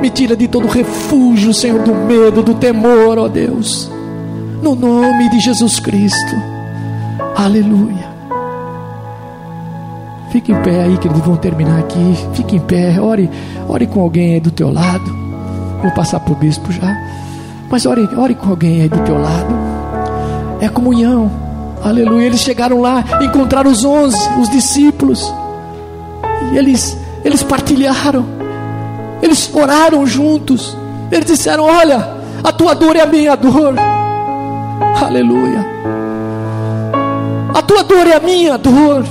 [0.00, 3.88] Me tira de todo refúgio, Senhor, do medo, do temor, ó Deus.
[4.60, 6.34] No nome de Jesus Cristo.
[7.36, 8.01] Aleluia.
[10.32, 11.20] Fique em pé aí, querido.
[11.20, 12.16] Vamos terminar aqui.
[12.32, 12.98] Fique em pé.
[12.98, 13.28] Ore,
[13.68, 15.04] ore com alguém aí do teu lado.
[15.82, 16.96] Vou passar para o bispo já.
[17.70, 19.54] Mas ore, ore com alguém aí do teu lado.
[20.58, 21.30] É comunhão.
[21.84, 22.24] Aleluia.
[22.24, 25.30] Eles chegaram lá, encontraram os onze, os discípulos.
[26.50, 28.24] E eles, eles partilharam.
[29.20, 30.74] Eles oraram juntos.
[31.10, 32.08] Eles disseram: Olha,
[32.42, 33.74] a tua dor é a minha dor.
[34.98, 35.66] Aleluia.
[37.54, 39.04] A tua dor é a minha dor.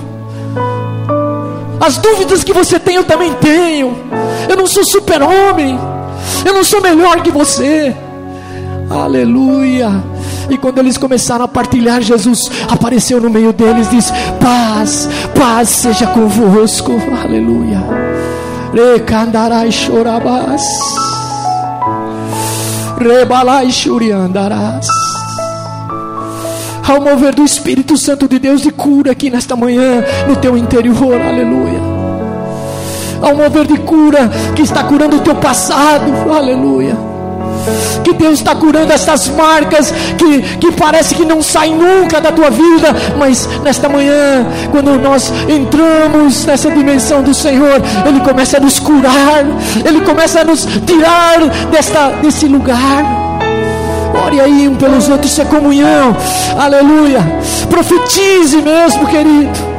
[1.82, 3.98] As dúvidas que você tem, eu também tenho.
[4.48, 5.80] Eu não sou super-homem.
[6.46, 7.96] Eu não sou melhor que você.
[8.88, 9.90] Aleluia.
[10.48, 15.70] E quando eles começaram a partilhar, Jesus apareceu no meio deles e disse: Paz, paz
[15.70, 16.92] seja convosco.
[17.24, 17.82] Aleluia.
[18.74, 20.62] Recandarai chorabás.
[23.00, 25.01] Rebalai churiandarás.
[26.92, 31.22] Ao mover do Espírito Santo de Deus de cura aqui nesta manhã, no teu interior,
[31.22, 31.80] aleluia.
[33.22, 36.98] Ao mover de cura que está curando o teu passado, aleluia
[38.04, 42.50] que Deus está curando essas marcas que, que parece que não saem nunca da tua
[42.50, 48.80] vida, mas nesta manhã, quando nós entramos nessa dimensão do Senhor, Ele começa a nos
[48.80, 49.46] curar,
[49.86, 51.40] Ele começa a nos tirar
[51.70, 53.31] desta, desse lugar.
[54.14, 56.16] Ore aí um pelos outros, isso é comunhão,
[56.58, 57.20] aleluia.
[57.70, 59.72] Profetize mesmo, querido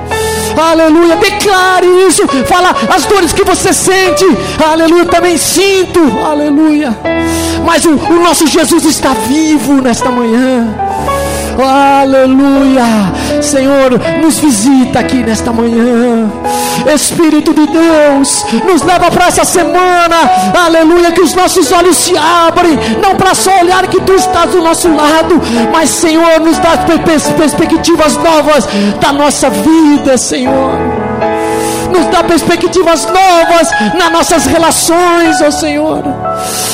[0.60, 1.16] aleluia.
[1.16, 4.24] Declare isso, fala as dores que você sente,
[4.64, 5.04] aleluia.
[5.06, 6.96] Também sinto, aleluia.
[7.64, 10.66] Mas o, o nosso Jesus está vivo nesta manhã.
[11.58, 12.82] Aleluia.
[13.42, 13.90] Senhor,
[14.20, 16.30] nos visita aqui nesta manhã.
[16.94, 20.16] Espírito de Deus, nos leva para essa semana.
[20.64, 21.12] Aleluia.
[21.12, 22.78] Que os nossos olhos se abrem.
[23.02, 25.40] Não para só olhar que tu estás do nosso lado.
[25.72, 26.76] Mas, Senhor, nos dá
[27.36, 28.68] perspectivas novas
[29.00, 30.78] da nossa vida, Senhor.
[31.90, 36.02] Nos dá perspectivas novas nas nossas relações, ó Senhor.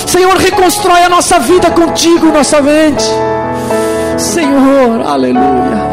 [0.07, 3.05] Senhor, reconstrói a nossa vida contigo, nossa mente.
[4.17, 5.88] Senhor, aleluia.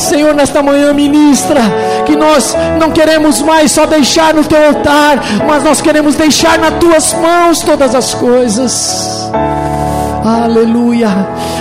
[0.00, 1.60] Senhor, nesta manhã ministra
[2.06, 6.74] que nós não queremos mais só deixar no teu altar, mas nós queremos deixar nas
[6.74, 9.30] tuas mãos todas as coisas.
[10.24, 11.08] Aleluia.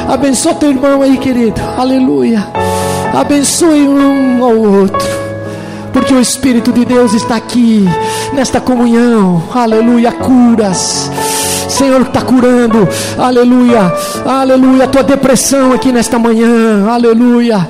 [0.08, 1.62] Abençoa teu irmão aí, querido.
[1.78, 2.48] Aleluia.
[3.14, 5.08] Abençoe um ao outro.
[5.92, 7.86] Porque o Espírito de Deus está aqui
[8.34, 11.12] nesta comunhão, aleluia, curas.
[11.80, 12.86] Senhor está curando,
[13.18, 13.94] aleluia,
[14.26, 17.66] aleluia, a tua depressão aqui nesta manhã, aleluia.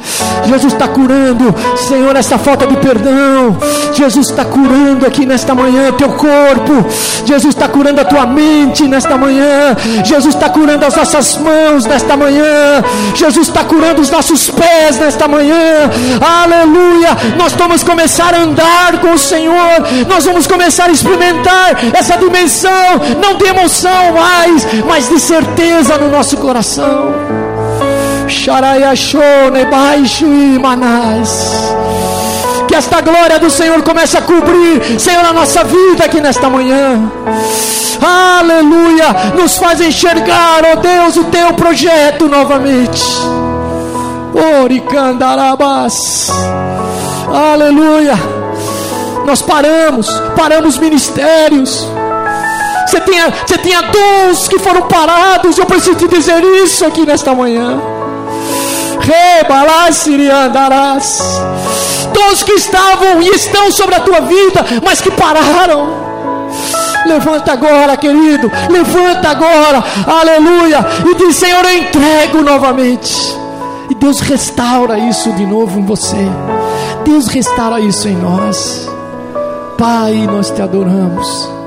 [0.48, 3.56] Jesus está curando, Senhor, essa falta de perdão.
[3.94, 6.88] Jesus está curando aqui nesta manhã teu corpo.
[7.24, 9.78] Jesus está curando a tua mente nesta manhã.
[10.04, 12.84] Jesus está curando as nossas mãos nesta manhã.
[13.14, 15.88] Jesus está curando os nossos pés nesta manhã.
[16.20, 17.10] Aleluia.
[17.38, 19.84] Nós vamos começar a andar com o Senhor.
[20.08, 22.72] Nós vamos começar a experimentar essa dimensão,
[23.22, 27.14] não de emoção mais, mas de certeza no nosso coração.
[28.28, 31.74] Xaraiachone baixo e manás.
[32.68, 37.12] Que esta glória do Senhor comece a cobrir, Senhor, a nossa vida aqui nesta manhã.
[38.02, 39.34] Aleluia.
[39.36, 43.04] Nos faz enxergar, ó oh Deus, o teu projeto novamente.
[44.64, 46.32] Oricandarabás.
[47.28, 48.14] Aleluia.
[49.26, 51.88] Nós paramos, paramos ministérios.
[52.90, 55.60] Você tinha, você tinha dons que foram parados.
[55.60, 57.80] Eu preciso te dizer isso aqui nesta manhã.
[59.00, 61.22] Rebalasiriandarás.
[62.12, 66.10] Todos que estavam e estão sobre a tua vida, mas que pararam.
[67.06, 68.52] Levanta agora, querido.
[68.70, 69.84] Levanta agora.
[70.08, 70.84] Aleluia.
[71.12, 73.38] E diz: Senhor, eu entrego novamente.
[73.92, 76.28] E Deus restaura isso de novo em você.
[77.06, 78.90] Deus restaura isso em nós.
[79.78, 81.59] Pai, nós te adoramos.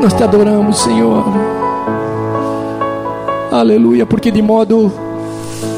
[0.00, 1.24] Nós te adoramos, Senhor.
[3.50, 4.92] Aleluia, porque de modo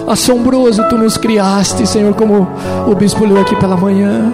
[0.07, 2.47] assombroso tu nos criaste, Senhor, como
[2.87, 4.33] o bispo leu aqui pela manhã.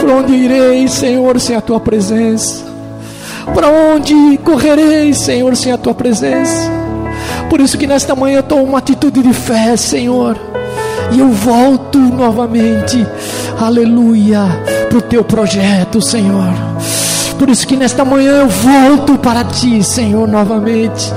[0.00, 2.64] Por onde irei, Senhor, sem a tua presença?
[3.54, 6.70] Para onde correrei, Senhor, sem a tua presença?
[7.48, 10.36] Por isso que nesta manhã eu tomo uma atitude de fé, Senhor.
[11.12, 13.06] E eu volto novamente,
[13.60, 14.40] aleluia,
[14.88, 16.52] para o teu projeto, Senhor.
[17.38, 21.12] Por isso que nesta manhã eu volto para ti, Senhor, novamente.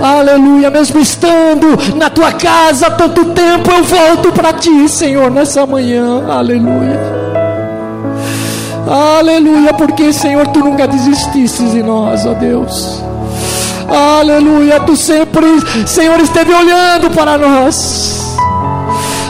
[0.00, 6.24] Aleluia, mesmo estando na tua casa tanto tempo, eu volto para ti, Senhor, nessa manhã.
[6.28, 6.98] Aleluia.
[8.88, 13.00] Aleluia, porque, Senhor, tu nunca desististe de nós, ó Deus.
[13.88, 15.46] Aleluia, tu sempre,
[15.86, 18.29] Senhor, esteve olhando para nós.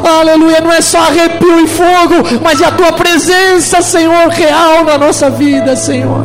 [0.08, 4.98] Aleluia, não é só arrepio e fogo, mas é a tua presença, Senhor, real na
[4.98, 6.24] nossa vida, Senhor.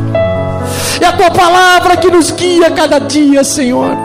[0.99, 3.95] É a tua palavra que nos guia cada dia, Senhor.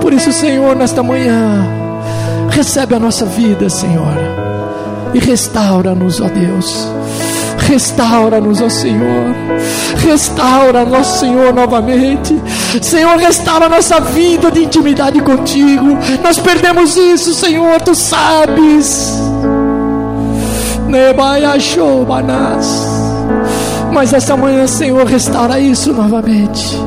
[0.00, 1.66] Por isso, Senhor, nesta manhã,
[2.50, 4.14] recebe a nossa vida, Senhor,
[5.14, 6.88] e restaura-nos, ó Deus.
[7.58, 9.34] Restaura-nos, ó Senhor.
[9.98, 12.36] Restaura-nos, Senhor, novamente.
[12.82, 15.98] Senhor, restaura nossa vida de intimidade contigo.
[16.22, 19.18] Nós perdemos isso, Senhor, tu sabes.
[23.92, 26.78] Mas esta manhã, Senhor, restaura isso novamente.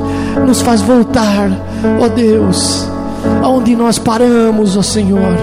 [0.45, 1.49] Nos faz voltar,
[1.99, 2.87] ó Deus
[3.41, 5.37] aonde nós paramos, ó Senhor,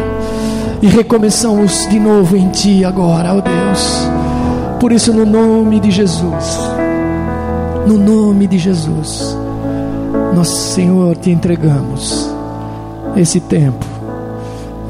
[0.82, 4.15] e recomeçamos de novo em Ti agora, ó Deus.
[4.80, 6.58] Por isso, no nome de Jesus,
[7.86, 9.36] no nome de Jesus,
[10.34, 12.30] nós, Senhor, te entregamos
[13.16, 13.84] esse tempo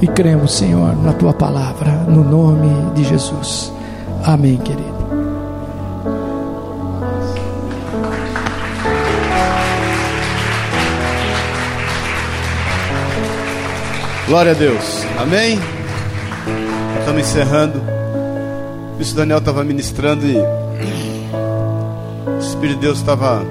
[0.02, 3.72] e cremos, Senhor, na Tua palavra, no nome de Jesus.
[4.24, 4.96] Amém, querido.
[14.26, 15.06] Glória a Deus.
[15.20, 15.58] Amém?
[16.98, 17.80] Estamos encerrando.
[18.96, 20.38] O bispo Daniel estava ministrando e
[22.34, 23.44] o Espírito de Deus estava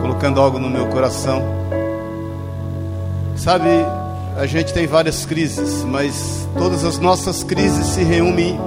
[0.00, 1.42] colocando algo no meu coração.
[3.36, 3.68] Sabe,
[4.34, 8.58] a gente tem várias crises, mas todas as nossas crises se reúnem,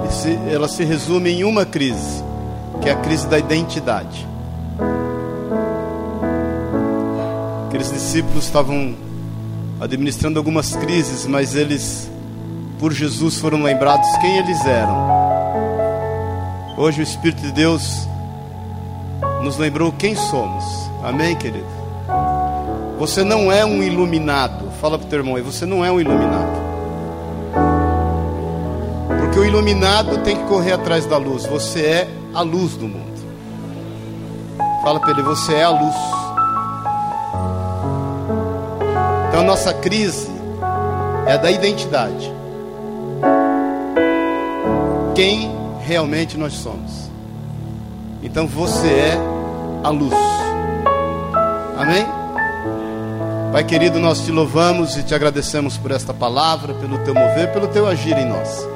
[0.48, 2.22] elas se resumem em uma crise,
[2.80, 4.28] que é a crise da identidade.
[7.66, 8.94] Aqueles discípulos estavam
[9.80, 12.08] administrando algumas crises, mas eles,
[12.78, 15.19] por Jesus, foram lembrados quem eles eram.
[16.80, 18.08] Hoje o Espírito de Deus
[19.42, 20.64] nos lembrou quem somos.
[21.04, 21.66] Amém, querido?
[22.98, 24.70] Você não é um iluminado.
[24.80, 26.58] Fala para o teu irmão aí, você não é um iluminado.
[29.20, 31.44] Porque o iluminado tem que correr atrás da luz.
[31.44, 33.20] Você é a luz do mundo.
[34.82, 35.96] Fala para ele, você é a luz.
[39.28, 40.30] Então a nossa crise
[41.26, 42.32] é da identidade.
[45.14, 47.10] Quem realmente nós somos.
[48.22, 49.18] Então você é
[49.82, 50.14] a luz.
[51.78, 52.06] Amém?
[53.52, 57.66] Pai querido, nós te louvamos e te agradecemos por esta palavra, pelo teu mover, pelo
[57.68, 58.68] teu agir em nós.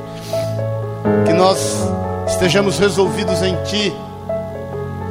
[1.27, 1.89] Que nós
[2.27, 3.93] estejamos resolvidos em ti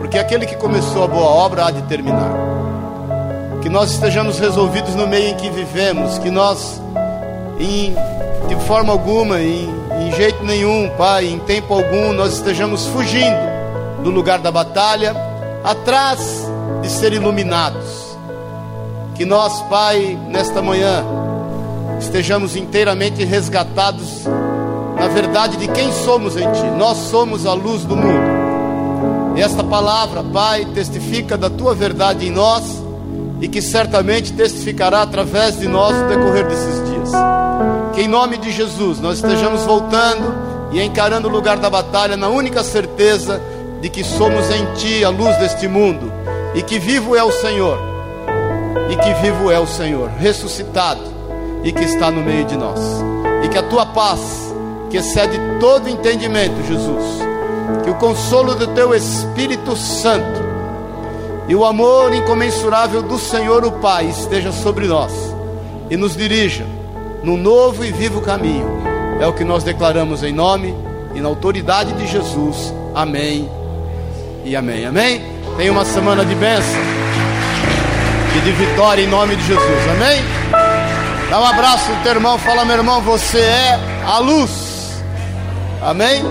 [0.03, 2.30] porque aquele que começou a boa obra há de terminar.
[3.61, 6.80] Que nós estejamos resolvidos no meio em que vivemos, que nós,
[7.57, 7.95] em,
[8.48, 9.74] de forma alguma, em,
[10.14, 13.53] jeito nenhum, Pai, em tempo algum, nós estejamos fugindo
[14.03, 15.15] do lugar da batalha,
[15.64, 16.48] atrás
[16.81, 18.18] de ser iluminados.
[19.15, 21.03] Que nós, Pai, nesta manhã,
[21.99, 24.23] estejamos inteiramente resgatados
[25.03, 26.65] na verdade de quem somos em Ti.
[26.77, 29.35] Nós somos a luz do mundo.
[29.35, 32.64] E esta palavra, Pai, testifica da Tua verdade em nós
[33.41, 37.11] e que certamente testificará através de nós no decorrer desses dias.
[37.94, 40.34] Que em nome de Jesus nós estejamos voltando
[40.72, 43.40] e encarando o lugar da batalha na única certeza
[43.80, 46.11] de que somos em Ti a luz deste mundo
[46.56, 47.78] e que vivo é o Senhor,
[48.90, 51.02] e que vivo é o Senhor, ressuscitado
[51.64, 52.80] e que está no meio de nós.
[53.44, 54.20] E que a Tua paz,
[54.90, 57.03] que excede todo entendimento, Jesus,
[57.84, 60.41] que o consolo do Teu Espírito Santo
[61.48, 65.11] e o amor incomensurável do Senhor o Pai esteja sobre nós
[65.90, 66.65] e nos dirija
[67.24, 68.68] num novo e vivo caminho.
[69.20, 70.76] É o que nós declaramos em nome
[71.16, 72.74] e na autoridade de Jesus.
[72.94, 73.50] Amém
[74.44, 74.86] e amém.
[74.86, 75.24] Amém?
[75.58, 76.82] Tenha uma semana de bênção
[78.36, 79.90] e de vitória em nome de Jesus.
[79.90, 80.22] Amém?
[81.30, 85.02] Dá um abraço no teu irmão, fala meu irmão, você é a luz.
[85.82, 86.24] Amém?